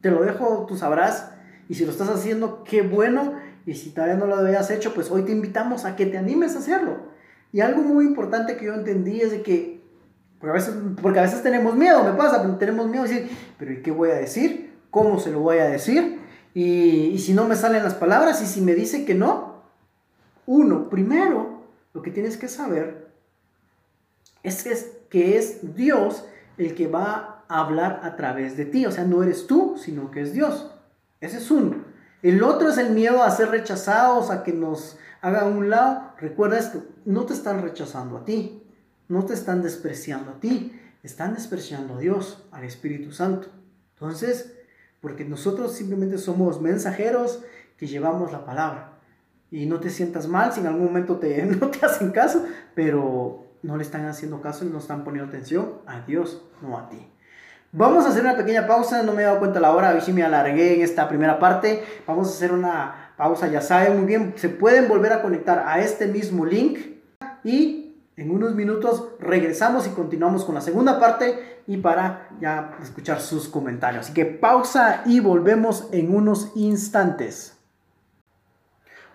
Te 0.01 0.11
lo 0.11 0.23
dejo, 0.23 0.65
tú 0.67 0.75
sabrás. 0.75 1.33
Y 1.69 1.75
si 1.75 1.85
lo 1.85 1.91
estás 1.91 2.09
haciendo, 2.09 2.65
qué 2.65 2.81
bueno. 2.81 3.35
Y 3.67 3.75
si 3.75 3.91
todavía 3.91 4.17
no 4.17 4.25
lo 4.25 4.37
habías 4.37 4.71
hecho, 4.71 4.95
pues 4.95 5.11
hoy 5.11 5.25
te 5.25 5.33
invitamos 5.33 5.85
a 5.85 5.97
que 5.97 6.07
te 6.07 6.17
animes 6.17 6.57
a 6.57 6.61
hacerlo. 6.61 7.08
Y 7.53 7.61
algo 7.61 7.83
muy 7.83 8.05
importante 8.05 8.57
que 8.57 8.67
yo 8.67 8.75
entendí 8.75 9.21
es 9.21 9.31
de 9.31 9.43
que, 9.43 9.81
porque 10.39 10.51
a 10.51 10.55
veces, 10.55 10.75
porque 11.01 11.19
a 11.19 11.23
veces 11.23 11.43
tenemos 11.43 11.75
miedo, 11.75 12.05
me 12.05 12.13
pasa, 12.13 12.59
tenemos 12.59 12.89
miedo 12.89 13.05
de 13.05 13.09
decir, 13.09 13.31
pero 13.59 13.73
¿y 13.73 13.83
qué 13.83 13.91
voy 13.91 14.11
a 14.11 14.17
decir? 14.17 14.79
¿Cómo 14.91 15.19
se 15.19 15.31
lo 15.31 15.41
voy 15.41 15.59
a 15.59 15.69
decir? 15.69 16.21
Y, 16.55 17.19
si 17.19 17.33
no 17.35 17.45
me 17.45 17.57
salen 17.57 17.85
las 17.85 17.95
palabras 17.95 18.43
y 18.43 18.47
si 18.47 18.61
me 18.61 18.75
dice 18.75 19.05
que 19.05 19.15
no, 19.15 19.63
uno, 20.47 20.89
primero, 20.89 21.63
lo 21.93 22.03
que 22.03 22.11
tienes 22.11 22.37
que 22.37 22.49
saber 22.49 23.09
es 24.43 24.63
que 24.63 24.99
que 25.09 25.39
es 25.39 25.75
Dios 25.75 26.25
el 26.59 26.75
que 26.75 26.87
va 26.87 27.45
a 27.49 27.61
hablar 27.61 28.01
a 28.03 28.17
través 28.17 28.57
de 28.57 28.65
ti. 28.65 28.87
O 28.87 28.91
sea, 28.91 29.05
no 29.05 29.23
eres 29.23 29.47
tú, 29.47 29.77
sino 29.79 30.11
que 30.11 30.21
es 30.21 30.33
Dios. 30.33 30.71
Ese 31.21 31.39
es 31.39 31.51
uno. 31.51 31.77
El 32.23 32.43
otro 32.43 32.69
es 32.69 32.79
el 32.79 32.91
miedo 32.91 33.23
a 33.23 33.31
ser 33.31 33.51
rechazados, 33.51 34.31
a 34.31 34.43
que 34.43 34.53
nos 34.53 34.99
haga 35.21 35.45
un 35.47 35.71
lado. 35.71 36.13
Recuerda 36.19 36.59
esto, 36.59 36.85
no 37.05 37.27
te 37.27 37.35
están 37.35 37.63
rechazando 37.63 38.19
a 38.19 38.25
ti, 38.25 38.63
no 39.09 39.25
te 39.25 39.35
están 39.35 39.63
despreciando 39.63 40.33
a 40.33 40.41
ti, 40.41 40.79
están 41.03 41.35
despreciando 41.35 41.95
a 41.95 41.99
Dios, 41.99 42.45
al 42.51 42.65
Espíritu 42.65 43.13
Santo. 43.13 43.49
Entonces, 43.95 44.55
porque 45.01 45.25
nosotros 45.25 45.73
simplemente 45.73 46.19
somos 46.19 46.61
mensajeros 46.61 47.43
que 47.77 47.87
llevamos 47.87 48.33
la 48.33 48.45
palabra. 48.45 48.99
Y 49.51 49.67
no 49.67 49.81
te 49.81 49.91
sientas 49.91 50.29
mal 50.29 50.53
si 50.53 50.61
en 50.61 50.67
algún 50.67 50.85
momento 50.85 51.17
te, 51.17 51.45
no 51.47 51.69
te 51.69 51.85
hacen 51.85 52.11
caso, 52.11 52.45
pero 52.75 53.47
no 53.63 53.77
le 53.77 53.83
están 53.83 54.07
haciendo 54.07 54.41
caso 54.41 54.65
y 54.65 54.69
no 54.69 54.79
están 54.79 55.05
poniendo 55.05 55.29
atención 55.29 55.81
a 55.87 56.01
Dios, 56.03 56.43
no 56.63 56.79
a 56.79 56.89
ti. 56.89 57.09
Vamos 57.73 58.07
a 58.07 58.09
hacer 58.09 58.23
una 58.23 58.37
pequeña 58.37 58.67
pausa, 58.67 59.03
no 59.03 59.13
me 59.13 59.23
he 59.23 59.25
dado 59.27 59.41
cuenta 59.41 59.61
la 59.61 59.73
hora, 59.73 59.91
a 59.91 59.93
ver 59.93 60.03
si 60.03 60.13
me 60.13 60.23
alargué 60.23 60.77
en 60.77 60.81
esta 60.81 61.07
primera 61.07 61.39
parte. 61.39 61.85
Vamos 62.07 62.29
a 62.29 62.31
hacer 62.31 62.53
una 62.53 63.08
pausa, 63.19 63.49
ya 63.49 63.61
saben 63.61 63.99
muy 63.99 64.07
bien, 64.07 64.35
se 64.37 64.49
pueden 64.49 64.89
volver 64.89 65.13
a 65.13 65.21
conectar 65.21 65.65
a 65.67 65.81
este 65.81 66.07
mismo 66.07 66.47
link 66.47 66.79
y 67.43 67.97
en 68.17 68.31
unos 68.31 68.55
minutos 68.55 69.09
regresamos 69.19 69.87
y 69.89 69.91
continuamos 69.91 70.45
con 70.45 70.55
la 70.55 70.61
segunda 70.61 71.01
parte 71.01 71.63
y 71.67 71.79
para 71.79 72.29
ya 72.41 72.79
escuchar 72.81 73.21
sus 73.21 73.49
comentarios. 73.49 74.07
Así 74.07 74.15
que 74.15 74.25
pausa 74.25 75.03
y 75.05 75.19
volvemos 75.19 75.89
en 75.93 76.15
unos 76.15 76.53
instantes. 76.55 77.59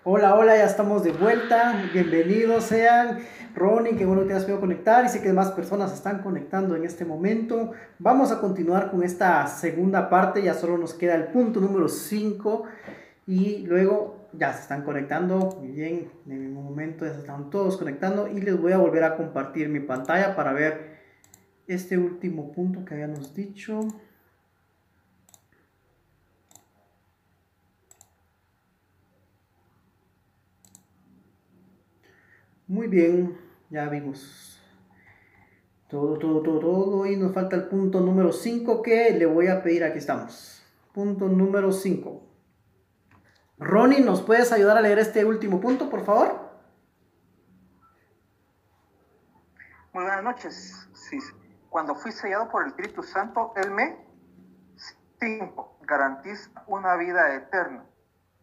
Hola, 0.04 0.34
hola, 0.34 0.54
ya 0.58 0.66
estamos 0.66 1.02
de 1.02 1.12
vuelta. 1.12 1.82
Bienvenidos 1.94 2.64
sean. 2.64 3.20
Ronnie, 3.54 3.96
qué 3.96 4.04
bueno 4.04 4.22
que 4.22 4.28
te 4.28 4.34
has 4.34 4.42
podido 4.42 4.60
conectar 4.60 5.04
y 5.06 5.08
sé 5.08 5.22
que 5.22 5.32
más 5.32 5.52
personas 5.52 5.94
están 5.94 6.22
conectando 6.22 6.76
en 6.76 6.84
este 6.84 7.06
momento. 7.06 7.72
Vamos 7.98 8.30
a 8.32 8.40
continuar 8.40 8.90
con 8.90 9.02
esta 9.02 9.46
segunda 9.46 10.10
parte, 10.10 10.42
ya 10.42 10.52
solo 10.52 10.76
nos 10.76 10.92
queda 10.92 11.14
el 11.14 11.28
punto 11.28 11.60
número 11.60 11.88
5 11.88 12.64
y 13.26 13.58
luego 13.66 14.28
ya 14.32 14.52
se 14.52 14.62
están 14.62 14.82
conectando. 14.82 15.56
Muy 15.60 15.68
bien, 15.68 16.10
en 16.26 16.32
el 16.32 16.38
mismo 16.40 16.62
momento 16.62 17.06
ya 17.06 17.12
se 17.12 17.20
están 17.20 17.50
todos 17.50 17.76
conectando 17.76 18.28
y 18.28 18.40
les 18.40 18.60
voy 18.60 18.72
a 18.72 18.78
volver 18.78 19.04
a 19.04 19.16
compartir 19.16 19.68
mi 19.68 19.80
pantalla 19.80 20.34
para 20.36 20.52
ver 20.52 20.94
este 21.66 21.96
último 21.96 22.52
punto 22.52 22.84
que 22.84 22.94
habíamos 22.94 23.34
dicho. 23.34 23.80
Muy 32.66 32.88
bien, 32.88 33.36
ya 33.70 33.88
vimos 33.88 34.58
todo, 35.88 36.18
todo, 36.18 36.42
todo, 36.42 36.58
todo. 36.58 37.06
Y 37.06 37.16
nos 37.16 37.32
falta 37.32 37.56
el 37.56 37.64
punto 37.64 38.00
número 38.00 38.32
5 38.32 38.82
que 38.82 39.10
le 39.10 39.26
voy 39.26 39.48
a 39.48 39.62
pedir. 39.62 39.84
Aquí 39.84 39.98
estamos. 39.98 40.62
Punto 40.92 41.28
número 41.28 41.70
5. 41.70 42.33
Ronnie, 43.58 44.00
¿nos 44.00 44.22
puedes 44.22 44.52
ayudar 44.52 44.76
a 44.76 44.80
leer 44.80 44.98
este 44.98 45.24
último 45.24 45.60
punto, 45.60 45.88
por 45.88 46.04
favor? 46.04 46.44
Muy 49.92 50.04
buenas 50.04 50.24
noches. 50.24 50.88
Cuando 51.70 51.94
fui 51.94 52.12
sellado 52.12 52.48
por 52.48 52.62
el 52.62 52.68
Espíritu 52.68 53.02
Santo, 53.02 53.52
Él 53.56 53.70
me 53.70 53.96
5. 55.20 55.78
Garantiza 55.82 56.50
una 56.66 56.96
vida 56.96 57.34
eterna. 57.34 57.84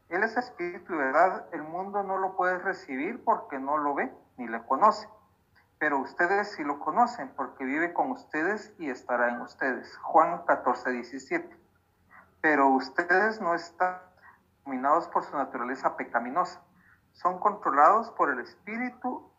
Él 0.09 0.23
es 0.23 0.35
espíritu 0.35 0.93
y 0.93 0.97
verdad, 0.97 1.45
el 1.53 1.63
mundo 1.63 2.03
no 2.03 2.17
lo 2.17 2.35
puede 2.35 2.57
recibir 2.57 3.23
porque 3.23 3.59
no 3.59 3.77
lo 3.77 3.95
ve 3.95 4.11
ni 4.37 4.47
le 4.47 4.61
conoce. 4.65 5.07
Pero 5.79 5.99
ustedes 5.99 6.51
sí 6.51 6.63
lo 6.63 6.79
conocen 6.79 7.29
porque 7.35 7.63
vive 7.63 7.93
con 7.93 8.11
ustedes 8.11 8.73
y 8.77 8.89
estará 8.89 9.29
en 9.29 9.41
ustedes. 9.41 9.95
Juan 9.97 10.43
14, 10.45 10.91
17. 10.91 11.57
Pero 12.41 12.67
ustedes 12.69 13.39
no 13.39 13.55
están 13.55 13.99
dominados 14.65 15.07
por 15.07 15.23
su 15.23 15.35
naturaleza 15.35 15.95
pecaminosa. 15.97 16.61
Son 17.13 17.39
controlados 17.39 18.09
por 18.11 18.31
el 18.31 18.39
Espíritu. 18.39 19.29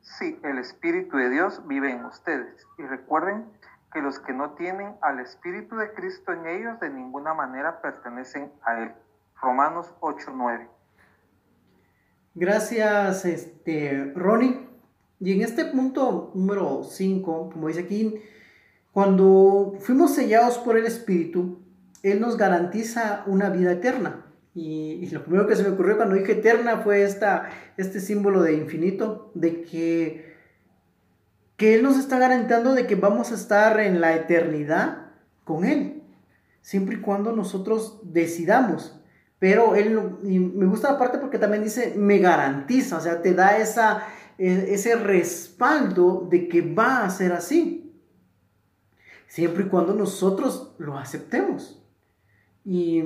Sí, 0.00 0.40
el 0.42 0.58
Espíritu 0.58 1.16
de 1.16 1.30
Dios 1.30 1.66
vive 1.66 1.90
en 1.90 2.04
ustedes. 2.04 2.66
Y 2.78 2.82
recuerden 2.82 3.50
que 3.92 4.00
los 4.00 4.18
que 4.18 4.32
no 4.32 4.52
tienen 4.52 4.96
al 5.02 5.20
Espíritu 5.20 5.76
de 5.76 5.92
Cristo 5.92 6.32
en 6.32 6.46
ellos 6.46 6.78
de 6.80 6.90
ninguna 6.90 7.34
manera 7.34 7.80
pertenecen 7.80 8.52
a 8.62 8.80
Él. 8.82 8.92
Romanos 9.40 9.94
8:9. 10.00 10.68
Gracias, 12.34 13.24
este, 13.24 14.12
Ronnie. 14.14 14.68
Y 15.20 15.32
en 15.32 15.42
este 15.42 15.64
punto 15.64 16.30
número 16.34 16.84
5, 16.84 17.50
como 17.50 17.66
dice 17.68 17.80
aquí, 17.80 18.22
cuando 18.92 19.74
fuimos 19.80 20.14
sellados 20.14 20.58
por 20.58 20.76
el 20.76 20.86
Espíritu, 20.86 21.58
Él 22.02 22.20
nos 22.20 22.36
garantiza 22.36 23.24
una 23.26 23.48
vida 23.48 23.72
eterna. 23.72 24.27
Y, 24.54 25.08
lo 25.10 25.22
primero 25.22 25.46
que 25.46 25.56
se 25.56 25.62
me 25.62 25.70
ocurrió 25.70 25.96
cuando 25.96 26.16
dije 26.16 26.32
eterna 26.32 26.78
fue 26.78 27.02
esta, 27.02 27.50
este 27.76 28.00
símbolo 28.00 28.42
de 28.42 28.54
infinito, 28.54 29.30
de 29.34 29.62
que, 29.62 30.34
que 31.56 31.74
Él 31.74 31.82
nos 31.82 31.98
está 31.98 32.18
garantizando 32.18 32.74
de 32.74 32.86
que 32.86 32.96
vamos 32.96 33.30
a 33.30 33.34
estar 33.34 33.78
en 33.80 34.00
la 34.00 34.16
eternidad 34.16 35.12
con 35.44 35.64
Él, 35.64 36.02
siempre 36.60 36.96
y 36.96 37.00
cuando 37.00 37.32
nosotros 37.32 38.00
decidamos. 38.02 38.98
Pero 39.38 39.76
él, 39.76 39.90
me 40.22 40.66
gusta 40.66 40.92
la 40.92 40.98
parte 40.98 41.18
porque 41.18 41.38
también 41.38 41.62
dice, 41.62 41.94
me 41.96 42.18
garantiza, 42.18 42.96
o 42.96 43.00
sea, 43.00 43.22
te 43.22 43.34
da 43.34 43.58
esa, 43.58 44.02
e, 44.36 44.74
ese 44.74 44.96
respaldo 44.96 46.26
de 46.28 46.48
que 46.48 46.62
va 46.62 47.04
a 47.04 47.10
ser 47.10 47.32
así. 47.32 47.94
Siempre 49.28 49.64
y 49.64 49.68
cuando 49.68 49.94
nosotros 49.94 50.74
lo 50.78 50.98
aceptemos. 50.98 51.80
Y, 52.64 53.04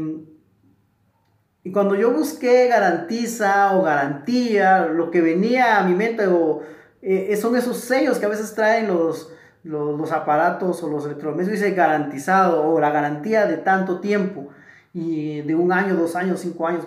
y 1.64 1.70
cuando 1.70 1.94
yo 1.94 2.10
busqué 2.12 2.68
garantiza 2.68 3.76
o 3.76 3.82
garantía, 3.82 4.86
lo 4.86 5.10
que 5.10 5.20
venía 5.20 5.78
a 5.78 5.84
mi 5.84 5.94
mente 5.94 6.26
o, 6.26 6.62
eh, 7.02 7.36
son 7.36 7.56
esos 7.56 7.78
sellos 7.78 8.18
que 8.18 8.26
a 8.26 8.28
veces 8.28 8.54
traen 8.54 8.88
los, 8.88 9.32
los, 9.62 10.12
aparatos 10.12 10.82
o 10.82 10.88
los 10.88 11.04
electrodomésticos, 11.04 11.60
dice 11.60 11.74
garantizado 11.74 12.64
o 12.64 12.80
la 12.80 12.90
garantía 12.90 13.46
de 13.46 13.58
tanto 13.58 14.00
tiempo 14.00 14.48
y 14.92 15.40
de 15.42 15.54
un 15.54 15.72
año, 15.72 15.94
dos 15.94 16.16
años, 16.16 16.40
cinco 16.40 16.66
años, 16.66 16.86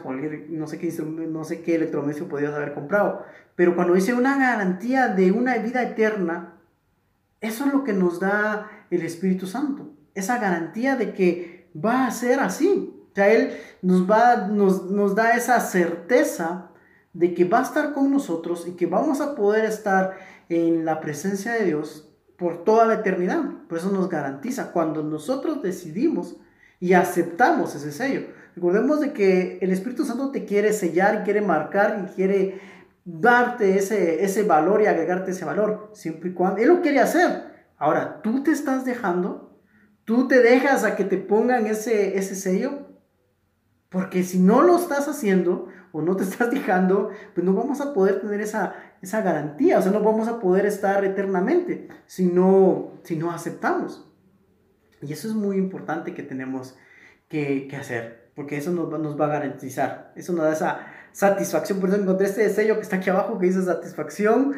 no 0.49 0.67
sé 0.67 0.77
qué, 0.77 0.93
no 1.01 1.43
sé 1.43 1.61
qué 1.61 1.75
electrodoméstico 1.75 2.27
podías 2.27 2.53
haber 2.53 2.73
comprado. 2.73 3.23
Pero 3.55 3.75
cuando 3.75 3.93
dice 3.93 4.13
una 4.13 4.37
garantía 4.37 5.07
de 5.07 5.31
una 5.31 5.57
vida 5.57 5.81
eterna, 5.83 6.53
eso 7.41 7.65
es 7.65 7.73
lo 7.73 7.83
que 7.83 7.93
nos 7.93 8.19
da 8.19 8.69
el 8.91 9.01
Espíritu 9.01 9.47
Santo. 9.47 9.89
Esa 10.13 10.37
garantía 10.37 10.95
de 10.95 11.13
que 11.13 11.67
va 11.75 12.07
a 12.07 12.11
ser 12.11 12.39
así. 12.39 12.94
Sea, 13.15 13.31
Él 13.31 13.57
nos, 13.81 14.09
va, 14.09 14.47
nos, 14.47 14.91
nos 14.91 15.15
da 15.15 15.35
esa 15.35 15.59
certeza 15.61 16.69
de 17.13 17.33
que 17.33 17.45
va 17.45 17.59
a 17.59 17.63
estar 17.63 17.93
con 17.93 18.11
nosotros 18.11 18.67
y 18.67 18.73
que 18.73 18.85
vamos 18.85 19.21
a 19.21 19.35
poder 19.35 19.65
estar 19.65 20.17
en 20.49 20.85
la 20.85 20.99
presencia 20.99 21.53
de 21.53 21.65
Dios 21.65 22.09
por 22.37 22.65
toda 22.65 22.85
la 22.85 22.95
eternidad. 22.95 23.41
Por 23.69 23.77
eso 23.77 23.89
nos 23.89 24.09
garantiza. 24.09 24.71
Cuando 24.71 25.01
nosotros 25.01 25.63
decidimos 25.63 26.35
y 26.79 26.93
aceptamos 26.93 27.73
ese 27.73 27.91
sello. 27.91 28.27
Recordemos 28.55 28.99
de 28.99 29.13
que 29.13 29.59
el 29.61 29.71
Espíritu 29.71 30.05
Santo 30.05 30.31
te 30.31 30.45
quiere 30.45 30.73
sellar 30.73 31.21
y 31.21 31.23
quiere 31.23 31.41
marcar 31.41 32.05
y 32.05 32.13
quiere 32.13 32.59
darte 33.05 33.77
ese, 33.77 34.23
ese 34.23 34.43
valor 34.43 34.81
y 34.81 34.87
agregarte 34.87 35.31
ese 35.31 35.45
valor, 35.45 35.91
siempre 35.93 36.29
y 36.31 36.33
cuando 36.33 36.61
Él 36.61 36.69
lo 36.69 36.81
quiere 36.81 36.99
hacer. 36.99 37.43
Ahora, 37.77 38.21
tú 38.21 38.43
te 38.43 38.51
estás 38.51 38.83
dejando, 38.83 39.59
tú 40.05 40.27
te 40.27 40.41
dejas 40.41 40.83
a 40.83 40.95
que 40.95 41.03
te 41.03 41.17
pongan 41.17 41.67
ese, 41.67 42.17
ese 42.17 42.35
sello, 42.35 42.94
porque 43.95 44.25
si 44.25 44.39
no 44.39 44.61
lo 44.61 44.75
estás 44.75 45.07
haciendo 45.07 45.69
o 45.93 46.01
no 46.01 46.17
te 46.17 46.23
estás 46.25 46.51
dejando, 46.51 47.11
pues 47.33 47.45
no 47.45 47.53
vamos 47.53 47.79
a 47.79 47.93
poder 47.93 48.19
tener 48.19 48.41
esa, 48.41 48.75
esa 49.01 49.21
garantía, 49.21 49.79
o 49.79 49.81
sea, 49.81 49.93
no 49.93 50.01
vamos 50.01 50.27
a 50.27 50.41
poder 50.41 50.65
estar 50.65 51.05
eternamente 51.05 51.87
si 52.05 52.25
no, 52.25 52.91
si 53.03 53.15
no 53.15 53.31
aceptamos. 53.31 54.05
Y 55.01 55.13
eso 55.13 55.29
es 55.29 55.33
muy 55.33 55.55
importante 55.55 56.13
que 56.13 56.23
tenemos 56.23 56.75
que, 57.29 57.69
hacer, 57.79 58.31
porque 58.35 58.57
eso 58.57 58.71
nos, 58.71 58.89
nos, 58.99 59.17
va 59.17 59.27
a 59.27 59.29
garantizar, 59.29 60.11
eso 60.17 60.33
nos 60.33 60.43
da 60.43 60.51
esa 60.51 60.87
satisfacción. 61.13 61.79
Por 61.79 61.87
eso 61.87 61.97
encontré 61.97 62.27
este 62.27 62.49
sello 62.49 62.75
que 62.75 62.81
está 62.81 62.97
aquí 62.97 63.09
abajo 63.09 63.39
que 63.39 63.45
dice 63.45 63.61
satisfacción 63.61 64.55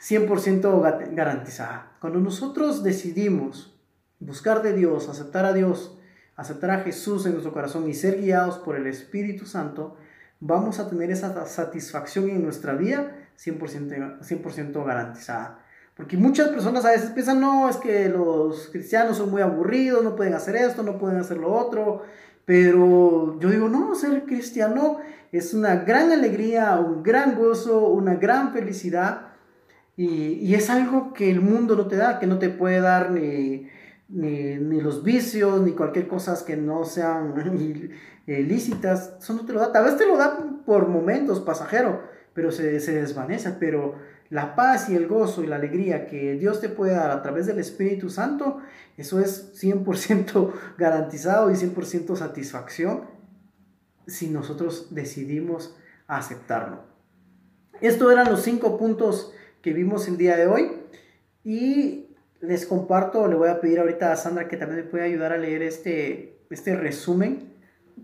100% 0.00 1.14
garantizada. 1.14 1.92
Cuando 2.00 2.18
nosotros 2.18 2.82
decidimos 2.82 3.78
buscar 4.18 4.60
de 4.60 4.72
Dios, 4.72 5.08
aceptar 5.08 5.44
a 5.44 5.52
Dios, 5.52 5.96
aceptar 6.36 6.70
a 6.70 6.80
Jesús 6.80 7.26
en 7.26 7.32
nuestro 7.32 7.52
corazón 7.52 7.88
y 7.88 7.94
ser 7.94 8.20
guiados 8.20 8.58
por 8.58 8.76
el 8.76 8.86
Espíritu 8.86 9.46
Santo, 9.46 9.96
vamos 10.40 10.78
a 10.78 10.88
tener 10.88 11.10
esa 11.10 11.46
satisfacción 11.46 12.28
en 12.28 12.42
nuestra 12.42 12.74
vida 12.74 13.16
100%, 13.38 14.22
100 14.22 14.72
garantizada. 14.84 15.58
Porque 15.96 16.16
muchas 16.16 16.48
personas 16.48 16.84
a 16.84 16.90
veces 16.90 17.10
piensan, 17.10 17.40
no, 17.40 17.68
es 17.68 17.76
que 17.76 18.08
los 18.08 18.68
cristianos 18.68 19.18
son 19.18 19.30
muy 19.30 19.42
aburridos, 19.42 20.02
no 20.02 20.16
pueden 20.16 20.34
hacer 20.34 20.56
esto, 20.56 20.82
no 20.82 20.98
pueden 20.98 21.18
hacer 21.18 21.36
lo 21.36 21.52
otro. 21.52 22.02
Pero 22.44 23.38
yo 23.38 23.50
digo, 23.50 23.68
no, 23.68 23.94
ser 23.94 24.24
cristiano 24.24 24.98
es 25.32 25.54
una 25.54 25.76
gran 25.76 26.10
alegría, 26.10 26.76
un 26.78 27.02
gran 27.02 27.36
gozo, 27.36 27.88
una 27.88 28.14
gran 28.14 28.52
felicidad. 28.52 29.28
Y, 29.96 30.54
es 30.54 30.70
algo 30.70 31.12
que 31.12 31.30
el 31.30 31.40
mundo 31.40 31.76
no 31.76 31.86
te 31.86 31.96
da, 31.96 32.18
que 32.18 32.26
no 32.26 32.38
te 32.38 32.48
puede 32.48 32.80
dar 32.80 33.10
ni, 33.10 33.68
ni, 34.08 34.80
los 34.80 35.02
vicios, 35.02 35.60
ni 35.60 35.72
cualquier 35.72 36.08
cosa 36.08 36.36
que 36.44 36.56
no 36.56 36.84
sean 36.84 37.34
lícitas. 38.26 39.14
Eso 39.18 39.34
no 39.34 39.46
te 39.46 39.52
lo 39.52 39.60
da. 39.60 39.72
Tal 39.72 39.84
vez 39.84 39.96
te 39.96 40.06
lo 40.06 40.16
da 40.16 40.38
por 40.64 40.88
momentos, 40.88 41.40
pasajero, 41.40 42.02
pero 42.34 42.52
se, 42.52 42.80
se 42.80 42.94
desvanece. 42.94 43.52
Pero 43.58 43.96
la 44.30 44.54
paz 44.54 44.88
y 44.88 44.96
el 44.96 45.08
gozo 45.08 45.42
y 45.42 45.46
la 45.46 45.56
alegría 45.56 46.06
que 46.06 46.34
Dios 46.34 46.60
te 46.60 46.68
puede 46.68 46.94
dar 46.94 47.10
a 47.10 47.22
través 47.22 47.46
del 47.46 47.58
Espíritu 47.58 48.10
Santo, 48.10 48.58
eso 48.96 49.20
es 49.20 49.52
100% 49.62 50.52
garantizado 50.78 51.50
y 51.50 51.54
100% 51.54 52.16
satisfacción 52.16 53.10
si 54.06 54.28
nosotros 54.30 54.88
decidimos 54.94 55.76
aceptarlo. 56.06 56.84
Estos 57.80 58.12
eran 58.12 58.30
los 58.30 58.42
cinco 58.42 58.78
puntos 58.78 59.32
que 59.60 59.72
vimos 59.72 60.08
el 60.08 60.16
día 60.16 60.36
de 60.36 60.46
hoy 60.46 60.72
y 61.44 62.01
les 62.42 62.66
comparto, 62.66 63.28
le 63.28 63.36
voy 63.36 63.48
a 63.48 63.60
pedir 63.60 63.78
ahorita 63.78 64.12
a 64.12 64.16
Sandra 64.16 64.48
que 64.48 64.56
también 64.56 64.84
me 64.84 64.90
pueda 64.90 65.04
ayudar 65.04 65.32
a 65.32 65.38
leer 65.38 65.62
este, 65.62 66.44
este 66.50 66.74
resumen. 66.76 67.54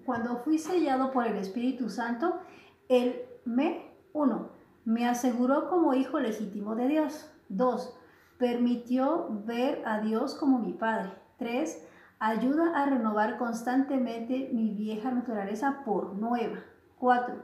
Cuando 0.06 0.38
fui 0.38 0.58
sellado 0.58 1.10
por 1.10 1.26
el 1.26 1.36
Espíritu 1.36 1.90
Santo, 1.90 2.40
el 2.88 3.16
me, 3.44 3.90
uno, 4.12 4.50
me 4.84 5.08
aseguró 5.08 5.68
como 5.68 5.92
hijo 5.92 6.20
legítimo 6.20 6.76
de 6.76 6.86
Dios. 6.86 7.30
2. 7.48 7.94
Permitió 8.38 9.26
ver 9.44 9.82
a 9.84 10.00
Dios 10.00 10.36
como 10.36 10.60
mi 10.60 10.72
Padre. 10.72 11.10
3. 11.38 11.84
Ayuda 12.20 12.80
a 12.80 12.86
renovar 12.86 13.38
constantemente 13.38 14.50
mi 14.52 14.70
vieja 14.70 15.10
naturaleza 15.10 15.82
por 15.84 16.14
nueva. 16.14 16.58
4. 17.00 17.34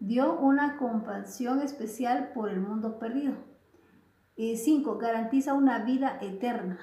Dio 0.00 0.34
una 0.40 0.76
compasión 0.76 1.62
especial 1.62 2.32
por 2.34 2.50
el 2.50 2.60
mundo 2.60 2.98
perdido. 2.98 3.51
5. 4.36 4.98
Garantiza 4.98 5.54
una 5.54 5.78
vida 5.80 6.18
eterna. 6.20 6.78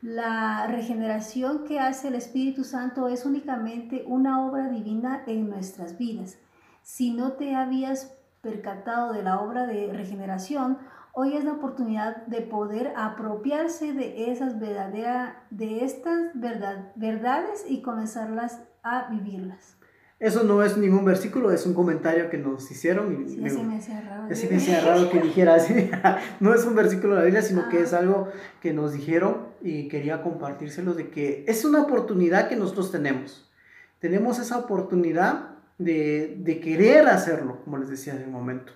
La 0.00 0.66
regeneración 0.68 1.64
que 1.64 1.80
hace 1.80 2.08
el 2.08 2.14
Espíritu 2.14 2.64
Santo 2.64 3.08
es 3.08 3.24
únicamente 3.24 4.04
una 4.06 4.46
obra 4.46 4.68
divina 4.68 5.24
en 5.26 5.48
nuestras 5.48 5.98
vidas. 5.98 6.38
Si 6.82 7.12
no 7.12 7.32
te 7.32 7.56
habías 7.56 8.16
percatado 8.42 9.12
de 9.12 9.22
la 9.22 9.40
obra 9.40 9.66
de 9.66 9.92
regeneración, 9.92 10.78
hoy 11.12 11.36
es 11.36 11.44
la 11.44 11.54
oportunidad 11.54 12.26
de 12.26 12.42
poder 12.42 12.92
apropiarse 12.96 13.92
de 13.92 14.30
esas 14.30 14.60
de 14.60 15.84
estas 15.84 16.30
verdad, 16.34 16.92
verdades 16.94 17.64
y 17.68 17.82
comenzarlas 17.82 18.62
a 18.82 19.08
vivirlas. 19.08 19.76
Eso 20.18 20.44
no 20.44 20.62
es 20.62 20.78
ningún 20.78 21.04
versículo, 21.04 21.50
es 21.50 21.66
un 21.66 21.74
comentario 21.74 22.30
que 22.30 22.38
nos 22.38 22.70
hicieron. 22.70 23.12
Y 23.12 23.36
me, 23.36 23.52
me 23.52 23.76
hacía 23.76 24.00
raro. 24.00 24.34
Sí, 24.34 24.48
me 24.50 24.56
hacía 24.56 24.80
raro 24.80 25.10
que 25.10 25.20
dijera 25.20 25.56
así. 25.56 25.90
no 26.40 26.54
es 26.54 26.64
un 26.64 26.74
versículo 26.74 27.14
de 27.14 27.18
la 27.18 27.24
Biblia, 27.24 27.42
sino 27.42 27.68
que 27.68 27.80
es 27.80 27.92
algo 27.92 28.28
que 28.62 28.72
nos 28.72 28.94
dijeron 28.94 29.48
y 29.60 29.88
quería 29.88 30.22
compartírselo 30.22 30.94
de 30.94 31.10
que 31.10 31.44
es 31.46 31.64
una 31.66 31.82
oportunidad 31.82 32.48
que 32.48 32.56
nosotros 32.56 32.90
tenemos. 32.90 33.50
Tenemos 33.98 34.38
esa 34.38 34.58
oportunidad 34.58 35.56
de, 35.78 36.60
querer 36.62 37.08
hacerlo, 37.08 37.60
como 37.64 37.78
les 37.78 37.90
decía 37.90 38.14
hace 38.14 38.24
un 38.24 38.32
momento. 38.32 38.72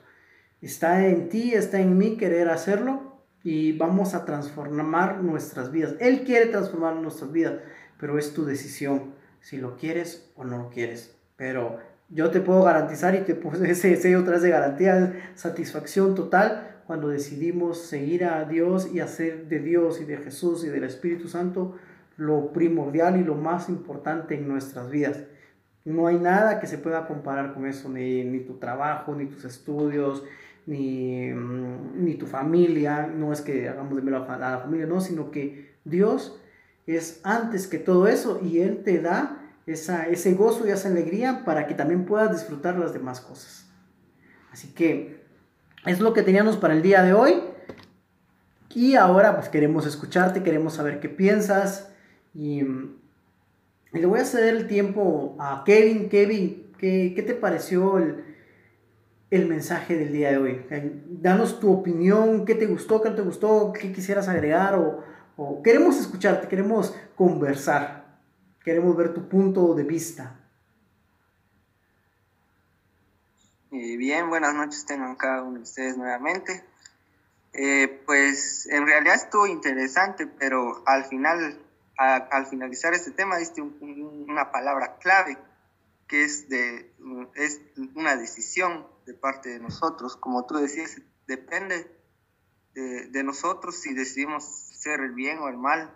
Está 0.60 1.06
en 1.06 1.30
ti, 1.30 1.54
está 1.54 1.80
en 1.80 1.96
mí 1.96 2.16
querer 2.16 2.50
hacerlo 2.50 3.22
y 3.42 3.72
vamos 3.72 4.14
a 4.14 4.26
transformar 4.26 5.22
nuestras 5.22 5.72
vidas. 5.72 5.94
Él 6.00 6.24
quiere 6.24 6.46
transformar 6.46 6.96
nuestras 6.96 7.32
vidas, 7.32 7.54
pero 7.98 8.18
es 8.18 8.34
tu 8.34 8.44
decisión 8.44 9.14
si 9.40 9.56
lo 9.56 9.76
quieres 9.76 10.30
o 10.36 10.44
no 10.44 10.58
lo 10.58 10.68
quieres. 10.68 11.16
Pero 11.40 11.78
yo 12.10 12.30
te 12.30 12.42
puedo 12.42 12.62
garantizar 12.64 13.14
y 13.14 13.20
te 13.20 13.34
puse 13.34 13.70
ese 13.70 13.96
sello 13.96 14.22
tras 14.24 14.42
de 14.42 14.50
garantía, 14.50 15.32
satisfacción 15.34 16.14
total 16.14 16.82
cuando 16.86 17.08
decidimos 17.08 17.80
seguir 17.80 18.26
a 18.26 18.44
Dios 18.44 18.92
y 18.92 19.00
hacer 19.00 19.48
de 19.48 19.58
Dios 19.58 20.02
y 20.02 20.04
de 20.04 20.18
Jesús 20.18 20.64
y 20.64 20.68
del 20.68 20.84
Espíritu 20.84 21.28
Santo 21.28 21.76
lo 22.18 22.52
primordial 22.52 23.18
y 23.18 23.24
lo 23.24 23.36
más 23.36 23.70
importante 23.70 24.34
en 24.34 24.48
nuestras 24.48 24.90
vidas. 24.90 25.24
No 25.86 26.08
hay 26.08 26.18
nada 26.18 26.60
que 26.60 26.66
se 26.66 26.76
pueda 26.76 27.06
comparar 27.06 27.54
con 27.54 27.64
eso, 27.64 27.88
ni, 27.88 28.40
tu 28.40 28.58
trabajo, 28.58 29.14
ni 29.14 29.24
tus 29.24 29.46
estudios, 29.46 30.22
ni, 30.66 31.32
mm, 31.32 32.04
ni, 32.04 32.16
tu 32.16 32.26
familia. 32.26 33.06
No 33.06 33.32
es 33.32 33.40
que 33.40 33.66
hagamos 33.66 33.96
de 33.96 34.02
menos 34.02 34.28
a 34.28 34.36
la 34.36 34.58
familia, 34.58 34.84
no, 34.84 35.00
sino 35.00 35.30
que 35.30 35.70
Dios 35.86 36.38
es 36.86 37.22
antes 37.24 37.66
que 37.66 37.78
todo 37.78 38.08
eso 38.08 38.40
y 38.44 38.60
Él 38.60 38.82
te 38.84 39.00
da 39.00 39.39
esa, 39.72 40.06
ese 40.08 40.34
gozo 40.34 40.66
y 40.66 40.70
esa 40.70 40.88
alegría 40.88 41.44
para 41.44 41.66
que 41.66 41.74
también 41.74 42.04
puedas 42.04 42.32
disfrutar 42.32 42.78
las 42.78 42.92
demás 42.92 43.20
cosas. 43.20 43.66
Así 44.52 44.68
que 44.74 45.20
es 45.86 46.00
lo 46.00 46.12
que 46.12 46.22
teníamos 46.22 46.56
para 46.56 46.74
el 46.74 46.82
día 46.82 47.02
de 47.02 47.12
hoy. 47.12 47.42
Y 48.74 48.94
ahora 48.94 49.34
pues 49.36 49.48
queremos 49.48 49.86
escucharte, 49.86 50.42
queremos 50.42 50.74
saber 50.74 51.00
qué 51.00 51.08
piensas 51.08 51.90
y 52.34 52.62
le 53.92 54.06
voy 54.06 54.20
a 54.20 54.24
ceder 54.24 54.54
el 54.54 54.68
tiempo 54.68 55.36
a 55.40 55.64
Kevin. 55.64 56.08
Kevin, 56.08 56.72
¿qué, 56.78 57.12
qué 57.14 57.22
te 57.22 57.34
pareció 57.34 57.98
el, 57.98 58.24
el, 59.30 59.48
mensaje 59.48 59.96
del 59.96 60.12
día 60.12 60.30
de 60.30 60.38
hoy? 60.38 60.62
Eh, 60.70 61.02
danos 61.08 61.58
tu 61.58 61.72
opinión, 61.72 62.44
qué 62.44 62.54
te 62.54 62.66
gustó, 62.66 63.02
qué 63.02 63.10
no 63.10 63.16
te 63.16 63.22
gustó, 63.22 63.72
qué 63.72 63.92
quisieras 63.92 64.28
agregar 64.28 64.76
o, 64.76 65.02
o 65.36 65.62
queremos 65.62 65.98
escucharte, 65.98 66.46
queremos 66.46 66.94
conversar, 67.16 67.99
queremos 68.70 68.96
ver 68.96 69.12
tu 69.12 69.28
punto 69.28 69.74
de 69.74 69.82
vista. 69.82 70.38
Eh, 73.72 73.96
bien, 73.96 74.28
buenas 74.28 74.54
noches 74.54 74.86
tengan 74.86 75.16
cada 75.16 75.42
uno 75.42 75.56
de 75.56 75.64
ustedes 75.64 75.96
nuevamente. 75.96 76.64
Eh, 77.52 78.00
pues 78.06 78.68
en 78.70 78.86
realidad 78.86 79.16
estuvo 79.16 79.48
interesante, 79.48 80.28
pero 80.28 80.84
al 80.86 81.04
final 81.06 81.58
al 81.96 82.46
finalizar 82.46 82.94
este 82.94 83.10
tema 83.10 83.38
diste 83.38 83.60
una 83.60 84.52
palabra 84.52 84.98
clave 84.98 85.36
que 86.06 86.22
es, 86.22 86.48
de, 86.48 86.92
es 87.34 87.60
una 87.96 88.14
decisión 88.14 88.86
de 89.04 89.14
parte 89.14 89.48
de 89.48 89.58
nosotros. 89.58 90.16
Como 90.16 90.46
tú 90.46 90.58
decías, 90.58 91.02
depende 91.26 91.90
de, 92.74 93.08
de, 93.08 93.24
nosotros 93.24 93.80
si 93.80 93.94
decidimos 93.94 94.44
ser 94.44 95.00
el 95.00 95.10
bien 95.10 95.40
o 95.40 95.48
el 95.48 95.56
mal, 95.56 95.92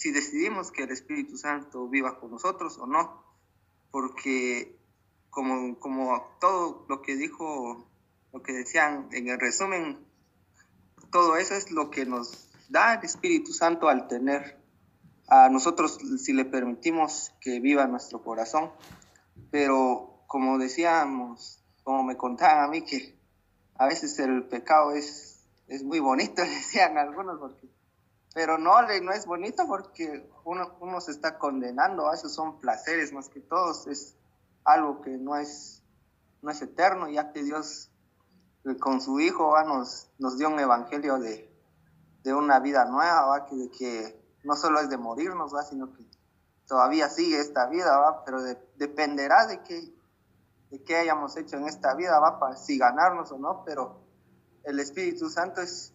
si 0.00 0.12
decidimos 0.12 0.72
que 0.72 0.84
el 0.84 0.92
Espíritu 0.92 1.36
Santo 1.36 1.86
viva 1.86 2.18
con 2.18 2.30
nosotros 2.30 2.78
o 2.78 2.86
no. 2.86 3.22
Porque 3.90 4.78
como, 5.28 5.78
como 5.78 6.36
todo 6.40 6.86
lo 6.88 7.02
que 7.02 7.16
dijo, 7.16 7.86
lo 8.32 8.42
que 8.42 8.54
decían 8.54 9.10
en 9.12 9.28
el 9.28 9.38
resumen, 9.38 9.98
todo 11.12 11.36
eso 11.36 11.54
es 11.54 11.70
lo 11.70 11.90
que 11.90 12.06
nos 12.06 12.48
da 12.70 12.94
el 12.94 13.04
Espíritu 13.04 13.52
Santo 13.52 13.90
al 13.90 14.08
tener 14.08 14.58
a 15.28 15.50
nosotros 15.50 15.98
si 16.16 16.32
le 16.32 16.46
permitimos 16.46 17.34
que 17.38 17.60
viva 17.60 17.86
nuestro 17.86 18.22
corazón. 18.22 18.72
Pero 19.50 20.22
como 20.26 20.56
decíamos, 20.56 21.62
como 21.84 22.04
me 22.04 22.16
contaban 22.16 22.64
a 22.64 22.68
mí, 22.68 22.80
que 22.86 23.18
a 23.74 23.86
veces 23.86 24.18
el 24.18 24.44
pecado 24.44 24.92
es, 24.92 25.44
es 25.68 25.82
muy 25.82 26.00
bonito, 26.00 26.40
decían 26.42 26.96
algunos, 26.96 27.38
porque, 27.38 27.68
pero 28.34 28.58
no, 28.58 28.82
no 28.82 29.12
es 29.12 29.26
bonito 29.26 29.66
porque 29.66 30.30
uno, 30.44 30.76
uno 30.80 31.00
se 31.00 31.10
está 31.10 31.38
condenando, 31.38 32.08
a 32.08 32.14
esos 32.14 32.32
son 32.32 32.60
placeres 32.60 33.12
más 33.12 33.28
que 33.28 33.40
todos, 33.40 33.86
es 33.86 34.16
algo 34.64 35.00
que 35.00 35.10
no 35.10 35.36
es, 35.36 35.82
no 36.42 36.50
es 36.50 36.62
eterno, 36.62 37.08
ya 37.08 37.32
que 37.32 37.42
Dios 37.42 37.90
eh, 38.64 38.76
con 38.76 39.00
su 39.00 39.20
Hijo 39.20 39.52
nos, 39.64 40.10
nos 40.18 40.38
dio 40.38 40.48
un 40.48 40.60
evangelio 40.60 41.18
de, 41.18 41.50
de 42.22 42.34
una 42.34 42.60
vida 42.60 42.84
nueva, 42.84 43.26
¿va? 43.26 43.46
Que, 43.46 43.56
de 43.56 43.70
que 43.70 44.20
no 44.44 44.54
solo 44.56 44.80
es 44.80 44.88
de 44.90 44.96
morirnos, 44.96 45.54
¿va? 45.54 45.62
sino 45.62 45.92
que 45.92 46.04
todavía 46.66 47.08
sigue 47.08 47.40
esta 47.40 47.66
vida, 47.66 47.98
¿va? 47.98 48.24
pero 48.24 48.42
dependerá 48.76 49.46
de 49.46 49.62
qué, 49.62 49.92
de 50.70 50.82
qué 50.84 50.96
hayamos 50.96 51.36
hecho 51.36 51.56
en 51.56 51.66
esta 51.66 51.94
vida, 51.94 52.18
¿va? 52.20 52.38
Para 52.38 52.56
si 52.56 52.78
ganarnos 52.78 53.32
o 53.32 53.38
no, 53.38 53.64
pero 53.64 54.00
el 54.62 54.78
Espíritu 54.78 55.28
Santo 55.28 55.60
es, 55.60 55.92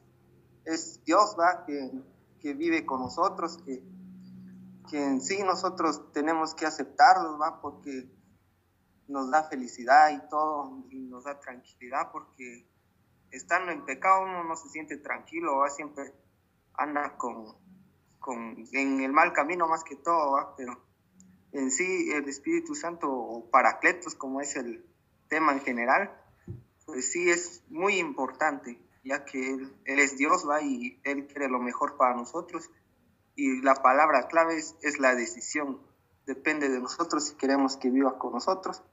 es 0.66 1.04
Dios, 1.06 1.36
¿va? 1.40 1.66
Que, 1.66 1.92
que 2.46 2.54
vive 2.54 2.86
con 2.86 3.00
nosotros, 3.00 3.58
que, 3.66 3.82
que 4.88 5.04
en 5.04 5.20
sí 5.20 5.42
nosotros 5.42 6.12
tenemos 6.12 6.54
que 6.54 6.68
aceptarlo, 6.68 7.40
¿va? 7.40 7.60
Porque 7.60 8.08
nos 9.08 9.32
da 9.32 9.50
felicidad 9.50 10.12
y 10.12 10.30
todo, 10.30 10.86
y 10.92 11.00
nos 11.08 11.24
da 11.24 11.40
tranquilidad, 11.40 12.12
porque 12.12 12.70
estando 13.32 13.72
en 13.72 13.84
pecado 13.84 14.26
uno 14.26 14.44
no 14.44 14.56
se 14.56 14.70
siente 14.70 14.98
tranquilo, 14.98 15.58
¿va? 15.58 15.72
Siempre 15.72 16.14
anda 16.76 17.18
con, 17.18 17.58
en 18.74 19.02
el 19.02 19.12
mal 19.12 19.34
camino 19.34 19.68
más 19.68 19.84
que 19.84 19.96
todo, 19.96 20.54
pero 20.56 20.80
en 21.52 21.72
sí 21.72 22.12
el 22.12 22.30
Espíritu 22.30 22.76
Santo 22.76 23.12
o 23.12 23.50
Paracletos, 23.50 24.14
como 24.14 24.40
es 24.40 24.56
el 24.56 24.86
tema 25.30 25.52
en 25.52 25.62
general, 25.62 26.16
pues 26.86 27.12
sí 27.12 27.28
es 27.28 27.64
muy 27.70 27.98
importante, 27.98 28.80
ya 29.06 29.24
que 29.24 29.54
Él, 29.54 29.72
es 29.86 30.18
Dios, 30.18 30.46
¿va? 30.50 30.62
Y 30.62 31.00
Él 31.04 31.28
quiere 31.28 31.48
lo 31.48 31.60
mejor 31.60 31.96
para 31.96 32.16
nosotros. 32.16 32.70
Y 33.36 33.62
la 33.62 33.76
palabra 33.76 34.28
clave 34.28 34.58
es, 34.58 35.00
la 35.00 35.16
decisión. 35.16 35.80
Depende 36.26 36.70
de 36.70 36.80
nosotros 36.80 37.28
si 37.28 37.36
queremos 37.36 37.78
que 37.78 37.92
viva 37.92 38.18
con 38.18 38.34
nosotros 38.34 38.84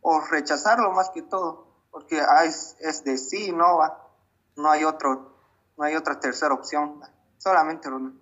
o 0.00 0.20
rechazarlo 0.20 0.90
más 0.92 1.10
que 1.10 1.22
todo, 1.22 1.68
porque 1.90 2.20
ah, 2.20 2.44
es, 2.44 2.76
es 2.80 3.04
de 3.04 3.18
sí, 3.18 3.52
no 3.52 3.76
va, 3.76 4.08
no 4.56 4.70
hay 4.70 4.82
otro 4.82 5.36
No 5.76 5.84
hay 5.84 5.94
otra 5.94 6.18
tercera 6.18 6.54
opción, 6.54 7.00
solamente 7.38 7.88
Ronald. 7.88 8.18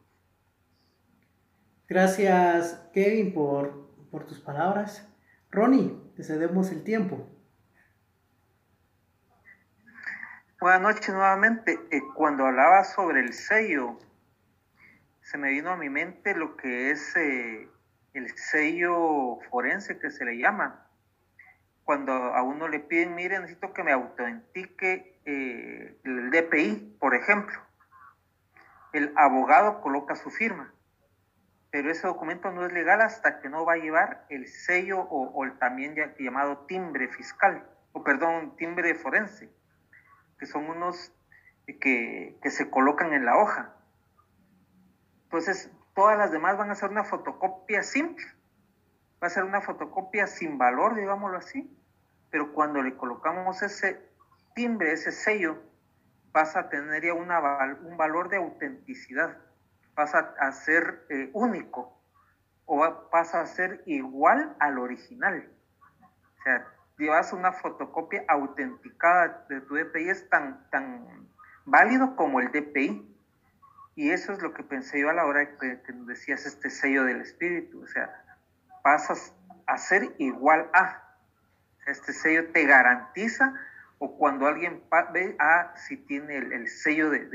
Gracias, 1.88 2.88
Kevin, 2.92 3.32
por, 3.32 3.88
por 4.10 4.26
tus 4.26 4.40
palabras. 4.40 5.06
Ronnie, 5.50 6.12
te 6.16 6.22
cedemos 6.22 6.70
el 6.70 6.84
tiempo. 6.84 7.26
Buenas 10.60 10.82
noches 10.82 11.08
nuevamente. 11.08 11.80
Eh, 11.90 12.02
cuando 12.14 12.44
hablaba 12.44 12.84
sobre 12.84 13.20
el 13.20 13.32
sello, 13.32 13.98
se 15.22 15.38
me 15.38 15.48
vino 15.48 15.70
a 15.70 15.78
mi 15.78 15.88
mente 15.88 16.34
lo 16.34 16.58
que 16.58 16.90
es 16.90 17.16
eh, 17.16 17.66
el 18.12 18.36
sello 18.36 19.38
forense 19.50 19.98
que 19.98 20.10
se 20.10 20.22
le 20.26 20.36
llama. 20.36 20.86
Cuando 21.84 22.12
a 22.12 22.42
uno 22.42 22.68
le 22.68 22.78
piden, 22.78 23.14
mire, 23.14 23.40
necesito 23.40 23.72
que 23.72 23.82
me 23.82 23.92
autentique 23.92 25.18
eh, 25.24 25.98
el 26.04 26.30
DPI, 26.30 26.98
por 27.00 27.14
ejemplo. 27.14 27.58
El 28.92 29.14
abogado 29.16 29.80
coloca 29.80 30.14
su 30.14 30.28
firma, 30.28 30.74
pero 31.70 31.90
ese 31.90 32.06
documento 32.06 32.52
no 32.52 32.66
es 32.66 32.72
legal 32.74 33.00
hasta 33.00 33.40
que 33.40 33.48
no 33.48 33.64
va 33.64 33.74
a 33.74 33.78
llevar 33.78 34.26
el 34.28 34.46
sello 34.46 35.00
o, 35.00 35.42
el 35.42 35.58
también 35.58 35.94
llamado 36.18 36.66
timbre 36.66 37.08
fiscal, 37.08 37.66
o 37.92 38.04
perdón, 38.04 38.56
timbre 38.58 38.94
forense 38.94 39.58
que 40.40 40.46
son 40.46 40.68
unos 40.70 41.12
que, 41.78 42.38
se 42.50 42.70
colocan 42.70 43.12
en 43.12 43.26
la 43.26 43.36
hoja. 43.36 43.76
Entonces, 45.24 45.70
todas 45.94 46.18
las 46.18 46.32
demás 46.32 46.56
van 46.56 46.70
a 46.70 46.74
ser 46.74 46.90
una 46.90 47.04
fotocopia 47.04 47.82
simple. 47.82 48.24
Va 49.22 49.26
a 49.26 49.30
ser 49.30 49.44
una 49.44 49.60
fotocopia 49.60 50.26
sin 50.26 50.58
valor, 50.58 50.96
digámoslo 50.96 51.38
así. 51.38 51.76
Pero 52.30 52.52
cuando 52.52 52.82
le 52.82 52.96
colocamos 52.96 53.62
ese 53.62 54.02
timbre, 54.54 54.92
ese 54.92 55.12
sello, 55.12 55.58
pasa 56.32 56.60
a 56.60 56.68
tener 56.70 57.04
ya 57.04 57.14
una, 57.14 57.38
un 57.82 57.96
valor 57.96 58.30
de 58.30 58.38
autenticidad. 58.38 59.38
Pasa 59.94 60.34
a 60.40 60.50
ser 60.52 61.04
eh, 61.10 61.30
único 61.34 62.00
o 62.64 63.10
pasa 63.10 63.40
a 63.40 63.46
ser 63.46 63.82
igual 63.84 64.56
al 64.58 64.78
original. 64.78 65.50
O 66.38 66.42
sea, 66.42 66.66
llevas 67.00 67.32
una 67.32 67.52
fotocopia 67.52 68.24
autenticada 68.28 69.46
de 69.48 69.60
tu 69.62 69.74
DPI 69.74 70.10
es 70.10 70.28
tan, 70.28 70.68
tan 70.70 71.28
válido 71.64 72.14
como 72.14 72.40
el 72.40 72.52
DPI. 72.52 73.06
Y 73.96 74.10
eso 74.10 74.32
es 74.32 74.40
lo 74.40 74.54
que 74.54 74.62
pensé 74.62 75.00
yo 75.00 75.10
a 75.10 75.14
la 75.14 75.26
hora 75.26 75.58
que, 75.58 75.80
que 75.82 75.92
decías 75.92 76.46
este 76.46 76.70
sello 76.70 77.04
del 77.04 77.20
espíritu. 77.20 77.82
O 77.82 77.86
sea, 77.86 78.08
pasas 78.82 79.34
a 79.66 79.76
ser 79.78 80.14
igual 80.18 80.70
a. 80.72 81.02
Este 81.86 82.12
sello 82.12 82.52
te 82.52 82.66
garantiza, 82.66 83.54
o 83.98 84.16
cuando 84.16 84.46
alguien 84.46 84.82
ve, 85.12 85.36
ah, 85.38 85.72
si 85.76 85.96
tiene 85.96 86.36
el, 86.36 86.68
sello 86.68 87.10
de, 87.10 87.26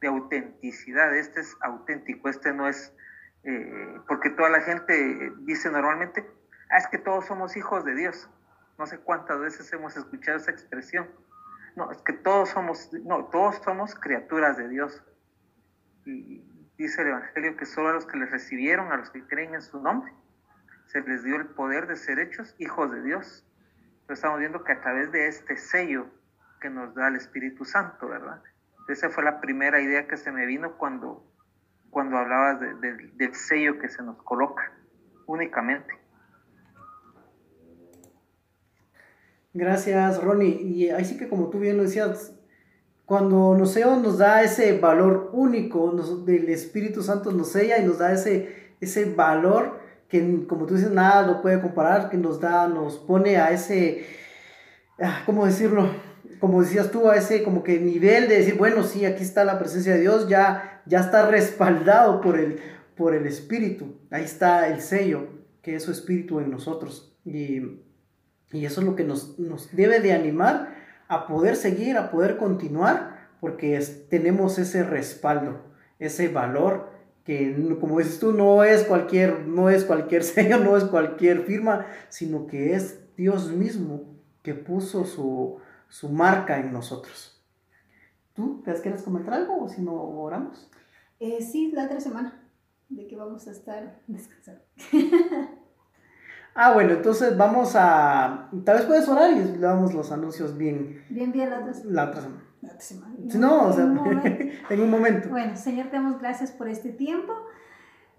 de, 0.00 0.08
autenticidad, 0.08 1.14
este 1.16 1.40
es 1.40 1.56
auténtico, 1.60 2.28
este 2.28 2.52
no 2.52 2.68
es, 2.68 2.92
eh, 3.44 4.00
porque 4.08 4.30
toda 4.30 4.48
la 4.48 4.60
gente 4.60 5.32
dice 5.40 5.70
normalmente, 5.70 6.26
ah, 6.70 6.78
es 6.78 6.88
que 6.88 6.98
todos 6.98 7.26
somos 7.26 7.56
hijos 7.56 7.84
de 7.84 7.94
Dios. 7.94 8.28
No 8.80 8.86
sé 8.86 8.98
cuántas 8.98 9.38
veces 9.38 9.70
hemos 9.74 9.94
escuchado 9.94 10.38
esa 10.38 10.52
expresión. 10.52 11.06
No, 11.76 11.92
es 11.92 12.00
que 12.00 12.14
todos 12.14 12.48
somos, 12.48 12.90
no, 13.04 13.26
todos 13.26 13.56
somos 13.56 13.94
criaturas 13.94 14.56
de 14.56 14.70
Dios. 14.70 15.04
Y 16.06 16.42
dice 16.78 17.02
el 17.02 17.08
Evangelio 17.08 17.58
que 17.58 17.66
solo 17.66 17.90
a 17.90 17.92
los 17.92 18.06
que 18.06 18.16
les 18.16 18.30
recibieron, 18.30 18.90
a 18.90 18.96
los 18.96 19.10
que 19.10 19.22
creen 19.26 19.54
en 19.54 19.60
su 19.60 19.82
nombre, 19.82 20.10
se 20.86 21.02
les 21.02 21.22
dio 21.22 21.36
el 21.36 21.48
poder 21.48 21.88
de 21.88 21.96
ser 21.96 22.20
hechos 22.20 22.54
hijos 22.58 22.90
de 22.90 23.02
Dios. 23.02 23.46
Pero 24.06 24.14
estamos 24.14 24.38
viendo 24.38 24.64
que 24.64 24.72
a 24.72 24.80
través 24.80 25.12
de 25.12 25.28
este 25.28 25.58
sello 25.58 26.06
que 26.62 26.70
nos 26.70 26.94
da 26.94 27.08
el 27.08 27.16
Espíritu 27.16 27.66
Santo, 27.66 28.08
¿verdad? 28.08 28.42
Esa 28.88 29.10
fue 29.10 29.22
la 29.24 29.42
primera 29.42 29.82
idea 29.82 30.08
que 30.08 30.16
se 30.16 30.32
me 30.32 30.46
vino 30.46 30.78
cuando, 30.78 31.30
cuando 31.90 32.16
hablabas 32.16 32.60
del 32.80 33.34
sello 33.34 33.78
que 33.78 33.90
se 33.90 34.02
nos 34.02 34.22
coloca 34.22 34.72
únicamente. 35.26 35.99
Gracias, 39.52 40.22
Ronnie. 40.22 40.60
Y 40.62 40.90
ahí 40.90 41.04
sí 41.04 41.16
que 41.16 41.28
como 41.28 41.48
tú 41.48 41.58
bien 41.58 41.76
lo 41.76 41.82
decías, 41.82 42.32
cuando 43.04 43.56
nos 43.56 43.76
nos 43.76 44.18
da 44.18 44.42
ese 44.44 44.78
valor 44.78 45.30
único 45.32 45.90
del 46.24 46.48
Espíritu 46.48 47.02
Santo, 47.02 47.32
nos 47.32 47.50
sella 47.50 47.78
y 47.78 47.84
nos 47.84 47.98
da 47.98 48.12
ese, 48.12 48.74
ese 48.80 49.04
valor 49.06 49.80
que, 50.08 50.46
como 50.46 50.66
tú 50.66 50.74
dices, 50.74 50.92
nada 50.92 51.26
lo 51.26 51.42
puede 51.42 51.60
comparar, 51.60 52.08
que 52.08 52.16
nos 52.16 52.40
da, 52.40 52.68
nos 52.68 52.98
pone 52.98 53.36
a 53.36 53.50
ese, 53.50 54.06
ah, 55.00 55.22
¿cómo 55.26 55.44
decirlo? 55.44 55.88
Como 56.38 56.62
decías 56.62 56.92
tú, 56.92 57.08
a 57.08 57.16
ese 57.16 57.42
como 57.42 57.64
que 57.64 57.80
nivel 57.80 58.28
de 58.28 58.38
decir, 58.38 58.56
bueno, 58.56 58.84
sí, 58.84 59.04
aquí 59.04 59.24
está 59.24 59.44
la 59.44 59.58
presencia 59.58 59.94
de 59.94 60.02
Dios, 60.02 60.28
ya, 60.28 60.82
ya 60.86 61.00
está 61.00 61.26
respaldado 61.30 62.20
por 62.20 62.38
el, 62.38 62.60
por 62.96 63.14
el 63.14 63.26
Espíritu. 63.26 63.96
Ahí 64.12 64.22
está 64.22 64.68
el 64.68 64.80
sello, 64.80 65.26
que 65.62 65.74
es 65.74 65.82
su 65.82 65.90
Espíritu 65.90 66.38
en 66.38 66.52
nosotros. 66.52 67.16
Y 67.24 67.80
y 68.52 68.64
eso 68.64 68.80
es 68.80 68.86
lo 68.86 68.96
que 68.96 69.04
nos, 69.04 69.36
debe 69.72 70.00
de 70.00 70.12
animar 70.12 70.74
a 71.08 71.26
poder 71.26 71.56
seguir, 71.56 71.96
a 71.96 72.10
poder 72.10 72.36
continuar, 72.36 73.30
porque 73.40 73.78
tenemos 74.08 74.58
ese 74.58 74.82
respaldo, 74.82 75.60
ese 75.98 76.28
valor 76.28 76.90
que 77.24 77.76
como 77.78 77.98
dices 77.98 78.18
tú 78.18 78.32
no 78.32 78.64
es 78.64 78.84
cualquier 78.84 79.46
no 79.46 79.68
es 79.68 79.84
cualquier 79.84 80.24
sello, 80.24 80.58
no 80.58 80.76
es 80.76 80.84
cualquier 80.84 81.42
firma, 81.42 81.86
sino 82.08 82.46
que 82.46 82.74
es 82.74 83.00
Dios 83.16 83.50
mismo 83.50 84.04
que 84.42 84.54
puso 84.54 85.04
su, 85.04 85.60
marca 86.08 86.58
en 86.58 86.72
nosotros. 86.72 87.42
¿Tú 88.34 88.62
te 88.64 88.72
quieres 88.80 89.02
comentar 89.02 89.34
algo 89.34 89.64
o 89.64 89.68
si 89.68 89.82
no 89.82 89.94
oramos? 89.94 90.70
Eh, 91.18 91.42
sí, 91.42 91.70
la 91.72 91.84
otra 91.84 92.00
semana 92.00 92.42
de 92.88 93.06
que 93.06 93.16
vamos 93.16 93.46
a 93.46 93.52
estar 93.52 94.00
descansando. 94.06 94.62
Ah, 96.62 96.74
bueno, 96.74 96.92
entonces 96.92 97.38
vamos 97.38 97.72
a. 97.74 98.50
Tal 98.66 98.76
vez 98.76 98.84
puedes 98.84 99.08
orar 99.08 99.32
y 99.32 99.36
le 99.36 99.56
damos 99.56 99.94
los 99.94 100.12
anuncios 100.12 100.58
bien. 100.58 101.02
Bien, 101.08 101.32
bien, 101.32 101.48
la 101.48 101.60
otra 101.60 101.72
semana. 101.72 101.94
La 101.94 102.04
otra 102.10 102.20
semana. 102.20 102.44
La 102.60 102.68
otra 102.68 102.80
semana. 102.82 103.14
No, 103.36 103.68
o 103.68 103.72
sea, 103.72 103.84
en 104.68 104.80
un 104.80 104.90
momento. 104.90 105.30
Bueno, 105.30 105.56
Señor, 105.56 105.86
te 105.86 105.96
damos 105.96 106.18
gracias 106.18 106.52
por 106.52 106.68
este 106.68 106.90
tiempo. 106.90 107.32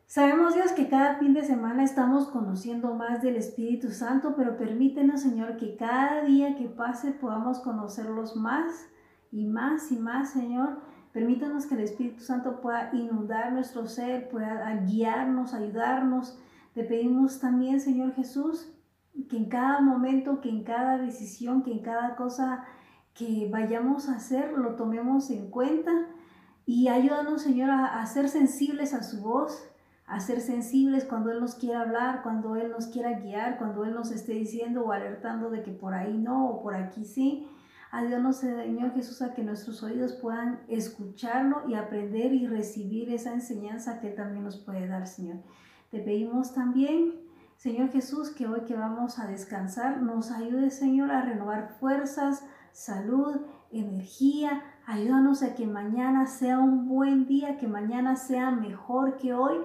Sabemos, 0.08 0.56
Dios, 0.56 0.72
que 0.72 0.90
cada 0.90 1.20
fin 1.20 1.36
de 1.36 1.44
semana 1.44 1.84
estamos 1.84 2.30
conociendo 2.30 2.96
más 2.96 3.22
del 3.22 3.36
Espíritu 3.36 3.92
Santo, 3.92 4.34
pero 4.36 4.58
permítenos, 4.58 5.22
Señor, 5.22 5.58
que 5.58 5.76
cada 5.76 6.24
día 6.24 6.56
que 6.56 6.66
pase 6.66 7.12
podamos 7.12 7.60
conocerlos 7.60 8.36
más 8.36 8.88
y 9.32 9.46
más 9.46 9.92
y 9.92 9.98
más, 9.98 10.32
Señor. 10.32 10.80
Permítanos 11.14 11.68
que 11.68 11.76
el 11.76 11.82
Espíritu 11.82 12.24
Santo 12.24 12.60
pueda 12.60 12.90
inundar 12.92 13.54
nuestro 13.54 13.86
ser, 13.86 14.30
pueda 14.30 14.74
guiarnos, 14.88 15.54
ayudarnos 15.54 16.40
te 16.74 16.84
pedimos 16.84 17.40
también, 17.40 17.80
Señor 17.80 18.14
Jesús, 18.14 18.72
que 19.30 19.38
en 19.38 19.50
cada 19.50 19.82
momento, 19.82 20.42
que 20.42 20.50
en 20.50 20.64
cada 20.64 20.98
decisión, 20.98 21.64
que 21.64 21.72
en 21.72 21.80
cada 21.80 22.16
cosa 22.16 22.66
que 23.14 23.50
vayamos 23.52 24.08
a 24.08 24.16
hacer, 24.16 24.54
lo 24.54 24.76
tomemos 24.76 25.30
en 25.30 25.50
cuenta 25.50 25.92
y 26.66 26.88
ayúdanos, 26.88 27.42
Señor, 27.42 27.70
a, 27.72 28.06
ser 28.06 28.30
sensibles 28.30 28.94
a 28.94 29.04
su 29.04 29.22
voz, 29.22 29.68
a 30.06 30.20
ser 30.20 30.40
sensibles 30.40 31.06
cuando 31.06 31.32
Él 31.32 31.42
nos 31.42 31.56
quiera 31.56 31.82
hablar, 31.82 32.22
cuando 32.24 32.56
Él 32.56 32.72
nos 32.72 32.88
quiera 32.88 33.20
guiar, 33.20 33.58
cuando 33.58 33.84
Él 33.84 33.94
nos 33.94 34.12
esté 34.12 34.34
diciendo 34.34 34.86
o 34.86 34.92
alertando 34.92 35.50
de 35.50 35.64
que 35.64 35.72
por 35.72 35.94
ahí 35.94 36.18
no 36.18 36.50
o 36.50 36.62
por 36.62 36.76
aquí 36.76 37.04
sí. 37.04 37.48
Ayúdanos, 37.92 38.38
Señor 38.38 38.94
Jesús, 38.94 39.22
a 39.22 39.34
que 39.34 39.44
nuestros 39.44 39.84
oídos 39.84 40.14
puedan 40.14 40.62
escucharlo 40.70 41.68
y 41.68 41.74
aprender 41.74 42.34
y 42.34 42.48
recibir 42.48 43.12
esa 43.14 43.34
enseñanza 43.34 44.00
que 44.00 44.10
Él 44.10 44.16
también 44.16 44.46
nos 44.46 44.58
puede 44.58 44.88
dar, 44.88 45.08
Señor. 45.08 45.40
Te 45.92 46.00
pedimos 46.00 46.54
también, 46.54 47.16
Señor 47.58 47.90
Jesús, 47.90 48.30
que 48.30 48.48
hoy 48.48 48.62
que 48.62 48.78
vamos 48.78 49.20
a 49.20 49.28
descansar, 49.28 50.02
nos 50.02 50.32
ayude, 50.32 50.72
Señor, 50.72 51.12
a 51.12 51.22
renovar 51.22 51.76
fuerzas, 51.82 52.46
salud, 52.72 53.42
energía. 53.72 54.64
Ayúdanos 54.86 55.44
a 55.44 55.54
que 55.54 55.68
mañana 55.68 56.28
sea 56.28 56.60
un 56.60 56.88
buen 56.88 57.28
día, 57.28 57.58
que 57.58 57.68
mañana 57.68 58.16
sea 58.16 58.52
mejor 58.52 59.18
que 59.18 59.34
hoy. 59.34 59.58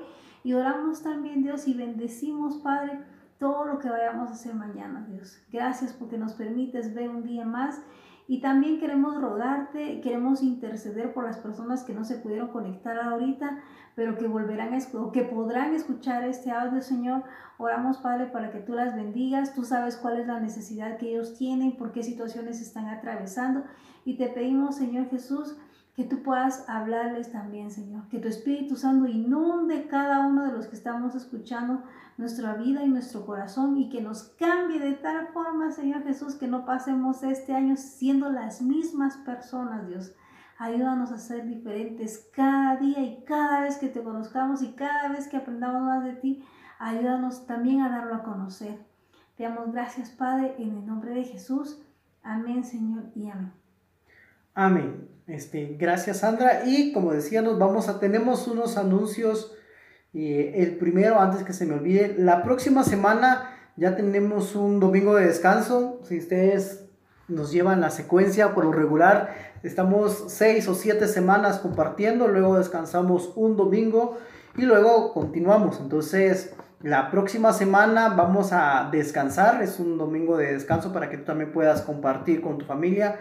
Y 0.42 0.54
oramos 0.54 1.04
también, 1.04 1.44
Dios, 1.44 1.68
y 1.68 1.74
bendecimos, 1.74 2.56
Padre, 2.56 3.04
todo 3.38 3.64
lo 3.64 3.78
que 3.78 3.88
vayamos 3.88 4.28
a 4.28 4.34
hacer 4.34 4.54
mañana, 4.54 5.06
Dios. 5.08 5.40
Gracias 5.52 5.92
porque 5.92 6.18
nos 6.18 6.32
permites 6.32 6.92
ver 6.92 7.08
un 7.08 7.22
día 7.22 7.44
más 7.44 7.80
y 8.28 8.40
también 8.40 8.80
queremos 8.80 9.20
rogarte, 9.20 10.00
queremos 10.00 10.42
interceder 10.42 11.14
por 11.14 11.24
las 11.24 11.38
personas 11.38 11.84
que 11.84 11.94
no 11.94 12.04
se 12.04 12.16
pudieron 12.16 12.48
conectar 12.48 12.98
ahorita, 12.98 13.60
pero 13.96 14.18
que 14.18 14.28
volverán 14.28 14.78
o 14.94 15.10
que 15.10 15.22
podrán 15.22 15.74
escuchar 15.74 16.22
este 16.24 16.50
audio, 16.52 16.82
Señor. 16.82 17.24
Oramos, 17.56 17.96
Padre, 17.96 18.26
para 18.26 18.50
que 18.52 18.58
tú 18.58 18.74
las 18.74 18.94
bendigas. 18.94 19.54
Tú 19.54 19.64
sabes 19.64 19.96
cuál 19.96 20.20
es 20.20 20.26
la 20.26 20.38
necesidad 20.38 20.98
que 20.98 21.08
ellos 21.08 21.34
tienen, 21.34 21.78
por 21.78 21.92
qué 21.92 22.02
situaciones 22.02 22.60
están 22.60 22.88
atravesando. 22.88 23.64
Y 24.04 24.18
te 24.18 24.28
pedimos, 24.28 24.76
Señor 24.76 25.08
Jesús, 25.08 25.56
que 25.94 26.04
tú 26.04 26.22
puedas 26.22 26.68
hablarles 26.68 27.32
también, 27.32 27.70
Señor. 27.70 28.06
Que 28.10 28.18
tu 28.18 28.28
Espíritu 28.28 28.76
Santo 28.76 29.08
inunde 29.08 29.88
cada 29.88 30.26
uno 30.26 30.44
de 30.44 30.52
los 30.52 30.66
que 30.66 30.76
estamos 30.76 31.14
escuchando 31.14 31.82
nuestra 32.18 32.52
vida 32.52 32.84
y 32.84 32.88
nuestro 32.88 33.24
corazón 33.24 33.78
y 33.78 33.88
que 33.88 34.02
nos 34.02 34.24
cambie 34.38 34.78
de 34.78 34.92
tal 34.92 35.28
forma, 35.28 35.72
Señor 35.72 36.02
Jesús, 36.02 36.34
que 36.34 36.48
no 36.48 36.66
pasemos 36.66 37.22
este 37.22 37.54
año 37.54 37.76
siendo 37.78 38.30
las 38.30 38.60
mismas 38.60 39.16
personas, 39.16 39.88
Dios. 39.88 40.12
Ayúdanos 40.58 41.12
a 41.12 41.18
ser 41.18 41.46
diferentes 41.46 42.28
cada 42.34 42.76
día 42.76 43.00
y 43.02 43.22
cada 43.26 43.60
vez 43.60 43.76
que 43.76 43.88
te 43.88 44.02
conozcamos 44.02 44.62
y 44.62 44.72
cada 44.72 45.08
vez 45.10 45.28
que 45.28 45.36
aprendamos 45.36 45.82
más 45.82 46.04
de 46.04 46.14
ti. 46.14 46.44
Ayúdanos 46.78 47.46
también 47.46 47.82
a 47.82 47.90
darlo 47.90 48.14
a 48.14 48.22
conocer. 48.22 48.78
Te 49.36 49.42
damos 49.42 49.70
gracias, 49.72 50.10
Padre, 50.10 50.54
en 50.58 50.76
el 50.76 50.86
nombre 50.86 51.12
de 51.12 51.24
Jesús. 51.24 51.82
Amén, 52.22 52.64
Señor, 52.64 53.04
y 53.14 53.28
amén. 53.28 53.52
Amén. 54.54 55.08
Este, 55.26 55.76
gracias, 55.78 56.20
Sandra. 56.20 56.62
Y 56.64 56.92
como 56.92 57.12
decíamos, 57.12 57.58
vamos 57.58 57.88
a, 57.88 58.00
tenemos 58.00 58.48
unos 58.48 58.78
anuncios. 58.78 59.54
Eh, 60.14 60.54
el 60.56 60.78
primero, 60.78 61.20
antes 61.20 61.42
que 61.42 61.52
se 61.52 61.66
me 61.66 61.74
olvide, 61.74 62.14
la 62.16 62.42
próxima 62.42 62.82
semana 62.82 63.50
ya 63.76 63.94
tenemos 63.94 64.56
un 64.56 64.80
domingo 64.80 65.14
de 65.16 65.26
descanso. 65.26 66.00
Si 66.04 66.18
ustedes 66.18 66.85
nos 67.28 67.50
llevan 67.50 67.80
la 67.80 67.90
secuencia 67.90 68.54
por 68.54 68.64
lo 68.64 68.72
regular, 68.72 69.34
estamos 69.62 70.24
seis 70.28 70.68
o 70.68 70.74
siete 70.74 71.08
semanas 71.08 71.58
compartiendo, 71.58 72.28
luego 72.28 72.56
descansamos 72.56 73.32
un 73.34 73.56
domingo 73.56 74.16
y 74.56 74.62
luego 74.62 75.12
continuamos. 75.12 75.80
Entonces, 75.80 76.54
la 76.82 77.10
próxima 77.10 77.52
semana 77.52 78.10
vamos 78.10 78.52
a 78.52 78.88
descansar, 78.92 79.62
es 79.62 79.80
un 79.80 79.98
domingo 79.98 80.36
de 80.36 80.52
descanso 80.52 80.92
para 80.92 81.10
que 81.10 81.18
tú 81.18 81.24
también 81.24 81.52
puedas 81.52 81.82
compartir 81.82 82.40
con 82.40 82.58
tu 82.58 82.64
familia, 82.66 83.18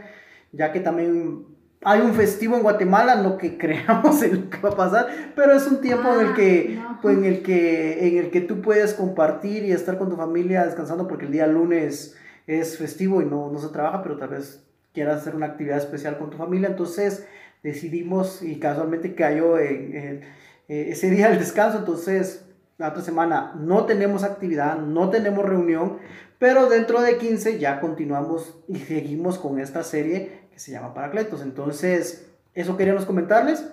ya 0.51 0.71
que 0.71 0.79
también 0.81 1.45
hay 1.83 2.01
un 2.01 2.13
festivo 2.13 2.55
en 2.55 2.63
Guatemala, 2.63 3.15
no 3.15 3.37
que 3.37 3.57
creamos 3.59 4.21
en 4.21 4.41
lo 4.43 4.49
que 4.49 4.57
va 4.59 4.69
a 4.69 4.75
pasar, 4.75 5.07
pero 5.35 5.53
es 5.53 5.65
un 5.67 5.81
tiempo 5.81 6.09
en 6.13 6.27
el 6.27 6.33
que, 6.33 6.79
Ah, 6.79 6.89
no. 6.91 7.01
pues, 7.01 7.17
en 7.17 7.25
el 7.25 7.41
que, 7.41 8.07
en 8.07 8.17
el 8.17 8.29
que 8.29 8.41
tú 8.41 8.61
puedes 8.61 8.93
compartir 8.93 9.63
y 9.65 9.71
estar 9.71 9.97
con 9.97 10.09
tu 10.09 10.15
familia 10.15 10.63
descansando 10.65 11.07
porque 11.07 11.25
el 11.25 11.31
día 11.31 11.47
lunes 11.47 12.15
es 12.47 12.77
festivo 12.77 13.21
y 13.21 13.25
no, 13.25 13.49
no 13.51 13.59
se 13.59 13.69
trabaja, 13.69 14.01
pero 14.03 14.17
tal 14.17 14.29
vez 14.29 14.63
quieras 14.93 15.21
hacer 15.21 15.35
una 15.35 15.47
actividad 15.47 15.77
especial 15.77 16.17
con 16.17 16.29
tu 16.29 16.37
familia, 16.37 16.69
entonces 16.69 17.27
decidimos 17.63 18.41
y 18.43 18.59
casualmente 18.59 19.15
cayó 19.15 19.57
en, 19.59 19.95
eh, 19.95 20.21
ese 20.67 21.09
día 21.09 21.29
el 21.31 21.39
descanso, 21.39 21.79
entonces 21.79 22.45
la 22.77 22.89
otra 22.89 23.01
semana 23.01 23.53
no 23.57 23.85
tenemos 23.85 24.23
actividad, 24.23 24.77
no 24.77 25.09
tenemos 25.09 25.45
reunión, 25.45 25.97
pero 26.39 26.69
dentro 26.69 27.01
de 27.01 27.17
15 27.17 27.59
ya 27.59 27.79
continuamos 27.79 28.59
y 28.67 28.75
seguimos 28.79 29.39
con 29.39 29.59
esta 29.59 29.83
serie 29.83 30.47
que 30.51 30.59
se 30.59 30.71
llama 30.71 30.93
Paracletos. 30.93 31.41
Entonces, 31.41 32.29
eso 32.53 32.75
queríamos 32.77 33.05
comentarles 33.05 33.65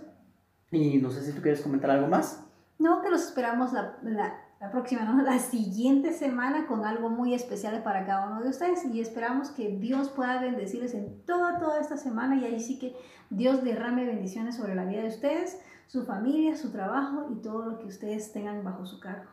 y 0.70 0.98
no 0.98 1.10
sé 1.10 1.22
si 1.22 1.32
tú 1.32 1.42
quieres 1.42 1.60
comentar 1.60 1.90
algo 1.90 2.06
más. 2.06 2.40
No, 2.78 3.02
que 3.02 3.10
los 3.10 3.22
esperamos 3.22 3.72
la, 3.72 3.98
la- 4.04 4.41
la 4.62 4.70
próxima, 4.70 5.02
¿no? 5.02 5.20
La 5.22 5.40
siguiente 5.40 6.12
semana 6.12 6.68
con 6.68 6.84
algo 6.84 7.08
muy 7.08 7.34
especial 7.34 7.82
para 7.82 8.06
cada 8.06 8.28
uno 8.28 8.42
de 8.42 8.50
ustedes 8.50 8.84
y 8.84 9.00
esperamos 9.00 9.50
que 9.50 9.76
Dios 9.76 10.08
pueda 10.08 10.40
bendecirles 10.40 10.94
en 10.94 11.20
toda, 11.26 11.58
toda 11.58 11.80
esta 11.80 11.96
semana 11.96 12.36
y 12.36 12.44
ahí 12.44 12.60
sí 12.60 12.78
que 12.78 12.94
Dios 13.28 13.64
derrame 13.64 14.06
bendiciones 14.06 14.56
sobre 14.56 14.76
la 14.76 14.84
vida 14.84 15.02
de 15.02 15.08
ustedes, 15.08 15.60
su 15.88 16.06
familia, 16.06 16.56
su 16.56 16.70
trabajo 16.70 17.26
y 17.32 17.42
todo 17.42 17.70
lo 17.70 17.78
que 17.80 17.86
ustedes 17.86 18.32
tengan 18.32 18.62
bajo 18.62 18.86
su 18.86 19.00
cargo. 19.00 19.32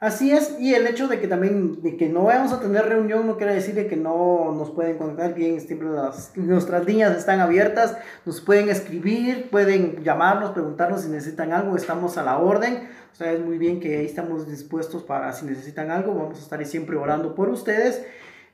Así 0.00 0.32
es, 0.32 0.56
y 0.58 0.74
el 0.74 0.86
hecho 0.86 1.08
de 1.08 1.20
que 1.20 1.28
también, 1.28 1.82
de 1.82 1.98
que 1.98 2.08
no 2.08 2.22
vayamos 2.22 2.54
a 2.54 2.60
tener 2.60 2.86
reunión 2.86 3.26
no 3.26 3.36
quiere 3.36 3.52
decir 3.52 3.74
de 3.74 3.86
que 3.86 3.96
no 3.96 4.50
nos 4.56 4.70
pueden 4.70 4.96
conectar 4.96 5.34
bien, 5.34 5.60
siempre 5.60 5.88
nuestras 6.36 6.86
líneas 6.86 7.14
están 7.18 7.40
abiertas, 7.40 7.98
nos 8.24 8.40
pueden 8.40 8.70
escribir, 8.70 9.50
pueden 9.50 10.02
llamarnos, 10.02 10.52
preguntarnos 10.52 11.02
si 11.02 11.10
necesitan 11.10 11.52
algo, 11.52 11.76
estamos 11.76 12.16
a 12.16 12.22
la 12.22 12.38
orden, 12.38 12.88
o 13.12 13.14
sea, 13.14 13.30
es 13.32 13.40
muy 13.40 13.58
bien 13.58 13.78
que 13.78 13.98
ahí 13.98 14.06
estamos 14.06 14.48
dispuestos 14.48 15.02
para 15.02 15.34
si 15.34 15.44
necesitan 15.44 15.90
algo, 15.90 16.14
vamos 16.14 16.38
a 16.38 16.42
estar 16.42 16.64
siempre 16.64 16.96
orando 16.96 17.34
por 17.34 17.50
ustedes. 17.50 18.02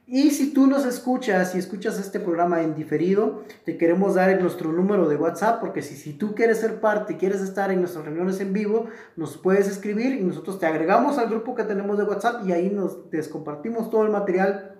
Y 0.08 0.30
si 0.30 0.52
tú 0.52 0.68
nos 0.68 0.86
escuchas 0.86 1.56
y 1.56 1.58
escuchas 1.58 1.98
este 1.98 2.20
programa 2.20 2.62
en 2.62 2.76
diferido, 2.76 3.42
te 3.64 3.76
queremos 3.76 4.14
dar 4.14 4.40
nuestro 4.40 4.70
número 4.70 5.08
de 5.08 5.16
WhatsApp, 5.16 5.58
porque 5.58 5.82
si, 5.82 5.96
si 5.96 6.12
tú 6.12 6.36
quieres 6.36 6.60
ser 6.60 6.80
parte 6.80 7.14
y 7.14 7.16
quieres 7.16 7.40
estar 7.40 7.72
en 7.72 7.80
nuestras 7.80 8.04
reuniones 8.04 8.38
en 8.38 8.52
vivo, 8.52 8.86
nos 9.16 9.36
puedes 9.36 9.66
escribir 9.66 10.14
y 10.14 10.22
nosotros 10.22 10.60
te 10.60 10.66
agregamos 10.66 11.18
al 11.18 11.28
grupo 11.28 11.56
que 11.56 11.64
tenemos 11.64 11.98
de 11.98 12.04
WhatsApp 12.04 12.46
y 12.46 12.52
ahí 12.52 12.70
nos 12.70 12.98
les 13.10 13.26
compartimos 13.26 13.90
todo 13.90 14.04
el 14.04 14.12
material, 14.12 14.76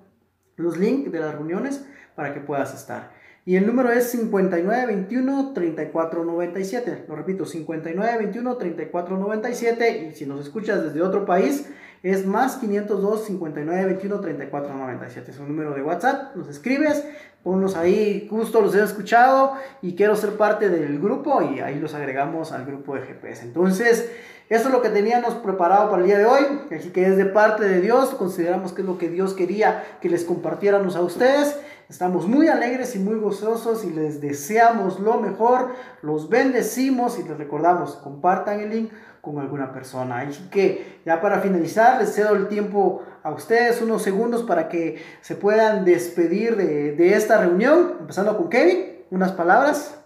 los 0.54 0.78
links 0.78 1.10
de 1.10 1.18
las 1.18 1.34
reuniones 1.34 1.84
para 2.14 2.32
que 2.32 2.38
puedas 2.38 2.72
estar. 2.72 3.10
Y 3.44 3.56
el 3.56 3.66
número 3.66 3.90
es 3.92 4.14
5921-3497. 4.14 7.08
Lo 7.08 7.16
repito, 7.16 7.46
5921-3497. 7.46 10.08
Y 10.08 10.12
si 10.14 10.26
nos 10.26 10.40
escuchas 10.40 10.82
desde 10.82 11.00
otro 11.00 11.24
país, 11.26 11.68
es 12.12 12.24
más 12.24 12.62
502-5921-3497. 12.62 15.28
Es 15.28 15.40
un 15.40 15.48
número 15.48 15.74
de 15.74 15.82
WhatsApp. 15.82 16.36
Nos 16.36 16.48
escribes, 16.48 17.04
ponnos 17.42 17.74
ahí, 17.74 18.28
justo 18.30 18.60
los 18.60 18.76
he 18.76 18.84
escuchado 18.84 19.54
y 19.82 19.96
quiero 19.96 20.14
ser 20.14 20.36
parte 20.36 20.68
del 20.68 21.00
grupo 21.00 21.42
y 21.42 21.58
ahí 21.58 21.80
los 21.80 21.94
agregamos 21.94 22.52
al 22.52 22.64
grupo 22.64 22.94
de 22.94 23.00
GPS. 23.00 23.44
Entonces, 23.44 24.08
eso 24.48 24.68
es 24.68 24.72
lo 24.72 24.82
que 24.82 24.90
teníamos 24.90 25.34
preparado 25.34 25.90
para 25.90 26.02
el 26.02 26.06
día 26.06 26.18
de 26.18 26.26
hoy. 26.26 26.42
Así 26.70 26.90
que 26.90 27.06
es 27.06 27.16
de 27.16 27.26
parte 27.26 27.64
de 27.64 27.80
Dios. 27.80 28.10
Consideramos 28.10 28.72
que 28.72 28.82
es 28.82 28.86
lo 28.86 28.98
que 28.98 29.08
Dios 29.08 29.34
quería 29.34 29.82
que 30.00 30.08
les 30.08 30.22
compartiéramos 30.22 30.94
a 30.94 31.00
ustedes. 31.00 31.58
Estamos 31.88 32.28
muy 32.28 32.46
alegres 32.46 32.94
y 32.94 33.00
muy 33.00 33.16
gozosos 33.16 33.84
y 33.84 33.90
les 33.90 34.20
deseamos 34.20 35.00
lo 35.00 35.20
mejor. 35.20 35.70
Los 36.02 36.28
bendecimos 36.28 37.18
y 37.18 37.24
les 37.24 37.36
recordamos, 37.36 37.96
compartan 37.96 38.60
el 38.60 38.70
link 38.70 38.92
con 39.26 39.40
alguna 39.40 39.72
persona. 39.72 40.20
Así 40.20 40.48
que 40.50 41.00
ya 41.04 41.20
para 41.20 41.40
finalizar, 41.40 42.00
les 42.00 42.14
cedo 42.14 42.36
el 42.36 42.46
tiempo 42.46 43.04
a 43.24 43.32
ustedes, 43.32 43.82
unos 43.82 44.02
segundos 44.02 44.44
para 44.44 44.68
que 44.68 45.04
se 45.20 45.34
puedan 45.34 45.84
despedir 45.84 46.56
de, 46.56 46.92
de 46.92 47.14
esta 47.14 47.38
reunión. 47.38 47.96
Empezando 47.98 48.36
con 48.36 48.48
Kevin, 48.48 49.04
unas 49.10 49.32
palabras. 49.32 49.98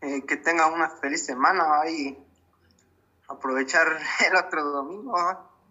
Eh, 0.00 0.24
que 0.26 0.36
tengan 0.36 0.72
una 0.72 0.90
feliz 0.90 1.26
semana 1.26 1.88
y 1.90 2.16
aprovechar 3.28 3.86
el 4.30 4.36
otro 4.36 4.62
domingo 4.62 5.16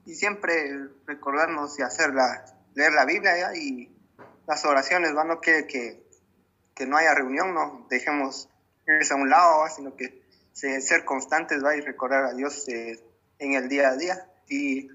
y 0.06 0.16
siempre 0.16 0.90
recordarnos 1.08 1.80
y 1.80 1.84
hacerla, 1.84 2.44
leer 2.74 2.92
la 2.92 3.06
Biblia 3.06 3.56
y 3.56 3.90
las 4.48 4.66
oraciones, 4.66 5.16
¿va? 5.16 5.24
no 5.24 5.40
quiere 5.40 5.66
que, 5.66 6.04
que 6.76 6.86
no 6.86 6.98
haya 6.98 7.14
reunión, 7.14 7.54
no 7.54 7.86
dejemos 7.90 8.50
irse 8.88 9.14
a 9.14 9.18
un 9.18 9.30
lado, 9.30 9.66
sino 9.76 9.96
que 9.96 10.22
se- 10.54 10.82
ser 10.82 11.06
constantes 11.06 11.64
¿va? 11.64 11.76
y 11.76 11.82
recordar 11.82 12.26
a 12.26 12.34
Dios 12.34 12.68
eh, 12.68 13.00
en 13.40 13.54
el 13.54 13.70
día 13.70 13.90
a 13.90 13.96
día 13.96 14.26
y 14.50 14.90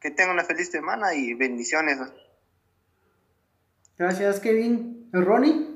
que 0.00 0.10
tengan 0.10 0.34
una 0.34 0.44
feliz 0.44 0.70
semana 0.70 1.14
y 1.14 1.34
bendiciones. 1.34 1.98
Gracias, 3.98 4.40
Kevin. 4.40 5.08
Ronnie. 5.12 5.68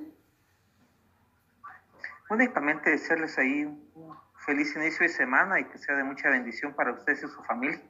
Únicamente 2.30 2.90
desearles 2.90 3.36
ahí 3.38 3.64
un 3.64 4.16
feliz 4.47 4.74
inicio 4.76 5.07
de 5.07 5.11
semana 5.12 5.61
y 5.61 5.64
que 5.64 5.78
sea 5.78 5.95
de 5.97 6.05
mucha 6.05 6.30
bendición 6.30 6.74
para 6.74 6.92
ustedes 6.92 7.22
y 7.22 7.28
su 7.28 7.42
familia. 7.45 7.80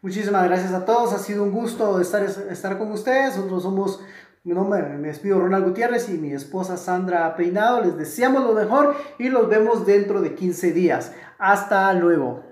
Muchísimas 0.00 0.44
gracias 0.44 0.72
a 0.72 0.84
todos. 0.84 1.12
Ha 1.12 1.18
sido 1.18 1.42
un 1.42 1.50
gusto 1.50 2.00
estar, 2.00 2.22
estar 2.22 2.78
con 2.78 2.92
ustedes. 2.92 3.36
Nosotros 3.36 3.62
somos, 3.64 4.04
mi 4.46 4.54
nombre, 4.54 4.80
me 4.80 5.08
despido 5.08 5.40
Ronald 5.40 5.64
Gutiérrez 5.64 6.08
y 6.08 6.18
mi 6.18 6.32
esposa 6.32 6.76
Sandra 6.76 7.34
Peinado. 7.34 7.80
Les 7.80 7.98
deseamos 7.98 8.44
lo 8.44 8.52
mejor 8.52 8.94
y 9.18 9.28
los 9.28 9.48
vemos 9.48 9.84
dentro 9.84 10.22
de 10.22 10.36
15 10.36 10.70
días. 10.70 11.12
Hasta 11.36 11.92
luego. 11.94 12.44